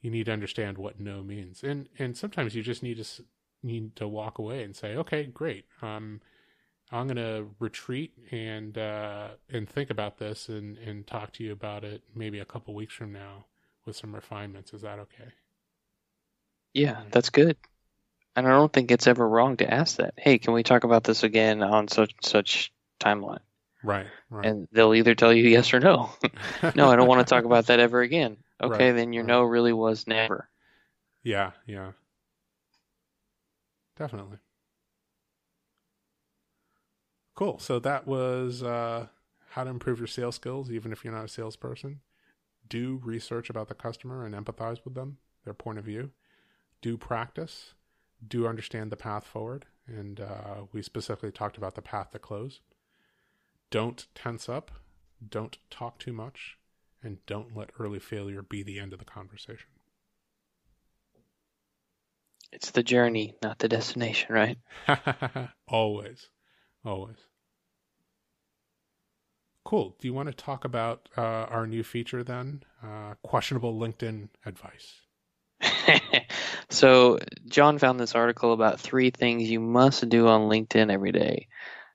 you 0.00 0.10
need 0.10 0.26
to 0.26 0.32
understand 0.32 0.78
what 0.78 0.98
no 0.98 1.22
means, 1.22 1.62
and 1.62 1.88
and 1.98 2.16
sometimes 2.16 2.54
you 2.54 2.62
just 2.62 2.82
need 2.82 3.02
to 3.02 3.24
need 3.62 3.94
to 3.96 4.08
walk 4.08 4.38
away 4.38 4.62
and 4.62 4.74
say, 4.74 4.96
okay, 4.96 5.24
great. 5.24 5.66
Um, 5.82 6.20
I'm 6.92 7.06
gonna 7.08 7.46
retreat 7.58 8.12
and 8.30 8.76
uh, 8.76 9.30
and 9.48 9.68
think 9.68 9.90
about 9.90 10.18
this 10.18 10.48
and 10.48 10.76
and 10.78 11.06
talk 11.06 11.32
to 11.34 11.44
you 11.44 11.52
about 11.52 11.84
it 11.84 12.02
maybe 12.14 12.38
a 12.40 12.44
couple 12.44 12.74
weeks 12.74 12.94
from 12.94 13.12
now 13.12 13.46
with 13.86 13.96
some 13.96 14.14
refinements. 14.14 14.72
Is 14.74 14.82
that 14.82 14.98
okay? 15.00 15.32
Yeah, 16.74 17.04
that's 17.10 17.30
good. 17.30 17.56
And 18.36 18.46
I 18.46 18.50
don't 18.50 18.72
think 18.72 18.90
it's 18.90 19.06
ever 19.08 19.28
wrong 19.28 19.56
to 19.58 19.72
ask 19.72 19.96
that. 19.98 20.14
Hey, 20.18 20.38
can 20.38 20.54
we 20.54 20.62
talk 20.64 20.84
about 20.84 21.04
this 21.04 21.22
again 21.24 21.62
on 21.62 21.88
such 21.88 22.14
such 22.22 22.72
timeline? 23.00 23.40
Right. 23.82 24.10
Right. 24.30 24.52
And 24.52 24.68
they'll 24.72 24.94
either 24.94 25.14
tell 25.14 25.32
you 25.32 25.44
yes 25.48 25.72
or 25.74 25.80
no. 25.80 26.10
no, 26.74 26.90
I 26.90 26.96
don't 26.96 27.08
want 27.08 27.26
to 27.26 27.30
talk 27.34 27.44
about 27.44 27.66
that 27.66 27.80
ever 27.80 28.00
again. 28.02 28.38
Okay, 28.62 28.90
Right, 28.90 28.92
then 28.92 29.14
your 29.14 29.22
right. 29.22 29.24
no 29.24 29.42
really 29.42 29.72
was 29.72 30.06
never. 30.06 30.50
Yeah, 31.22 31.52
yeah. 31.66 31.92
Definitely. 33.96 34.38
Cool. 37.40 37.58
So 37.58 37.78
that 37.78 38.06
was 38.06 38.62
uh, 38.62 39.06
how 39.48 39.64
to 39.64 39.70
improve 39.70 39.98
your 39.98 40.06
sales 40.06 40.34
skills, 40.34 40.70
even 40.70 40.92
if 40.92 41.02
you're 41.02 41.14
not 41.14 41.24
a 41.24 41.28
salesperson. 41.28 42.00
do 42.68 43.00
research 43.02 43.48
about 43.48 43.68
the 43.68 43.74
customer 43.74 44.26
and 44.26 44.34
empathize 44.34 44.84
with 44.84 44.92
them, 44.92 45.16
their 45.46 45.54
point 45.54 45.78
of 45.78 45.86
view. 45.86 46.10
Do 46.82 46.98
practice. 46.98 47.72
Do 48.28 48.46
understand 48.46 48.92
the 48.92 48.96
path 48.98 49.24
forward. 49.24 49.64
And 49.86 50.20
uh, 50.20 50.64
we 50.70 50.82
specifically 50.82 51.32
talked 51.32 51.56
about 51.56 51.76
the 51.76 51.80
path 51.80 52.10
to 52.10 52.18
close. 52.18 52.60
Don't 53.70 54.06
tense 54.14 54.46
up. 54.46 54.70
Don't 55.26 55.56
talk 55.70 55.98
too 55.98 56.12
much. 56.12 56.58
And 57.02 57.24
don't 57.24 57.56
let 57.56 57.70
early 57.78 58.00
failure 58.00 58.42
be 58.42 58.62
the 58.62 58.78
end 58.78 58.92
of 58.92 58.98
the 58.98 59.06
conversation. 59.06 59.70
It's 62.52 62.72
the 62.72 62.82
journey, 62.82 63.34
not 63.42 63.60
the 63.60 63.68
destination, 63.68 64.34
right? 64.34 64.58
always. 65.66 66.28
Always. 66.84 67.29
Cool. 69.64 69.94
Do 69.98 70.08
you 70.08 70.14
want 70.14 70.28
to 70.28 70.34
talk 70.34 70.64
about 70.64 71.08
uh, 71.16 71.20
our 71.20 71.66
new 71.66 71.82
feature 71.82 72.24
then? 72.24 72.62
Uh, 72.82 73.14
questionable 73.22 73.78
LinkedIn 73.78 74.28
advice. 74.46 75.00
so, 76.70 77.18
John 77.46 77.78
found 77.78 78.00
this 78.00 78.14
article 78.14 78.52
about 78.52 78.80
three 78.80 79.10
things 79.10 79.50
you 79.50 79.60
must 79.60 80.08
do 80.08 80.28
on 80.28 80.48
LinkedIn 80.48 80.90
every 80.90 81.12
day. 81.12 81.48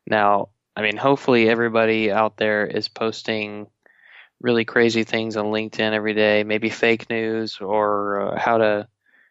Now, 0.06 0.50
I 0.76 0.84
mean, 0.84 0.98
hopefully, 0.98 1.50
everybody 1.50 2.12
out 2.12 2.38
there 2.38 2.66
is 2.66 2.88
posting 2.88 3.68
really 4.42 4.66
crazy 4.66 5.04
things 5.04 5.38
on 5.38 5.46
LinkedIn 5.46 5.94
every 5.94 6.14
day, 6.14 6.44
maybe 6.44 6.70
fake 6.70 7.10
news 7.10 7.60
or 7.60 8.34
uh, 8.34 8.40
how 8.40 8.58
to 8.60 8.88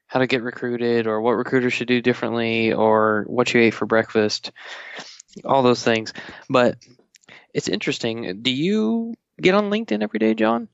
how 0.06 0.20
to 0.20 0.26
get 0.26 0.42
recruited 0.42 1.06
or 1.06 1.20
what 1.20 1.32
recruiters 1.32 1.72
should 1.72 1.88
do 1.88 2.00
differently 2.00 2.72
or 2.72 3.24
what 3.26 3.52
you 3.52 3.60
ate 3.60 3.74
for 3.74 3.86
breakfast, 3.86 4.52
all 5.44 5.62
those 5.62 5.82
things. 5.82 6.12
But 6.48 6.76
it's 7.54 7.68
interesting. 7.68 8.42
Do 8.42 8.50
you 8.50 9.14
get 9.40 9.54
on 9.54 9.70
LinkedIn 9.70 10.02
every 10.02 10.18
day, 10.18 10.34
John? 10.34 10.68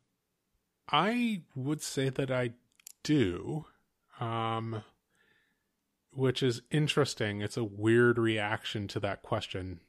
I 0.91 1.43
would 1.55 1.83
say 1.83 2.09
that 2.09 2.31
I 2.33 2.51
do. 3.05 3.67
Um, 4.19 4.83
which 6.13 6.43
is 6.43 6.63
interesting. 6.71 7.41
It's 7.41 7.57
a 7.57 7.65
weird 7.65 8.19
reaction 8.19 8.89
to 8.89 9.01
that 9.01 9.23
question, 9.23 9.81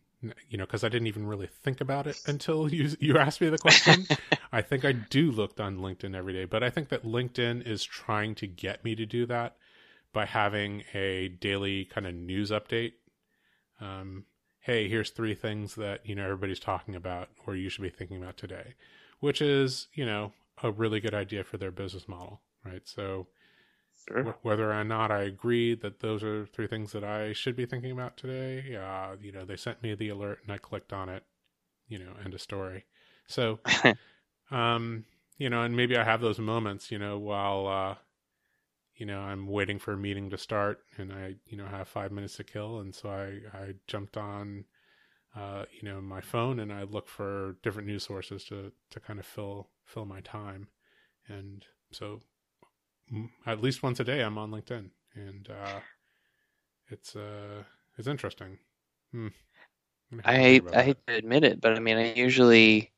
you 0.50 0.58
know, 0.58 0.66
because 0.66 0.84
I 0.84 0.90
didn't 0.90 1.08
even 1.08 1.26
really 1.26 1.48
think 1.48 1.82
about 1.82 2.08
it 2.08 2.22
until 2.28 2.70
you 2.74 2.96
you 3.00 3.18
asked 3.18 3.42
me 3.42 3.50
the 3.50 3.58
question. 3.58 4.06
I 4.52 4.62
think 4.62 4.86
I 4.86 4.92
do 4.92 5.32
look 5.32 5.60
on 5.60 5.78
LinkedIn 5.78 6.16
every 6.16 6.34
day, 6.34 6.46
but 6.46 6.64
I 6.64 6.70
think 6.70 6.90
that 6.90 7.04
LinkedIn 7.04 7.66
is 7.68 7.84
trying 7.84 8.36
to 8.36 8.48
get 8.48 8.84
me 8.84 8.96
to 8.96 9.06
do 9.06 9.26
that 9.28 9.58
by 10.14 10.26
having 10.26 10.84
a 10.94 11.30
daily 11.30 11.86
kind 11.86 12.06
of 12.06 12.14
news 12.14 12.52
update. 12.52 12.94
Um, 13.80 14.26
hey, 14.62 14.88
here's 14.90 15.12
three 15.12 15.36
things 15.36 15.76
that, 15.76 16.06
you 16.06 16.16
know, 16.16 16.24
everybody's 16.26 16.60
talking 16.60 16.96
about 16.96 17.30
or 17.48 17.56
you 17.56 17.70
should 17.70 17.84
be 17.84 17.90
thinking 17.90 18.22
about 18.22 18.38
today, 18.38 18.76
which 19.20 19.42
is, 19.42 19.88
you 19.94 20.06
know, 20.06 20.34
a 20.64 20.72
really 20.72 21.00
good 21.00 21.14
idea 21.16 21.44
for 21.44 21.58
their 21.58 21.72
business 21.72 22.08
model, 22.08 22.42
right? 22.66 22.88
So 22.88 23.28
sure. 24.08 24.24
w- 24.24 24.38
whether 24.44 24.72
or 24.74 24.84
not 24.84 25.12
I 25.12 25.24
agree 25.24 25.76
that 25.76 26.00
those 26.00 26.24
are 26.24 26.46
three 26.48 26.68
things 26.68 26.92
that 26.94 27.04
I 27.04 27.34
should 27.34 27.56
be 27.56 27.66
thinking 27.66 27.92
about 27.92 28.18
today, 28.18 28.76
uh, 28.76 29.16
you 29.22 29.32
know, 29.32 29.46
they 29.46 29.58
sent 29.58 29.84
me 29.84 29.96
the 29.96 30.10
alert 30.10 30.40
and 30.44 30.54
I 30.54 30.58
clicked 30.58 30.94
on 30.94 31.10
it, 31.10 31.24
you 31.90 32.00
know, 32.00 32.14
end 32.24 32.34
of 32.34 32.42
story. 32.42 32.86
So, 33.28 33.60
um, 34.52 35.06
you 35.38 35.50
know, 35.50 35.64
and 35.64 35.76
maybe 35.76 35.98
I 35.98 36.04
have 36.04 36.22
those 36.22 36.40
moments, 36.40 36.92
you 36.92 37.00
know, 37.00 37.18
while, 37.18 37.68
uh, 37.68 37.96
you 39.02 39.08
know, 39.08 39.20
I'm 39.20 39.48
waiting 39.48 39.80
for 39.80 39.94
a 39.94 39.98
meeting 39.98 40.30
to 40.30 40.38
start 40.38 40.84
and 41.00 41.12
I, 41.12 41.34
you 41.48 41.58
know, 41.58 41.66
have 41.66 41.88
five 41.88 42.12
minutes 42.12 42.38
to 42.38 42.44
kill. 42.44 42.82
And 42.82 42.94
so 42.94 43.10
I, 43.10 43.58
I 43.58 43.74
jumped 43.88 44.16
on, 44.16 44.66
uh, 45.36 45.64
you 45.72 45.90
know, 45.90 46.00
my 46.02 46.22
phone 46.22 46.60
and 46.60 46.72
I 46.72 46.84
look 46.84 47.08
for 47.08 47.56
different 47.64 47.88
news 47.88 48.04
sources 48.04 48.44
to, 48.46 48.72
to 48.92 49.00
kind 49.00 49.18
of 49.18 49.26
fill, 49.26 49.70
fill 49.86 50.06
my 50.06 50.22
time. 50.22 50.68
And 51.28 51.66
so 51.92 52.20
at 53.48 53.64
least 53.64 53.82
once 53.82 54.00
a 54.00 54.04
day 54.04 54.22
I'm 54.22 54.38
on 54.38 54.52
LinkedIn 54.52 54.92
and, 55.16 55.50
uh, 55.50 55.80
it's, 56.90 57.16
uh, 57.16 57.64
it's 57.98 58.08
interesting. 58.08 58.60
Hmm. 59.12 59.30
I 60.24 60.36
hate, 60.36 60.64
I 60.76 60.84
hate 60.84 61.08
to 61.08 61.16
admit 61.16 61.44
it, 61.44 61.60
but 61.60 61.76
I 61.76 61.80
mean, 61.80 61.98
I 61.98 62.14
usually 62.14 62.92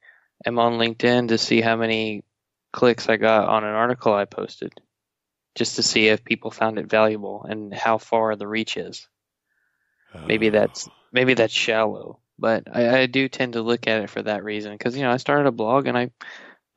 am 0.45 0.59
on 0.59 0.73
LinkedIn 0.73 1.29
to 1.29 1.37
see 1.37 1.61
how 1.61 1.77
many 1.77 2.25
clicks 2.73 3.07
I 3.07 3.15
got 3.15 3.47
on 3.47 3.63
an 3.63 3.73
article 3.73 4.13
I 4.13 4.25
posted 4.25 4.73
just 5.55 5.75
to 5.75 5.83
see 5.83 6.07
if 6.07 6.25
people 6.25 6.51
found 6.51 6.79
it 6.79 6.89
valuable 6.89 7.45
and 7.47 7.73
how 7.73 7.97
far 7.97 8.35
the 8.35 8.47
reach 8.47 8.77
is. 8.77 9.07
Maybe 10.27 10.49
oh. 10.49 10.51
that's 10.51 10.89
maybe 11.11 11.33
that's 11.33 11.53
shallow, 11.53 12.19
but 12.37 12.67
I, 12.71 13.01
I 13.01 13.05
do 13.07 13.27
tend 13.27 13.53
to 13.53 13.61
look 13.61 13.87
at 13.87 14.01
it 14.01 14.09
for 14.09 14.21
that 14.21 14.43
reason 14.43 14.73
because 14.73 14.95
you 14.95 15.03
know 15.03 15.11
I 15.11 15.17
started 15.17 15.47
a 15.47 15.51
blog 15.51 15.87
and 15.87 15.97
I 15.97 16.11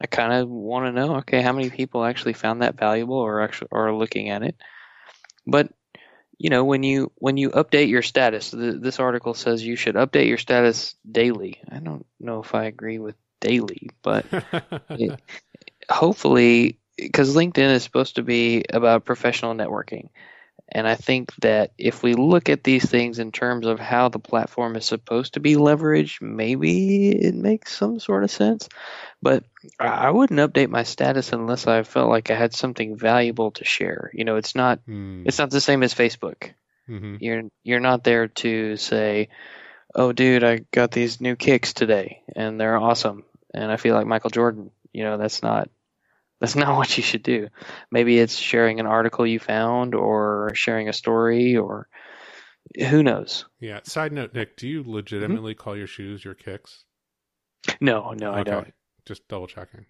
I 0.01 0.07
kind 0.07 0.33
of 0.33 0.49
want 0.49 0.87
to 0.87 0.93
know 0.93 1.17
okay 1.17 1.43
how 1.43 1.53
many 1.53 1.71
people 1.71 2.05
actually 2.05 2.33
found 2.33 2.63
that 2.63 2.79
valuable 2.79 3.17
or 3.17 3.43
actually 3.43 3.69
are 3.73 3.95
looking 3.95 4.31
at 4.31 4.43
it. 4.43 4.57
But 5.47 5.71
you 6.39 6.51
know 6.51 6.65
when 6.65 6.83
you 6.83 7.13
when 7.17 7.37
you 7.37 7.51
update 7.51 7.89
your 7.89 8.03
status, 8.03 8.51
the, 8.51 8.73
this 8.73 9.01
article 9.01 9.35
says 9.35 9.65
you 9.65 9.77
should 9.77 9.97
update 9.97 10.29
your 10.29 10.39
status 10.39 10.95
daily. 11.11 11.61
I 11.71 11.79
don't 11.79 12.07
know 12.19 12.41
if 12.41 12.55
I 12.55 12.65
agree 12.65 12.99
with 12.99 13.17
daily, 13.41 13.91
but 14.03 14.25
it, 14.91 15.21
hopefully 15.91 16.79
because 16.97 17.35
LinkedIn 17.35 17.71
is 17.71 17.83
supposed 17.83 18.17
to 18.17 18.23
be 18.23 18.65
about 18.71 19.05
professional 19.05 19.55
networking. 19.55 20.09
And 20.69 20.89
I 20.89 20.97
think 20.97 21.33
that 21.37 21.73
if 21.79 22.03
we 22.03 22.15
look 22.15 22.49
at 22.49 22.65
these 22.65 22.85
things 22.85 23.21
in 23.21 23.31
terms 23.31 23.67
of 23.67 23.79
how 23.79 24.09
the 24.09 24.19
platform 24.19 24.75
is 24.75 24.85
supposed 24.85 25.35
to 25.35 25.41
be 25.41 25.55
leveraged, 25.55 26.21
maybe 26.21 27.11
it 27.11 27.35
makes 27.35 27.77
some 27.77 28.01
sort 28.01 28.25
of 28.25 28.33
sense. 28.33 28.69
But 29.23 29.45
I 29.79 30.11
wouldn't 30.11 30.41
update 30.41 30.69
my 30.69 30.83
status 30.83 31.33
unless 31.33 31.69
I 31.69 31.85
felt 31.85 32.09
like 32.09 32.31
I 32.31 32.35
had 32.35 32.53
something 32.53 32.97
valuable 32.97 33.53
to 33.53 33.65
share. 33.65 34.11
You 34.13 34.25
know, 34.25 34.37
it's 34.37 34.57
not 34.57 34.85
mm. 34.87 35.23
it's 35.25 35.39
not 35.39 35.51
the 35.51 35.61
same 35.61 35.85
as 35.85 35.95
Facebook. 35.95 36.53
Mm-hmm. 36.89 37.17
You're 37.21 37.43
you're 37.63 37.81
not 37.81 38.03
there 38.03 38.29
to 38.29 38.77
say, 38.77 39.29
"Oh, 39.95 40.13
dude, 40.13 40.45
I 40.45 40.65
got 40.73 40.91
these 40.91 41.21
new 41.21 41.37
kicks 41.37 41.75
today, 41.75 42.23
and 42.35 42.61
they're 42.61 42.77
awesome, 42.77 43.25
and 43.55 43.71
I 43.71 43.77
feel 43.77 43.95
like 43.95 44.07
Michael 44.07 44.31
Jordan." 44.31 44.71
You 44.93 45.05
know, 45.05 45.19
that's 45.19 45.43
not 45.43 45.69
that's 46.41 46.57
not 46.57 46.77
what 46.77 46.97
you 46.97 47.03
should 47.03 47.23
do. 47.23 47.49
Maybe 47.91 48.19
it's 48.19 48.37
sharing 48.37 48.81
an 48.81 48.87
article 48.87 49.27
you 49.27 49.39
found 49.39 49.95
or 49.95 50.53
sharing 50.55 50.89
a 50.89 50.93
story 50.93 51.57
or 51.57 51.89
who 52.79 53.03
knows. 53.03 53.47
Yeah. 53.61 53.81
Side 53.85 54.13
note, 54.13 54.35
Nick, 54.35 54.57
do 54.57 54.69
you 54.69 54.83
legitimately 54.87 55.55
mm-hmm. 55.55 55.63
call 55.63 55.77
your 55.77 55.87
shoes 55.87 56.25
your 56.25 56.35
kicks? 56.35 56.85
No, 57.81 58.13
no, 58.13 58.31
okay. 58.31 58.41
I 58.41 58.43
don't. 58.45 58.75
Just 59.07 59.27
double 59.29 59.47
checking. 59.47 59.87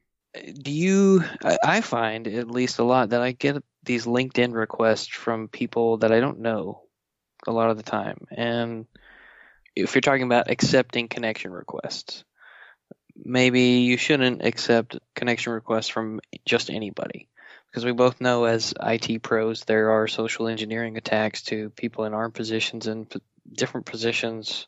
Do 0.62 0.70
you? 0.70 1.24
I 1.42 1.80
find 1.80 2.28
at 2.28 2.51
least 2.51 2.78
a 2.78 2.84
lot 2.84 3.11
that 3.11 3.22
I 3.22 3.32
get 3.32 3.62
these 3.82 4.05
LinkedIn 4.05 4.53
requests 4.53 5.09
from 5.09 5.49
people 5.49 5.99
that 5.99 6.12
I 6.12 6.20
don't 6.20 6.40
know 6.40 6.82
a 7.47 7.53
lot 7.53 7.70
of 7.70 7.78
the 7.78 7.82
time. 7.82 8.26
And 8.30 8.86
if 9.74 9.94
you're 9.94 10.03
talking 10.03 10.24
about 10.24 10.51
accepting 10.51 11.09
connection 11.09 11.53
requests, 11.53 12.24
maybe 13.25 13.61
you 13.61 13.97
shouldn't 13.97 14.45
accept 14.45 14.99
connection 15.14 15.53
requests 15.53 15.89
from 15.89 16.21
just 16.45 16.71
anybody. 16.71 17.29
Because 17.71 17.85
we 17.85 17.93
both 17.93 18.21
know 18.21 18.45
as 18.45 18.73
IT 18.81 19.23
pros, 19.23 19.64
there 19.64 19.91
are 19.91 20.09
social 20.09 20.49
engineering 20.49 20.97
attacks 20.97 21.43
to 21.43 21.71
people 21.71 22.05
in 22.05 22.14
our 22.14 22.31
positions 22.31 22.87
and 22.87 23.09
p- 23.09 23.21
different 23.53 23.87
positions 23.87 24.67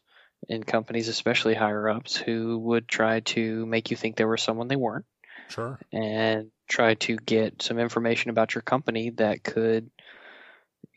in 0.49 0.62
companies, 0.62 1.09
especially 1.09 1.55
higher 1.55 1.88
ups, 1.88 2.16
who 2.16 2.59
would 2.59 2.86
try 2.86 3.20
to 3.20 3.64
make 3.66 3.90
you 3.90 3.96
think 3.96 4.16
they 4.16 4.24
were 4.24 4.36
someone 4.36 4.68
they 4.68 4.76
weren't. 4.76 5.07
Sure. 5.49 5.78
And 5.92 6.51
try 6.68 6.94
to 6.94 7.16
get 7.16 7.62
some 7.62 7.78
information 7.78 8.30
about 8.30 8.55
your 8.55 8.62
company 8.62 9.11
that 9.11 9.42
could 9.42 9.90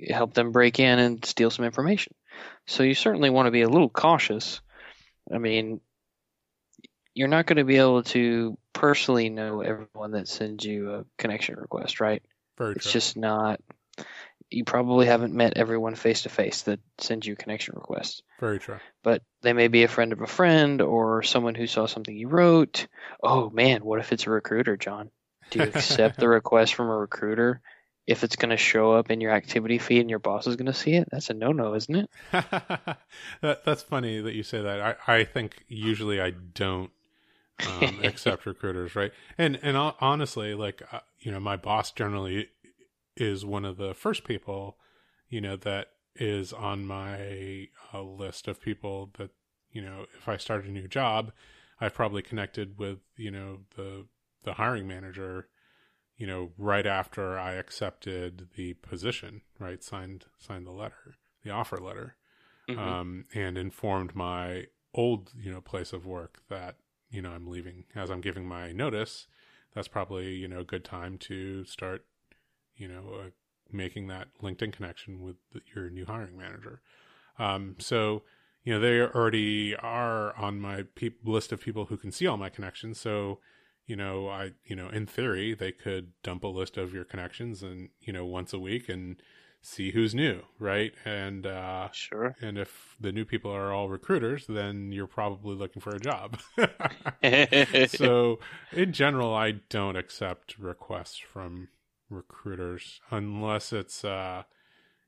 help 0.10 0.34
them 0.34 0.52
break 0.52 0.80
in 0.80 1.00
and 1.00 1.24
steal 1.24 1.50
some 1.50 1.66
information. 1.66 2.14
So 2.68 2.84
you 2.84 2.94
certainly 2.94 3.30
want 3.30 3.48
to 3.48 3.52
be 3.52 3.62
a 3.62 3.70
little 3.70 3.90
cautious. 3.90 4.62
I 5.34 5.38
mean, 5.38 5.80
you're 7.14 7.28
not 7.28 7.46
going 7.46 7.58
to 7.58 7.64
be 7.64 7.78
able 7.78 8.04
to 8.04 8.58
personally 8.74 9.30
know 9.30 9.62
everyone 9.62 10.12
that 10.12 10.28
sends 10.28 10.64
you 10.64 10.94
a 10.94 11.06
connection 11.18 11.56
request, 11.56 12.00
right? 12.00 12.24
Very 12.58 12.74
true. 12.74 12.78
it's 12.78 12.86
true. 12.86 12.92
just 12.94 13.18
not. 13.18 13.60
You 14.50 14.66
probably 14.66 15.06
haven't 15.06 15.34
met 15.34 15.54
everyone 15.56 15.96
face 15.96 16.24
to 16.24 16.30
face 16.30 16.64
that 16.64 16.80
sends 16.98 17.26
you 17.26 17.36
connection 17.36 17.76
requests. 17.76 18.22
Very 18.40 18.60
true. 18.60 18.80
But 19.02 19.24
they 19.42 19.54
may 19.54 19.70
be 19.70 19.84
a 19.84 19.88
friend 19.88 20.12
of 20.12 20.22
a 20.22 20.28
friend 20.28 20.82
or 20.82 21.24
someone 21.24 21.56
who 21.56 21.68
saw 21.68 21.86
something 21.86 22.16
you 22.16 22.28
wrote. 22.28 22.88
Oh 23.24 23.50
man, 23.50 23.84
what 23.86 24.00
if 24.00 24.12
it's 24.12 24.28
a 24.28 24.30
recruiter, 24.30 24.76
John? 24.76 25.10
Do 25.52 25.60
you 25.60 25.66
accept 25.66 26.20
the 26.20 26.28
request 26.30 26.76
from 26.76 26.90
a 26.90 26.98
recruiter 26.98 27.62
if 28.08 28.24
it's 28.24 28.36
going 28.36 28.50
to 28.50 28.58
show 28.58 28.92
up 28.94 29.10
in 29.10 29.22
your 29.22 29.32
activity 29.32 29.78
feed 29.78 30.02
and 30.02 30.10
your 30.10 30.20
boss 30.20 30.48
is 30.48 30.58
going 30.58 30.66
to 30.66 30.74
see 30.74 30.96
it? 30.96 31.08
That's 31.12 31.30
a 31.30 31.34
no-no, 31.34 31.76
isn't 31.76 31.96
it? 31.96 32.10
that, 32.32 33.64
that's 33.64 33.84
funny 33.84 34.20
that 34.20 34.34
you 34.34 34.44
say 34.44 34.62
that. 34.62 34.98
I, 35.08 35.20
I 35.20 35.24
think 35.24 35.64
usually 35.68 36.20
I 36.20 36.32
don't 36.32 36.92
um, 37.68 38.00
accept 38.04 38.46
recruiters, 38.46 38.96
right? 38.96 39.12
And 39.38 39.60
and 39.62 39.78
honestly, 39.78 40.54
like 40.54 40.82
uh, 40.92 41.00
you 41.20 41.32
know, 41.32 41.40
my 41.40 41.58
boss 41.58 41.92
generally 41.92 42.50
is 43.18 43.46
one 43.46 43.66
of 43.66 43.78
the 43.78 43.94
first 43.94 44.24
people, 44.24 44.78
you 45.30 45.42
know, 45.42 45.56
that 45.58 45.88
is 46.16 46.52
on 46.54 46.86
my 46.86 47.68
uh, 47.94 48.02
list 48.02 48.48
of 48.48 48.62
people 48.62 49.12
that 49.18 49.32
you 49.72 49.82
know, 49.82 50.06
if 50.18 50.28
I 50.28 50.38
start 50.38 50.66
a 50.66 50.72
new 50.72 50.88
job, 50.88 51.32
I've 51.80 51.94
probably 51.94 52.22
connected 52.22 52.78
with 52.78 53.00
you 53.16 53.32
know 53.32 53.60
the 53.76 54.06
the 54.44 54.54
hiring 54.54 54.88
manager, 54.88 55.48
you 56.18 56.28
know, 56.28 56.52
right 56.58 56.86
after 56.86 57.38
I 57.38 57.54
accepted 57.54 58.50
the 58.56 58.74
position, 58.76 59.42
right, 59.60 59.84
signed 59.84 60.26
signed 60.38 60.66
the 60.66 60.72
letter, 60.72 61.16
the 61.44 61.52
offer 61.52 61.78
letter, 61.78 62.16
Mhm. 62.68 62.78
um, 62.78 63.26
and 63.34 63.58
informed 63.58 64.16
my 64.16 64.68
old, 64.94 65.32
you 65.38 65.52
know, 65.52 65.62
place 65.62 65.94
of 65.94 66.06
work 66.06 66.42
that 66.50 66.76
you 67.12 67.22
know 67.22 67.32
I'm 67.32 67.48
leaving 67.48 67.84
as 67.96 68.10
I'm 68.10 68.22
giving 68.22 68.48
my 68.48 68.72
notice. 68.72 69.28
That's 69.76 69.88
probably 69.88 70.34
you 70.34 70.48
know 70.48 70.60
a 70.60 70.66
good 70.66 70.84
time 70.84 71.18
to 71.20 71.66
start, 71.66 72.06
you 72.76 72.88
know, 72.88 73.14
uh, 73.20 73.30
making 73.72 74.08
that 74.08 74.30
LinkedIn 74.42 74.74
connection 74.74 75.22
with 75.22 75.36
the, 75.54 75.62
your 75.76 75.90
new 75.90 76.06
hiring 76.06 76.38
manager. 76.38 76.82
Um, 77.38 77.76
so 77.80 78.24
you 78.64 78.74
know 78.74 78.80
they 78.80 79.02
already 79.02 79.76
are 79.76 80.36
on 80.36 80.60
my 80.60 80.84
peop 80.96 81.20
list 81.24 81.52
of 81.52 81.62
people 81.62 81.86
who 81.86 81.98
can 81.98 82.12
see 82.12 82.28
all 82.28 82.38
my 82.38 82.50
connections. 82.50 83.00
So 83.00 83.40
you 83.86 83.96
know 83.96 84.30
I 84.30 84.52
you 84.66 84.76
know 84.76 84.90
in 84.90 85.06
theory 85.06 85.54
they 85.54 85.72
could 85.72 86.14
dump 86.24 86.44
a 86.44 86.48
list 86.48 86.78
of 86.78 86.94
your 86.94 87.04
connections 87.04 87.62
and 87.62 87.90
you 88.00 88.14
know 88.14 88.26
once 88.26 88.54
a 88.54 88.60
week 88.60 88.90
and 88.90 89.22
see 89.62 89.92
who's 89.92 90.14
new, 90.16 90.42
right? 90.60 90.94
And 91.06 91.46
uh, 91.46 91.90
Sure. 91.92 92.36
and 92.42 92.58
if 92.58 92.96
the 93.00 93.12
new 93.12 93.26
people 93.26 93.52
are 93.52 93.72
all 93.74 93.90
recruiters, 93.90 94.46
then 94.48 94.92
you're 94.92 95.08
probably 95.08 95.56
looking 95.56 95.82
for 95.82 95.96
a 95.96 96.00
job. 96.00 96.40
so, 97.88 98.40
in 98.72 98.92
general, 98.94 99.34
I 99.34 99.52
don't 99.70 99.96
accept 99.96 100.58
requests 100.58 101.18
from 101.18 101.70
recruiters 102.10 103.00
unless 103.12 103.72
it's, 103.72 104.04
uh, 104.04 104.44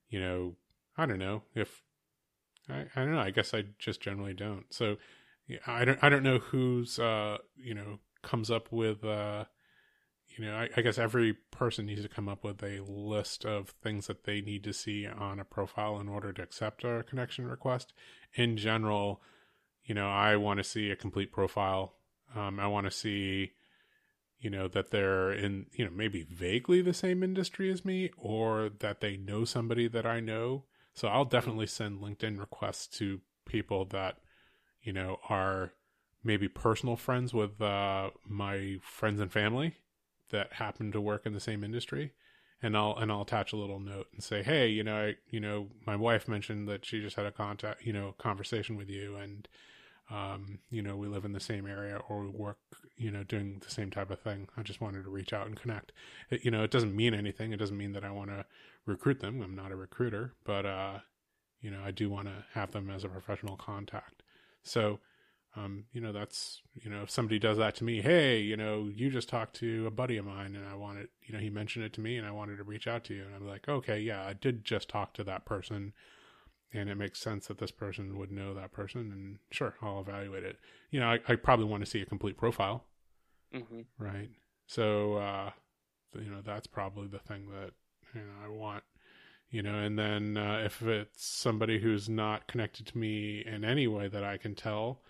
you 0.10 0.20
know, 0.20 0.56
I 0.98 1.06
don't 1.06 1.20
know 1.20 1.44
if 1.56 1.82
I, 2.70 2.86
I 2.96 3.02
don't 3.02 3.12
know. 3.12 3.20
I 3.20 3.32
guess 3.32 3.54
I 3.54 3.64
just 3.80 4.02
generally 4.02 4.34
don't. 4.34 4.66
So, 4.70 4.98
yeah, 5.48 5.58
I 5.68 5.86
don't. 5.86 6.00
I 6.02 6.10
don't 6.10 6.24
know 6.24 6.40
who's, 6.40 7.00
uh, 7.00 7.38
you 7.56 7.74
know, 7.74 8.00
comes 8.22 8.50
up 8.52 8.72
with. 8.72 9.04
Uh, 9.04 9.46
you 10.36 10.46
know, 10.46 10.56
I, 10.56 10.70
I 10.76 10.82
guess 10.82 10.98
every 10.98 11.34
person 11.52 11.86
needs 11.86 12.02
to 12.02 12.10
come 12.10 12.28
up 12.28 12.44
with 12.44 12.64
a 12.64 12.82
list 12.88 13.46
of 13.46 13.70
things 13.84 14.08
that 14.08 14.24
they 14.24 14.42
need 14.42 14.64
to 14.64 14.74
see 14.74 15.06
on 15.06 15.40
a 15.40 15.46
profile 15.46 16.00
in 16.00 16.10
order 16.10 16.34
to 16.34 16.42
accept 16.42 16.84
a 16.84 17.04
connection 17.04 17.48
request. 17.48 17.94
In 18.34 18.58
general, 18.58 19.22
you 19.84 19.94
know, 19.94 20.10
I 20.10 20.36
want 20.38 20.58
to 20.58 20.64
see 20.64 20.90
a 20.90 20.96
complete 20.96 21.32
profile. 21.32 21.94
Um, 22.36 22.60
I 22.60 22.68
want 22.68 22.86
to 22.86 22.92
see, 22.92 23.52
you 24.40 24.50
know, 24.50 24.68
that 24.70 24.90
they're 24.90 25.32
in, 25.32 25.68
you 25.74 25.86
know, 25.86 25.92
maybe 25.92 26.24
vaguely 26.24 26.82
the 26.82 26.94
same 26.94 27.22
industry 27.22 27.72
as 27.72 27.86
me 27.86 28.10
or 28.18 28.70
that 28.80 29.02
they 29.02 29.18
know 29.18 29.46
somebody 29.46 29.88
that 29.88 30.06
I 30.06 30.20
know. 30.20 30.64
So 30.96 31.08
I'll 31.08 31.26
definitely 31.26 31.68
send 31.68 32.02
LinkedIn 32.02 32.40
requests 32.40 32.88
to 32.98 33.22
people 33.46 33.86
that, 33.86 34.18
you 34.82 34.94
know, 34.94 35.18
are 35.30 35.74
maybe 36.24 36.48
personal 36.48 36.96
friends 36.96 37.34
with 37.34 37.62
uh, 37.62 38.12
my 38.28 38.78
friends 38.82 39.20
and 39.20 39.32
family 39.32 39.76
that 40.34 40.54
happen 40.54 40.92
to 40.92 41.00
work 41.00 41.26
in 41.26 41.34
the 41.34 41.40
same 41.40 41.64
industry 41.64 42.12
and 42.62 42.78
I'll 42.78 42.96
and 42.98 43.12
I'll 43.12 43.22
attach 43.22 43.54
a 43.54 43.58
little 43.58 43.80
note 43.80 44.08
and 44.14 44.24
say, 44.24 44.42
"Hey, 44.42 44.68
you 44.70 44.84
know, 44.84 44.96
I, 44.96 45.16
you 45.30 45.40
know, 45.40 45.68
my 45.86 45.96
wife 45.96 46.28
mentioned 46.28 46.68
that 46.70 46.86
she 46.86 47.02
just 47.02 47.16
had 47.18 47.26
a 47.26 47.32
contact, 47.32 47.86
you 47.86 47.94
know, 47.94 48.16
conversation 48.18 48.78
with 48.78 48.90
you 48.90 49.18
and 49.18 49.48
um, 50.10 50.60
you 50.70 50.82
know, 50.82 50.96
we 50.96 51.08
live 51.08 51.26
in 51.26 51.32
the 51.32 51.40
same 51.40 51.66
area 51.66 51.98
or 52.10 52.24
we 52.24 52.30
work, 52.30 52.58
you 52.98 53.10
know, 53.10 53.24
doing 53.24 53.62
the 53.64 53.72
same 53.72 53.90
type 53.90 54.12
of 54.12 54.20
thing. 54.20 54.48
I 54.58 54.62
just 54.62 54.82
wanted 54.82 55.04
to 55.04 55.10
reach 55.10 55.34
out 55.34 55.48
and 55.48 55.56
connect. 55.56 55.92
It, 56.30 56.44
you 56.44 56.52
know, 56.52 56.64
it 56.64 56.72
doesn't 56.72 56.96
mean 56.96 57.14
anything. 57.14 57.54
It 57.54 57.58
doesn't 57.58 57.78
mean 57.78 57.94
that 57.94 58.04
I 58.04 58.12
want 58.12 58.30
to 58.30 58.46
recruit 58.86 59.22
them. 59.22 59.42
I'm 59.42 59.56
not 59.56 59.72
a 59.72 59.76
recruiter, 59.76 60.34
but 60.44 60.66
uh, 60.66 61.00
you 61.62 61.72
know, 61.72 61.82
I 61.84 61.92
do 61.92 62.10
want 62.10 62.28
to 62.28 62.46
have 62.54 62.72
them 62.72 62.90
as 62.90 63.04
a 63.04 63.10
professional 63.10 63.56
contact. 63.56 64.24
So, 64.62 65.00
um, 65.56 65.86
you 65.94 66.02
know, 66.02 66.12
that's, 66.12 66.62
you 66.82 66.90
know, 66.90 67.04
if 67.04 67.10
somebody 67.12 67.38
does 67.40 67.58
that 67.58 67.76
to 67.76 67.84
me, 67.84 68.02
hey, 68.02 68.40
you 68.40 68.58
know, 68.58 68.90
you 68.94 69.10
just 69.12 69.30
talked 69.30 69.56
to 69.58 69.86
a 69.86 69.92
buddy 69.92 70.18
of 70.18 70.26
mine 70.26 70.56
and 70.56 70.68
I 70.68 70.76
wanted, 70.76 71.10
you 71.24 71.34
know, 71.34 71.40
he 71.40 71.50
mentioned 71.50 71.86
it 71.86 71.94
to 71.94 72.02
me 72.02 72.18
and 72.18 72.26
I 72.26 72.32
wanted 72.32 72.58
to 72.58 72.64
reach 72.64 72.88
out 72.88 73.04
to 73.06 73.14
you. 73.14 73.24
And 73.24 73.36
I'm 73.36 73.48
like, 73.48 73.70
okay, 73.70 74.00
yeah, 74.00 74.26
I 74.26 74.34
did 74.34 74.66
just 74.66 74.90
talk 74.90 75.14
to 75.14 75.24
that 75.26 75.46
person 75.46 75.94
and 76.74 76.90
it 76.90 76.96
makes 76.96 77.20
sense 77.22 77.48
that 77.48 77.60
this 77.60 77.72
person 77.72 78.18
would 78.18 78.32
know 78.32 78.54
that 78.54 78.72
person. 78.72 79.12
And 79.12 79.40
sure, 79.52 79.76
I'll 79.82 80.02
evaluate 80.02 80.44
it. 80.44 80.58
You 80.92 81.00
know, 81.02 81.08
I, 81.08 81.20
I 81.28 81.36
probably 81.36 81.66
want 81.66 81.84
to 81.86 81.90
see 81.90 82.02
a 82.02 82.06
complete 82.06 82.38
profile, 82.38 82.86
hmm 83.52 83.84
right? 83.98 84.30
So, 84.68 85.16
uh, 85.16 85.52
you 86.16 86.30
know, 86.30 86.42
that's 86.44 86.68
probably 86.68 87.08
the 87.08 87.20
thing 87.20 87.48
that, 87.52 87.72
you 88.14 88.22
know, 88.22 88.34
I 88.46 88.50
want 88.50 88.84
you 89.52 89.62
know 89.64 89.76
and 89.80 90.00
then 90.00 90.38
uh, 90.38 90.62
if 90.66 90.82
it's 90.84 91.26
somebody 91.26 91.80
who's 91.80 92.10
not 92.10 92.48
connected 92.48 92.88
to 92.88 92.98
me 92.98 93.44
in 93.46 93.64
any 93.66 93.88
way 93.88 94.08
that 94.08 94.24
i 94.24 94.38
can 94.38 94.56
tell 94.56 95.02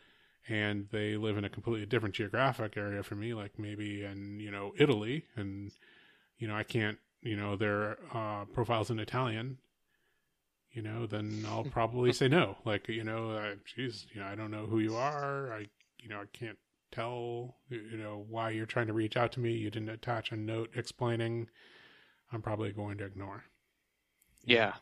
and 0.50 0.88
they 0.91 1.16
live 1.16 1.38
in 1.38 1.46
a 1.46 1.50
completely 1.50 1.86
different 1.86 2.16
geographic 2.16 2.76
area 2.78 3.04
from 3.04 3.20
me 3.20 3.34
like 3.34 3.58
maybe 3.58 4.04
in 4.04 4.39
you 4.39 4.52
know 4.52 4.74
italy. 4.78 5.26
And 5.36 5.72
you 6.38 6.48
know 6.48 6.56
i 6.56 6.64
can't 6.64 6.98
you 7.22 7.36
know 7.36 7.56
their 7.56 7.98
uh, 8.14 8.46
profiles 8.54 8.89
in 8.89 9.00
italian 9.00 9.58
you 10.72 10.82
know 10.82 11.06
then 11.06 11.46
i'll 11.48 11.64
probably 11.72 12.12
say 12.12 12.28
no. 12.28 12.58
Like 12.66 12.88
you 12.88 13.04
know 13.04 13.32
uh, 13.32 13.56
geez 13.66 14.08
you 14.14 14.22
know 14.22 14.28
i 14.28 14.36
don't 14.36 14.52
know 14.52 14.66
who 14.66 14.80
you 14.80 14.96
are. 14.96 15.54
I 15.54 15.68
you 16.00 16.10
know 16.10 16.20
i 16.20 16.26
can't 16.34 16.58
tell 16.91 17.56
you 17.70 17.98
know 17.98 18.26
why 18.30 18.52
you're 18.52 18.66
trying 18.66 18.88
to 18.88 18.94
reach 18.94 19.18
out 19.18 19.32
to 19.34 19.39
me. 19.39 19.52
You 19.54 19.72
didn't 19.72 19.89
attach 19.89 20.32
a 20.32 20.36
note 20.36 20.70
explaining. 20.76 21.50
I'm 22.32 22.41
probably 22.41 22.72
going 22.72 22.98
to 23.00 23.06
ignore. 23.06 23.44
Yeah, 24.46 24.74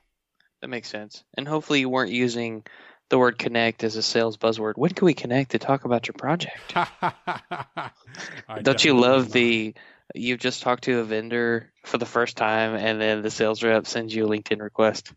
that 0.62 0.70
makes 0.70 0.90
sense. 0.90 1.24
And 1.36 1.48
hopefully 1.48 1.80
you 1.80 1.90
weren't 1.90 2.12
using 2.12 2.64
the 3.12 3.20
word 3.20 3.38
connect 3.38 3.84
as 3.84 3.98
a 3.98 4.02
sales 4.02 4.38
buzzword. 4.38 4.74
When 4.78 4.92
can 4.92 5.06
we 5.06 5.14
connect 5.14 5.52
to 5.52 5.60
talk 5.60 5.84
about 5.84 6.08
your 6.08 6.14
project? 6.14 6.74
Don't 8.64 8.84
you 8.86 8.98
love 8.98 9.32
the 9.32 9.76
you've 10.16 10.40
just 10.40 10.64
talked 10.64 10.86
to 10.86 11.00
a 11.00 11.04
vendor 11.04 11.72
for 11.84 11.98
the 11.98 12.06
first 12.06 12.38
time 12.38 12.74
and 12.76 13.00
then 13.00 13.22
the 13.22 13.30
sales 13.30 13.64
rep 13.64 13.86
sends 13.86 14.16
you 14.16 14.26
a 14.26 14.30
LinkedIn 14.30 14.62
request? 14.62 15.14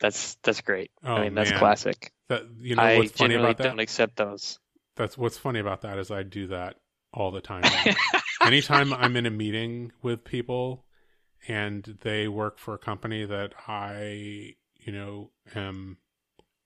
That's 0.00 0.36
that's 0.42 0.60
great. 0.60 0.90
Oh, 1.04 1.14
I 1.14 1.22
mean, 1.22 1.34
that's 1.36 1.50
man. 1.50 1.58
classic. 1.60 2.12
That 2.28 2.42
you 2.60 2.74
know 2.74 2.82
I 2.82 3.06
funny 3.06 3.34
generally 3.34 3.50
about 3.50 3.58
that? 3.58 3.68
don't 3.68 3.78
accept 3.78 4.16
those. 4.16 4.58
That's 4.96 5.16
what's 5.16 5.38
funny 5.38 5.60
about 5.60 5.82
that 5.82 5.98
is 5.98 6.10
I 6.10 6.24
do 6.24 6.48
that 6.48 6.76
all 7.14 7.30
the 7.30 7.40
time. 7.40 7.62
Anytime 8.42 8.92
I'm 8.92 9.16
in 9.16 9.24
a 9.24 9.30
meeting 9.30 9.92
with 10.02 10.24
people 10.24 10.84
and 11.46 11.96
they 12.02 12.26
work 12.26 12.58
for 12.58 12.74
a 12.74 12.78
company 12.78 13.24
that 13.24 13.52
I, 13.68 14.56
you 14.80 14.92
know, 14.92 15.30
am 15.54 15.98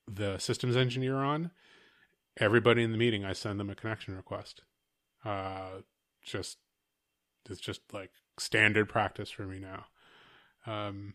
the 0.08 0.38
systems 0.38 0.76
engineer 0.76 1.16
on, 1.16 1.50
everybody 2.38 2.82
in 2.82 2.92
the 2.92 2.98
meeting 2.98 3.24
I 3.24 3.32
send 3.32 3.58
them 3.60 3.70
a 3.70 3.74
connection 3.74 4.16
request. 4.16 4.62
Uh 5.24 5.80
just 6.22 6.58
it's 7.48 7.60
just 7.60 7.80
like 7.92 8.10
standard 8.38 8.88
practice 8.88 9.30
for 9.30 9.42
me 9.42 9.58
now. 9.58 9.86
Um 10.66 11.14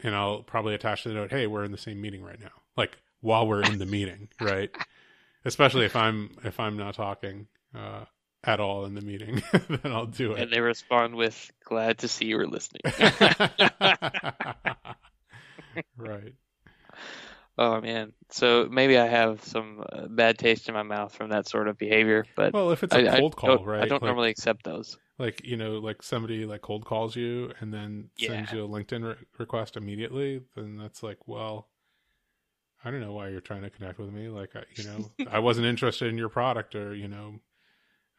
and 0.00 0.14
I'll 0.14 0.42
probably 0.42 0.74
attach 0.74 1.04
the 1.04 1.10
note, 1.10 1.30
"Hey, 1.30 1.46
we're 1.46 1.64
in 1.64 1.72
the 1.72 1.78
same 1.78 2.00
meeting 2.00 2.22
right 2.22 2.40
now." 2.40 2.50
Like 2.76 2.98
while 3.20 3.46
we're 3.46 3.62
in 3.62 3.78
the 3.78 3.86
meeting, 3.86 4.28
right? 4.40 4.70
Especially 5.44 5.84
if 5.86 5.96
I'm 5.96 6.30
if 6.44 6.60
I'm 6.60 6.76
not 6.76 6.94
talking 6.94 7.46
uh, 7.74 8.04
at 8.44 8.60
all 8.60 8.84
in 8.84 8.94
the 8.94 9.00
meeting, 9.00 9.42
then 9.68 9.92
I'll 9.92 10.06
do 10.06 10.32
it. 10.32 10.42
And 10.42 10.52
they 10.52 10.60
respond 10.60 11.14
with 11.14 11.50
glad 11.64 11.98
to 11.98 12.08
see 12.08 12.26
you 12.26 12.36
were 12.36 12.46
listening. 12.46 12.82
right. 15.96 16.34
Oh 17.58 17.80
man. 17.80 18.12
So 18.30 18.68
maybe 18.70 18.98
I 18.98 19.06
have 19.06 19.42
some 19.44 19.84
uh, 19.92 20.06
bad 20.08 20.38
taste 20.38 20.68
in 20.68 20.74
my 20.74 20.82
mouth 20.82 21.14
from 21.14 21.30
that 21.30 21.48
sort 21.48 21.68
of 21.68 21.78
behavior, 21.78 22.26
but 22.36 22.54
Well, 22.54 22.70
if 22.70 22.82
it's 22.82 22.94
I, 22.94 23.00
a 23.00 23.00
I 23.00 23.16
cold 23.16 23.36
call, 23.36 23.50
don't, 23.50 23.64
right? 23.64 23.82
I 23.82 23.86
don't 23.86 24.02
like, 24.02 24.04
normally 24.04 24.30
accept 24.30 24.64
those. 24.64 24.98
like 25.18 25.44
you 25.44 25.56
know, 25.56 25.78
like 25.78 26.02
somebody 26.02 26.44
like 26.46 26.62
cold 26.62 26.84
calls 26.84 27.16
you 27.16 27.52
and 27.60 27.72
then 27.72 28.10
sends 28.16 28.52
you 28.52 28.64
a 28.64 28.68
LinkedIn 28.68 29.04
re- 29.04 29.26
request 29.38 29.76
immediately, 29.76 30.42
then 30.56 30.76
that's 30.78 31.02
like, 31.02 31.26
well, 31.28 31.68
I 32.84 32.90
don't 32.90 33.00
know 33.00 33.12
why 33.14 33.28
you're 33.28 33.40
trying 33.40 33.62
to 33.62 33.70
connect 33.70 33.98
with 33.98 34.10
me. 34.12 34.28
Like, 34.28 34.54
I, 34.54 34.64
you 34.76 34.84
know, 34.84 35.10
I 35.26 35.38
wasn't 35.38 35.66
interested 35.66 36.08
in 36.08 36.18
your 36.18 36.28
product, 36.28 36.74
or 36.74 36.94
you 36.94 37.08
know, 37.08 37.40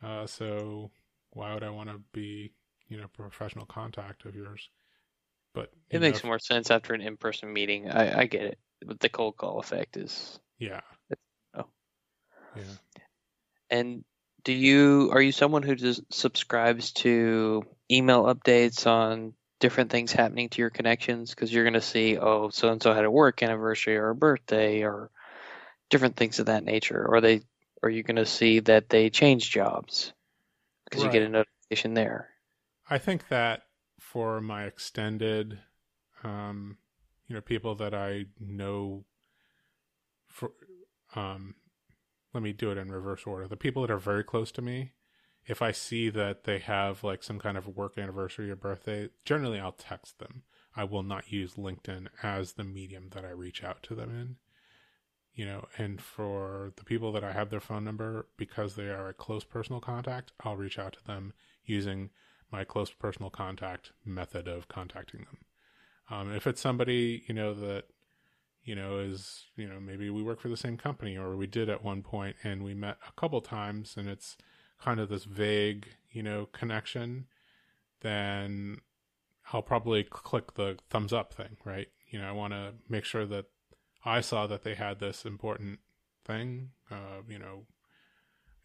uh, 0.04 0.28
so 0.28 0.92
why 1.32 1.54
would 1.54 1.64
I 1.64 1.70
want 1.72 1.90
to 1.90 2.00
be, 2.14 2.54
you 2.88 2.98
know, 2.98 3.08
professional 3.10 3.66
contact 3.66 4.26
of 4.26 4.36
yours? 4.36 4.70
But 5.54 5.72
It 5.90 6.00
know, 6.00 6.08
makes 6.08 6.18
if- 6.18 6.24
more 6.24 6.38
sense 6.40 6.70
after 6.70 6.94
an 6.94 7.02
in-person 7.02 7.52
meeting. 7.52 7.90
I, 7.90 8.20
I 8.22 8.26
get 8.28 8.44
it. 8.44 8.60
But 8.86 9.00
the 9.00 9.10
cold 9.10 9.38
call 9.38 9.60
effect 9.60 9.98
is 9.98 10.40
Yeah. 10.60 10.82
Oh. 11.54 11.66
Yeah. 12.56 12.64
And 13.70 14.04
do 14.44 14.54
you 14.54 15.10
are 15.12 15.22
you 15.22 15.32
someone 15.32 15.64
who 15.64 15.76
just 15.76 16.02
subscribes 16.14 16.92
to 16.94 17.64
email 17.92 18.24
updates 18.24 18.88
on 18.88 19.34
different 19.60 19.90
things 19.90 20.12
happening 20.12 20.50
to 20.50 20.62
your 20.62 20.70
connections 20.70 21.32
because 21.32 21.52
you're 21.52 21.64
going 21.64 21.74
to 21.74 21.82
see 21.82 22.18
oh 22.18 22.50
so 22.50 22.70
and 22.70 22.82
so 22.82 22.94
had 22.94 23.06
a 23.06 23.12
work 23.12 23.42
anniversary 23.42 23.98
or 23.98 24.10
a 24.10 24.16
birthday 24.16 24.84
or 24.84 25.10
different 25.90 26.16
things 26.16 26.40
of 26.40 26.48
that 26.48 26.64
nature 26.64 27.06
or 27.08 27.22
they 27.22 27.42
are 27.82 27.90
you 27.90 28.04
going 28.04 28.18
to 28.18 28.26
see 28.26 28.60
that 28.60 28.90
they 28.90 29.10
change 29.10 29.50
jobs 29.50 30.14
because 30.86 31.04
you 31.04 31.10
get 31.10 31.24
a 31.24 31.30
notification 31.30 31.94
there 31.94 32.30
I 32.90 33.00
think 33.00 33.30
that 33.30 33.64
for 34.00 34.42
my 34.42 34.66
extended, 34.66 35.60
um, 36.24 36.78
you 37.28 37.36
know, 37.36 37.42
people 37.42 37.76
that 37.76 37.94
I 37.94 38.26
know, 38.40 39.06
for, 40.28 40.52
um, 41.16 41.56
let 42.34 42.44
me 42.44 42.54
do 42.54 42.72
it 42.72 42.78
in 42.78 42.92
reverse 42.92 43.24
order. 43.26 43.48
The 43.48 43.56
people 43.56 43.82
that 43.82 43.92
are 43.92 43.98
very 43.98 44.24
close 44.24 44.52
to 44.54 44.62
me, 44.62 44.92
if 45.46 45.62
I 45.62 45.72
see 45.72 46.10
that 46.10 46.44
they 46.44 46.60
have 46.60 47.04
like 47.04 47.24
some 47.24 47.40
kind 47.40 47.58
of 47.58 47.68
work 47.68 47.98
anniversary 47.98 48.50
or 48.50 48.56
birthday, 48.56 49.10
generally 49.24 49.60
I'll 49.60 49.72
text 49.72 50.20
them. 50.20 50.44
I 50.76 50.84
will 50.84 51.04
not 51.04 51.32
use 51.32 51.54
LinkedIn 51.54 52.08
as 52.22 52.54
the 52.54 52.64
medium 52.64 53.10
that 53.12 53.24
I 53.24 53.30
reach 53.30 53.64
out 53.64 53.82
to 53.84 53.96
them 53.96 54.10
in. 54.10 54.36
You 55.34 55.46
know, 55.46 55.68
and 55.78 56.02
for 56.02 56.72
the 56.78 56.84
people 56.84 57.12
that 57.12 57.24
I 57.24 57.34
have 57.34 57.50
their 57.50 57.60
phone 57.60 57.84
number, 57.84 58.28
because 58.38 58.76
they 58.76 58.88
are 58.88 59.10
a 59.10 59.14
close 59.14 59.44
personal 59.44 59.82
contact, 59.82 60.32
I'll 60.42 60.56
reach 60.56 60.80
out 60.80 60.94
to 60.94 61.04
them 61.06 61.34
using 61.66 62.10
my 62.52 62.64
close 62.64 62.92
personal 62.92 63.30
contact 63.30 63.92
method 64.06 64.48
of 64.48 64.68
contacting 64.68 65.22
them. 65.22 65.45
Um, 66.10 66.32
if 66.34 66.46
it's 66.48 66.62
somebody, 66.62 67.24
you 67.28 67.34
know, 67.34 67.54
that, 67.54 67.86
you 68.64 68.76
know, 68.76 69.00
is, 69.00 69.46
you 69.56 69.68
know, 69.68 69.80
maybe 69.80 70.10
we 70.10 70.24
work 70.24 70.40
for 70.40 70.50
the 70.50 70.58
same 70.58 70.78
company 70.78 71.18
or 71.18 71.36
we 71.36 71.48
did 71.48 71.70
at 71.70 71.84
one 71.84 72.02
point 72.02 72.36
and 72.44 72.64
we 72.64 72.74
met 72.74 72.98
a 73.08 73.20
couple 73.20 73.42
times 73.42 73.96
and 73.98 74.08
it's 74.08 74.38
kind 74.80 75.00
of 75.00 75.10
this 75.10 75.24
vague, 75.24 75.88
you 76.12 76.24
know, 76.24 76.48
connection, 76.52 77.26
then 78.02 78.78
I'll 79.52 79.62
probably 79.62 80.04
click 80.04 80.56
the 80.56 80.78
thumbs 80.90 81.14
up 81.14 81.34
thing, 81.34 81.58
right? 81.64 81.88
You 82.10 82.20
know, 82.20 82.28
I 82.28 82.32
want 82.32 82.54
to 82.54 82.74
make 82.90 83.06
sure 83.06 83.26
that 83.26 83.46
I 84.04 84.22
saw 84.22 84.48
that 84.48 84.64
they 84.64 84.76
had 84.76 85.00
this 85.00 85.26
important 85.26 85.80
thing, 86.24 86.72
uh, 86.92 87.22
you 87.28 87.40
know, 87.40 87.66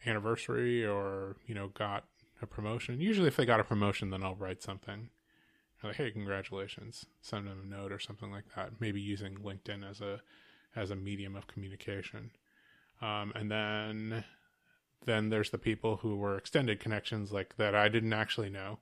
anniversary 0.06 0.84
or, 0.84 1.36
you 1.46 1.54
know, 1.54 1.68
got 1.68 2.04
a 2.42 2.46
promotion. 2.46 3.00
Usually, 3.00 3.28
if 3.28 3.36
they 3.36 3.44
got 3.44 3.60
a 3.60 3.64
promotion, 3.64 4.10
then 4.10 4.22
I'll 4.22 4.34
write 4.34 4.62
something 4.62 5.10
like, 5.82 5.96
"Hey, 5.96 6.10
congratulations!" 6.10 7.06
Send 7.20 7.46
them 7.46 7.60
a 7.62 7.66
note 7.66 7.92
or 7.92 7.98
something 7.98 8.30
like 8.30 8.44
that. 8.56 8.80
Maybe 8.80 9.00
using 9.00 9.36
LinkedIn 9.36 9.88
as 9.88 10.00
a 10.00 10.20
as 10.76 10.90
a 10.90 10.96
medium 10.96 11.36
of 11.36 11.46
communication. 11.46 12.30
Um, 13.02 13.32
and 13.34 13.50
then 13.50 14.24
then 15.06 15.30
there's 15.30 15.50
the 15.50 15.58
people 15.58 15.96
who 15.96 16.16
were 16.16 16.36
extended 16.36 16.80
connections 16.80 17.32
like 17.32 17.56
that 17.56 17.74
I 17.74 17.88
didn't 17.88 18.12
actually 18.12 18.50
know, 18.50 18.78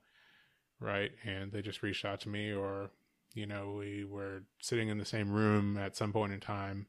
right? 0.80 1.12
And 1.24 1.52
they 1.52 1.62
just 1.62 1.82
reached 1.82 2.04
out 2.04 2.20
to 2.20 2.28
me, 2.28 2.52
or 2.52 2.90
you 3.34 3.46
know, 3.46 3.74
we 3.78 4.04
were 4.04 4.44
sitting 4.60 4.88
in 4.88 4.98
the 4.98 5.04
same 5.04 5.32
room 5.32 5.76
at 5.78 5.96
some 5.96 6.12
point 6.12 6.32
in 6.32 6.40
time 6.40 6.86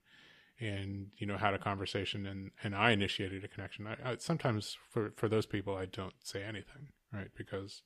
and 0.60 1.08
you 1.18 1.26
know 1.26 1.38
had 1.38 1.54
a 1.54 1.60
conversation 1.60 2.26
and 2.26 2.52
and 2.64 2.76
I 2.76 2.92
initiated 2.92 3.44
a 3.44 3.48
connection. 3.48 3.88
I, 3.88 4.12
I, 4.12 4.16
sometimes 4.18 4.78
for 4.90 5.14
for 5.16 5.30
those 5.30 5.46
people 5.46 5.76
I 5.76 5.86
don't 5.86 6.14
say 6.24 6.44
anything, 6.44 6.90
right? 7.14 7.30
Because 7.36 7.82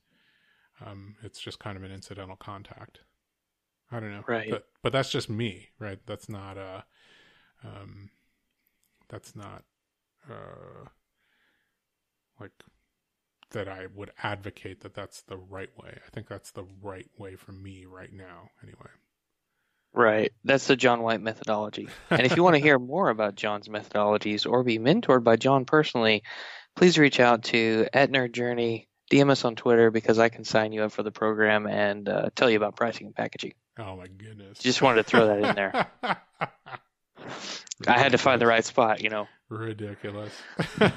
um, 0.85 1.15
it's 1.23 1.39
just 1.39 1.59
kind 1.59 1.77
of 1.77 1.83
an 1.83 1.91
incidental 1.91 2.35
contact. 2.35 2.99
I 3.91 3.99
don't 3.99 4.11
know, 4.11 4.23
right? 4.27 4.49
But 4.49 4.67
but 4.81 4.91
that's 4.91 5.11
just 5.11 5.29
me, 5.29 5.69
right? 5.79 5.99
That's 6.05 6.29
not 6.29 6.57
uh, 6.57 6.81
um, 7.63 8.09
that's 9.09 9.35
not 9.35 9.63
uh, 10.29 10.87
like 12.39 12.51
that. 13.51 13.67
I 13.67 13.87
would 13.93 14.11
advocate 14.23 14.81
that 14.81 14.95
that's 14.95 15.21
the 15.21 15.37
right 15.37 15.69
way. 15.77 15.99
I 16.05 16.09
think 16.11 16.27
that's 16.27 16.51
the 16.51 16.65
right 16.81 17.09
way 17.17 17.35
for 17.35 17.51
me 17.51 17.85
right 17.85 18.11
now, 18.11 18.49
anyway. 18.63 18.89
Right. 19.93 20.33
That's 20.43 20.65
the 20.65 20.75
John 20.75 21.03
White 21.03 21.21
methodology. 21.21 21.87
And 22.09 22.21
if 22.21 22.35
you 22.35 22.43
want 22.43 22.55
to 22.55 22.61
hear 22.61 22.79
more 22.79 23.09
about 23.09 23.35
John's 23.35 23.67
methodologies 23.67 24.49
or 24.49 24.63
be 24.63 24.79
mentored 24.79 25.23
by 25.23 25.35
John 25.35 25.65
personally, 25.65 26.23
please 26.75 26.97
reach 26.97 27.19
out 27.19 27.43
to 27.45 27.87
at 27.93 28.11
Nerd 28.11 28.31
Journey, 28.31 28.87
DM 29.11 29.29
us 29.29 29.45
on 29.45 29.55
Twitter 29.55 29.91
because 29.91 30.19
I 30.19 30.29
can 30.29 30.43
sign 30.43 30.71
you 30.71 30.83
up 30.83 30.91
for 30.91 31.03
the 31.03 31.11
program 31.11 31.67
and 31.67 32.07
uh, 32.07 32.29
tell 32.35 32.49
you 32.49 32.57
about 32.57 32.75
pricing 32.75 33.07
and 33.07 33.15
packaging. 33.15 33.53
Oh 33.77 33.97
my 33.97 34.07
goodness! 34.07 34.59
Just 34.59 34.81
wanted 34.81 35.03
to 35.03 35.09
throw 35.09 35.27
that 35.27 35.49
in 35.49 35.55
there. 35.55 35.87
I 37.87 37.99
had 37.99 38.11
to 38.11 38.17
find 38.17 38.39
the 38.39 38.47
right 38.47 38.63
spot, 38.63 39.01
you 39.01 39.09
know. 39.09 39.27
Ridiculous. 39.49 40.33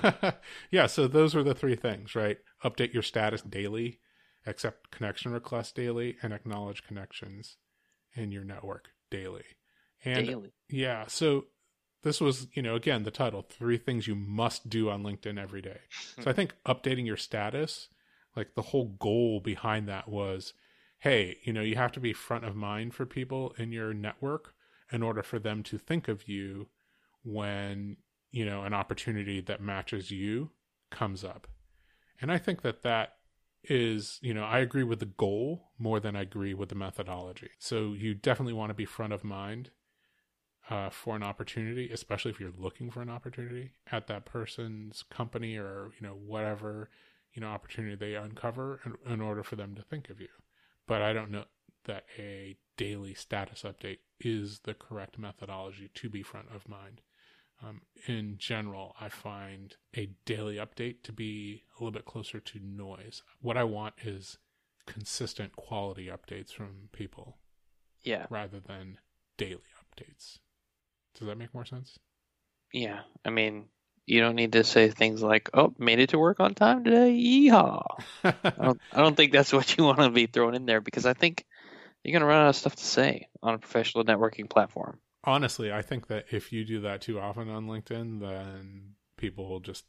yeah, 0.71 0.87
so 0.87 1.07
those 1.07 1.35
are 1.35 1.43
the 1.43 1.55
three 1.55 1.77
things, 1.77 2.15
right? 2.15 2.39
Update 2.65 2.93
your 2.93 3.03
status 3.03 3.43
daily, 3.43 4.01
accept 4.47 4.91
connection 4.91 5.33
requests 5.33 5.73
daily, 5.73 6.17
and 6.23 6.33
acknowledge 6.33 6.85
connections 6.85 7.57
in 8.15 8.33
your 8.33 8.45
network 8.45 8.89
daily. 9.11 9.45
And 10.05 10.27
daily. 10.27 10.53
yeah, 10.69 11.07
so 11.09 11.47
this 12.03 12.21
was, 12.21 12.47
you 12.55 12.63
know, 12.63 12.75
again, 12.75 13.03
the 13.03 13.11
title, 13.11 13.43
three 13.43 13.79
things 13.79 14.07
you 14.07 14.15
must 14.15 14.69
do 14.69 14.89
on 14.91 15.03
LinkedIn 15.03 15.41
every 15.41 15.63
day. 15.63 15.81
so 16.23 16.31
I 16.31 16.33
think 16.33 16.55
updating 16.67 17.07
your 17.07 17.17
status, 17.17 17.89
like 18.37 18.55
the 18.55 18.63
whole 18.63 18.97
goal 18.99 19.41
behind 19.41 19.89
that 19.89 20.09
was, 20.09 20.53
hey, 20.99 21.39
you 21.45 21.53
know, 21.53 21.63
you 21.63 21.77
have 21.77 21.93
to 21.93 22.01
be 22.01 22.13
front 22.13 22.45
of 22.45 22.55
mind 22.55 22.95
for 22.95 23.07
people 23.07 23.55
in 23.59 23.73
your 23.73 23.95
network 23.95 24.55
in 24.93 25.03
order 25.03 25.23
for 25.23 25.39
them 25.39 25.63
to 25.65 25.79
think 25.79 26.09
of 26.09 26.29
you 26.29 26.69
when, 27.25 27.97
you 28.31 28.45
know, 28.45 28.63
an 28.63 28.75
opportunity 28.75 29.41
that 29.41 29.61
matches 29.61 30.11
you 30.11 30.51
comes 30.91 31.25
up. 31.25 31.47
And 32.21 32.31
I 32.31 32.39
think 32.39 32.63
that 32.63 32.83
that 32.83 33.15
is, 33.65 34.19
you 34.23 34.33
know, 34.33 34.45
I 34.45 34.61
agree 34.61 34.85
with 34.85 35.01
the 35.01 35.07
goal 35.07 35.71
more 35.79 35.99
than 35.99 36.15
I 36.15 36.23
agree 36.23 36.55
with 36.55 36.69
the 36.69 36.75
methodology. 36.75 37.51
So 37.59 37.95
you 37.95 38.15
definitely 38.15 38.53
want 38.53 38.71
to 38.71 38.75
be 38.75 38.85
front 38.85 39.13
of 39.13 39.25
mind 39.25 39.71
uh, 40.71 40.91
for 40.91 41.17
an 41.17 41.23
opportunity, 41.23 41.91
especially 41.91 42.31
if 42.31 42.41
you're 42.41 42.53
looking 42.57 42.91
for 42.91 43.01
an 43.01 43.11
opportunity 43.11 43.73
at 43.91 44.07
that 44.07 44.25
person's 44.25 45.05
company 45.11 45.57
or, 45.57 45.91
you 46.01 46.07
know, 46.07 46.15
whatever, 46.15 46.91
you 47.37 47.43
know, 47.43 47.49
opportunity 47.49 47.95
they 47.95 48.15
uncover 48.15 48.81
in, 48.85 49.13
in 49.13 49.21
order 49.21 49.43
for 49.43 49.57
them 49.57 49.75
to 49.75 49.83
think 49.83 50.09
of 50.09 50.21
you. 50.21 50.29
But 50.89 51.03
I 51.03 51.13
don't 51.13 51.31
know 51.31 51.45
that 51.85 52.07
a 52.19 52.57
daily 52.77 53.15
status 53.15 53.63
update 53.63 53.99
is 54.19 54.61
the 54.61 54.75
correct 54.75 55.19
methodology 55.19 55.91
to 55.95 56.09
be 56.09 56.23
front 56.23 56.49
of 56.55 56.69
mind. 56.69 57.03
Um, 57.63 57.83
in 58.07 58.37
general, 58.39 58.95
I 59.01 59.09
find 59.09 59.77
a 59.97 60.11
daily 60.25 60.57
update 60.57 61.03
to 61.05 61.13
be 61.13 61.63
a 61.79 61.85
little 61.85 61.93
bit 61.93 62.07
closer 62.07 62.41
to 62.41 62.59
noise. 62.59 63.23
What 63.41 63.57
I 63.57 63.65
want 63.65 63.95
is 64.03 64.39
consistent 64.87 65.57
quality 65.57 66.09
updates 66.09 66.53
from 66.53 66.89
people. 66.93 67.39
Yeah. 68.03 68.27
Rather 68.31 68.61
than 68.61 68.99
daily 69.37 69.61
updates. 69.81 70.39
Does 71.19 71.29
that 71.29 71.39
make 71.39 71.55
more 71.55 71.65
sense? 71.65 71.99
Yeah. 72.73 73.01
I 73.25 73.31
mean, 73.31 73.67
you 74.07 74.21
don't 74.21 74.37
need 74.37 74.53
to 74.53 74.65
say 74.65 74.89
things 74.89 75.23
like, 75.23 75.51
"Oh, 75.53 75.75
made 75.79 75.99
it 75.99 76.11
to 76.11 76.19
work 76.19 76.41
on 76.41 76.55
time 76.55 76.85
today." 76.85 77.13
Yeehaw! 77.13 78.01
I, 78.25 78.33
don't, 78.63 78.81
I 78.93 79.03
don't 79.03 79.17
think 79.17 79.33
that's 79.33 79.53
what 79.53 79.77
you 79.77 79.85
want 79.85 79.99
to 79.99 80.11
be 80.11 80.27
throwing 80.27 80.55
in 80.55 80.67
there 80.67 80.81
because 80.81 81.07
I 81.07 81.13
think 81.13 81.45
you're 82.05 82.13
going 82.13 82.21
to 82.21 82.27
run 82.27 82.45
out 82.45 82.51
of 82.51 82.57
stuff 82.57 82.77
to 82.77 82.85
say 82.85 83.29
on 83.43 83.55
a 83.55 83.59
professional 83.59 84.05
networking 84.05 84.49
platform 84.49 85.01
honestly, 85.27 85.73
I 85.73 85.83
think 85.83 86.07
that 86.07 86.27
if 86.31 86.53
you 86.53 86.65
do 86.65 86.81
that 86.83 87.03
too 87.03 87.19
often 87.19 87.51
on 87.51 87.67
LinkedIn, 87.67 88.21
then 88.21 88.95
people 89.17 89.49
will 89.49 89.61
just 89.61 89.85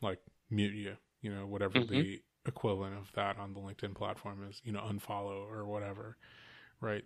like 0.00 0.20
mute 0.48 0.74
you, 0.74 0.96
you 1.20 1.34
know, 1.34 1.46
whatever 1.46 1.80
mm-hmm. 1.80 1.92
the 1.92 2.22
equivalent 2.46 2.96
of 2.96 3.10
that 3.12 3.38
on 3.38 3.52
the 3.52 3.60
LinkedIn 3.60 3.94
platform 3.94 4.46
is, 4.48 4.62
you 4.64 4.72
know, 4.72 4.80
unfollow 4.80 5.50
or 5.50 5.66
whatever. 5.66 6.16
Right. 6.80 7.04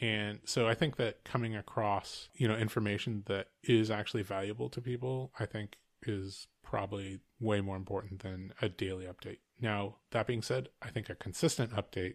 And 0.00 0.40
so 0.44 0.66
I 0.66 0.74
think 0.74 0.96
that 0.96 1.24
coming 1.24 1.54
across, 1.54 2.28
you 2.34 2.48
know, 2.48 2.56
information 2.56 3.22
that 3.26 3.48
is 3.62 3.90
actually 3.90 4.22
valuable 4.22 4.68
to 4.70 4.80
people, 4.80 5.32
I 5.38 5.46
think 5.46 5.76
is 6.04 6.48
probably 6.64 7.20
way 7.38 7.60
more 7.60 7.76
important 7.76 8.22
than 8.22 8.52
a 8.60 8.68
daily 8.68 9.06
update. 9.06 9.38
Now, 9.60 9.96
that 10.10 10.26
being 10.26 10.42
said, 10.42 10.68
I 10.80 10.88
think 10.88 11.08
a 11.08 11.14
consistent 11.14 11.72
update 11.72 12.14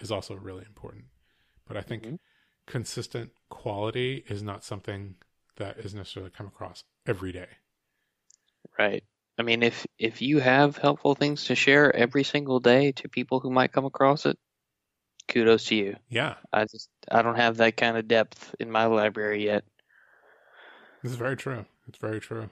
is 0.00 0.12
also 0.12 0.34
really 0.34 0.64
important. 0.66 1.06
But 1.66 1.76
I 1.76 1.80
think 1.80 2.04
mm-hmm 2.04 2.14
consistent 2.66 3.30
quality 3.48 4.24
is 4.28 4.42
not 4.42 4.64
something 4.64 5.14
that 5.56 5.78
is 5.78 5.94
necessarily 5.94 6.30
come 6.30 6.46
across 6.46 6.82
every 7.06 7.32
day. 7.32 7.46
Right. 8.78 9.04
I 9.38 9.42
mean, 9.42 9.62
if 9.62 9.86
if 9.98 10.20
you 10.20 10.40
have 10.40 10.76
helpful 10.76 11.14
things 11.14 11.44
to 11.44 11.54
share 11.54 11.94
every 11.94 12.24
single 12.24 12.60
day 12.60 12.92
to 12.92 13.08
people 13.08 13.40
who 13.40 13.50
might 13.50 13.72
come 13.72 13.84
across 13.84 14.26
it, 14.26 14.38
kudos 15.28 15.66
to 15.66 15.74
you. 15.74 15.96
Yeah. 16.08 16.34
I 16.52 16.64
just 16.64 16.88
I 17.10 17.22
don't 17.22 17.36
have 17.36 17.58
that 17.58 17.76
kind 17.76 17.96
of 17.96 18.08
depth 18.08 18.54
in 18.60 18.70
my 18.70 18.86
library 18.86 19.44
yet. 19.44 19.64
This 21.02 21.12
is 21.12 21.18
very 21.18 21.36
true. 21.36 21.64
It's 21.88 21.98
very 21.98 22.20
true. 22.20 22.50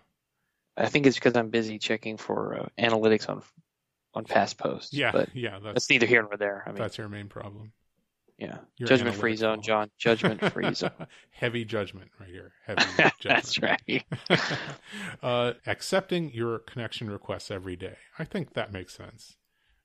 I 0.77 0.89
think 0.89 1.07
it's 1.07 1.17
because 1.17 1.37
I'm 1.37 1.51
busy 1.51 1.79
checking 1.79 2.17
for 2.17 2.59
uh, 2.59 2.69
analytics 2.79 3.29
on 3.29 3.43
on 4.15 4.25
past 4.25 4.59
posts. 4.59 4.93
Yeah, 4.93 5.13
but 5.13 5.35
yeah. 5.35 5.59
That's, 5.63 5.75
that's 5.75 5.91
neither 5.91 6.07
here 6.07 6.23
nor 6.23 6.37
there. 6.37 6.63
I 6.67 6.71
mean, 6.71 6.79
that's 6.79 6.99
your 6.99 7.09
main 7.09 7.29
problem. 7.29 7.73
Yeah. 8.39 8.59
Your 8.77 8.89
judgment 8.89 9.17
free 9.17 9.37
zone, 9.37 9.63
John. 9.63 9.91
Judgment 9.99 10.41
free 10.53 10.75
zone. 10.75 10.91
Heavy 11.31 11.65
judgment 11.65 12.11
right 12.19 12.29
here. 12.29 12.53
Heavy 12.67 12.83
judgment. 12.97 13.13
That's 13.25 13.63
right. 13.63 14.05
uh, 15.23 15.53
accepting 15.67 16.33
your 16.33 16.59
connection 16.59 17.11
requests 17.11 17.51
every 17.51 17.77
day. 17.77 17.97
I 18.19 18.25
think 18.25 18.55
that 18.55 18.73
makes 18.73 18.95
sense. 18.95 19.37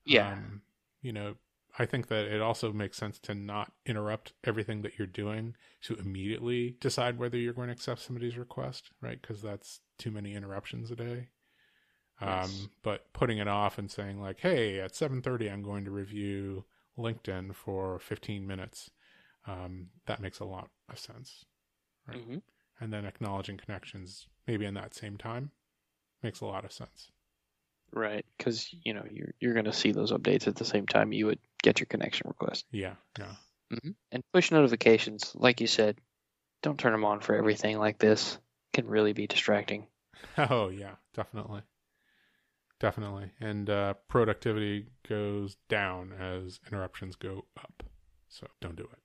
Yeah. 0.05 0.33
Um, 0.33 0.61
you 1.01 1.13
know, 1.13 1.35
I 1.79 1.85
think 1.85 2.07
that 2.09 2.25
it 2.25 2.41
also 2.41 2.73
makes 2.73 2.97
sense 2.97 3.19
to 3.19 3.33
not 3.33 3.71
interrupt 3.85 4.33
everything 4.43 4.81
that 4.81 4.99
you're 4.99 5.07
doing 5.07 5.55
to 5.83 5.95
immediately 5.95 6.75
decide 6.81 7.17
whether 7.17 7.37
you're 7.37 7.53
going 7.53 7.69
to 7.69 7.73
accept 7.73 8.01
somebody's 8.01 8.37
request, 8.37 8.91
right? 9.01 9.19
Because 9.19 9.41
that's 9.41 9.79
too 9.97 10.11
many 10.11 10.35
interruptions 10.35 10.91
a 10.91 10.95
day. 10.95 11.29
Yes. 12.21 12.49
Um, 12.49 12.69
but 12.83 13.11
putting 13.13 13.37
it 13.37 13.47
off 13.47 13.77
and 13.77 13.89
saying 13.89 14.21
like, 14.21 14.41
"Hey, 14.41 14.81
at 14.81 14.93
7:30 14.93 15.49
I'm 15.49 15.63
going 15.63 15.85
to 15.85 15.91
review 15.91 16.65
LinkedIn 16.99 17.55
for 17.55 17.99
15 17.99 18.45
minutes, 18.45 18.91
um, 19.47 19.87
that 20.05 20.19
makes 20.19 20.39
a 20.39 20.45
lot 20.45 20.69
of 20.89 20.99
sense. 20.99 21.45
Right. 22.07 22.17
Mm-hmm. 22.17 22.37
And 22.81 22.93
then 22.93 23.05
acknowledging 23.05 23.57
connections 23.57 24.27
maybe 24.47 24.65
in 24.65 24.73
that 24.75 24.93
same 24.93 25.17
time 25.17 25.51
makes 26.21 26.41
a 26.41 26.45
lot 26.45 26.65
of 26.65 26.71
sense. 26.71 27.11
Right, 27.91 28.25
because 28.37 28.69
you 28.83 28.93
know 28.93 29.03
you're 29.09 29.33
you're 29.39 29.53
going 29.53 29.65
to 29.65 29.73
see 29.73 29.91
those 29.91 30.11
updates 30.11 30.47
at 30.47 30.55
the 30.55 30.65
same 30.65 30.85
time 30.85 31.11
you 31.11 31.25
would 31.25 31.39
get 31.63 31.79
your 31.79 31.87
connection 31.87 32.27
request. 32.27 32.65
Yeah, 32.71 32.95
yeah. 33.17 33.33
hmm 33.69 33.91
And 34.11 34.23
push 34.33 34.51
notifications, 34.51 35.31
like 35.35 35.61
you 35.61 35.67
said, 35.67 35.97
don't 36.61 36.79
turn 36.79 36.91
them 36.91 37.05
on 37.05 37.21
for 37.21 37.35
everything 37.35 37.77
like 37.77 37.97
this. 37.99 38.37
Can 38.73 38.87
really 38.87 39.13
be 39.13 39.27
distracting. 39.27 39.87
Oh 40.37 40.69
yeah, 40.69 40.95
definitely, 41.13 41.61
definitely. 42.79 43.31
And 43.39 43.69
uh, 43.69 43.93
productivity 44.07 44.87
goes 45.07 45.55
down 45.69 46.13
as 46.13 46.59
interruptions 46.67 47.15
go 47.15 47.45
up. 47.57 47.83
So 48.27 48.47
don't 48.61 48.75
do 48.75 48.83
it. 48.83 48.99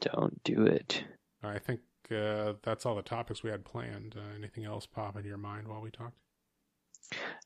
Don't 0.00 0.42
do 0.44 0.66
it. 0.66 1.04
I 1.42 1.58
think 1.58 1.80
uh, 2.10 2.54
that's 2.62 2.84
all 2.84 2.94
the 2.96 3.02
topics 3.02 3.42
we 3.42 3.50
had 3.50 3.64
planned. 3.64 4.16
Uh, 4.18 4.34
anything 4.36 4.64
else 4.64 4.86
pop 4.86 5.16
into 5.16 5.28
your 5.28 5.38
mind 5.38 5.68
while 5.68 5.80
we 5.80 5.90
talked? 5.90 6.18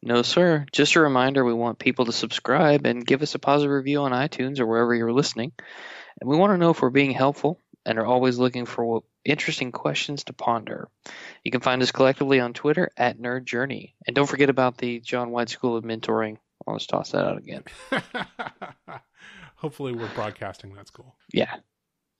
No, 0.03 0.23
sir. 0.23 0.65
Just 0.73 0.95
a 0.95 1.01
reminder 1.01 1.45
we 1.45 1.53
want 1.53 1.79
people 1.79 2.05
to 2.07 2.13
subscribe 2.13 2.87
and 2.87 3.07
give 3.07 3.23
us 3.23 3.35
a 3.35 3.39
positive 3.39 3.73
review 3.73 4.01
on 4.03 4.13
iTunes 4.13 4.61
or 4.61 4.67
wherever 4.67 4.95
you're 4.95 5.13
listening. 5.13 5.53
And 6.21 6.31
we 6.31 6.37
want 6.37 6.53
to 6.53 6.59
know 6.59 6.71
if 6.71 6.81
we're 6.81 6.91
being 6.91 7.11
helpful 7.11 7.61
and 7.85 7.99
are 7.99 8.07
always 8.07 8.39
looking 8.39 8.67
for 8.67 9.03
interesting 9.25 9.73
questions 9.73 10.25
to 10.25 10.33
ponder. 10.33 10.89
You 11.45 11.51
can 11.51 11.61
find 11.61 11.83
us 11.83 11.91
collectively 11.91 12.41
on 12.41 12.53
Twitter 12.53 12.91
at 12.97 13.19
Nerd 13.19 13.45
Journey. 13.45 13.95
And 14.07 14.15
don't 14.15 14.29
forget 14.29 14.51
about 14.51 14.79
the 14.79 15.01
John 15.01 15.31
White 15.31 15.49
School 15.49 15.77
of 15.77 15.85
Mentoring. 15.85 16.37
I'll 16.67 16.77
just 16.77 16.91
toss 16.91 17.13
that 17.13 17.25
out 17.25 17.39
again. 17.39 17.65
Hopefully, 19.57 19.93
we're 19.93 20.13
broadcasting 20.15 20.75
that 20.75 20.87
school. 20.87 21.17
Yeah, 21.33 21.57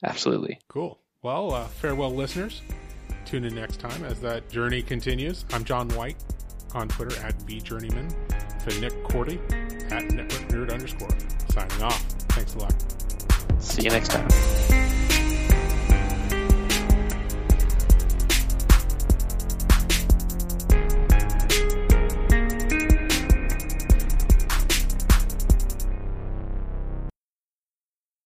absolutely. 0.03 0.59
Cool. 0.69 0.99
Well, 1.23 1.55
uh, 1.55 1.67
farewell, 1.67 2.11
listeners. 2.11 2.63
Tune 3.25 3.45
in 3.45 3.55
next 3.55 3.79
time 3.79 4.05
as 4.05 4.21
that 4.21 4.49
journey 4.49 4.83
continues. 4.83 5.45
I'm 5.53 5.65
John 5.65 5.89
White 5.91 6.17
on 6.75 6.89
Twitter 6.89 7.21
at 7.25 7.39
VJourneyman. 7.41 8.15
To 8.65 8.81
Nick 8.81 8.93
Korte 9.05 9.39
at 9.93 10.11
Network 10.11 10.49
Nerd 10.49 10.73
underscore. 10.73 11.09
Signing 11.51 11.83
off. 11.83 12.01
Thanks 12.31 12.55
a 12.55 12.59
lot. 12.59 12.75
See 13.61 13.83
you 13.83 13.91
next 13.91 14.11
time. 14.11 14.88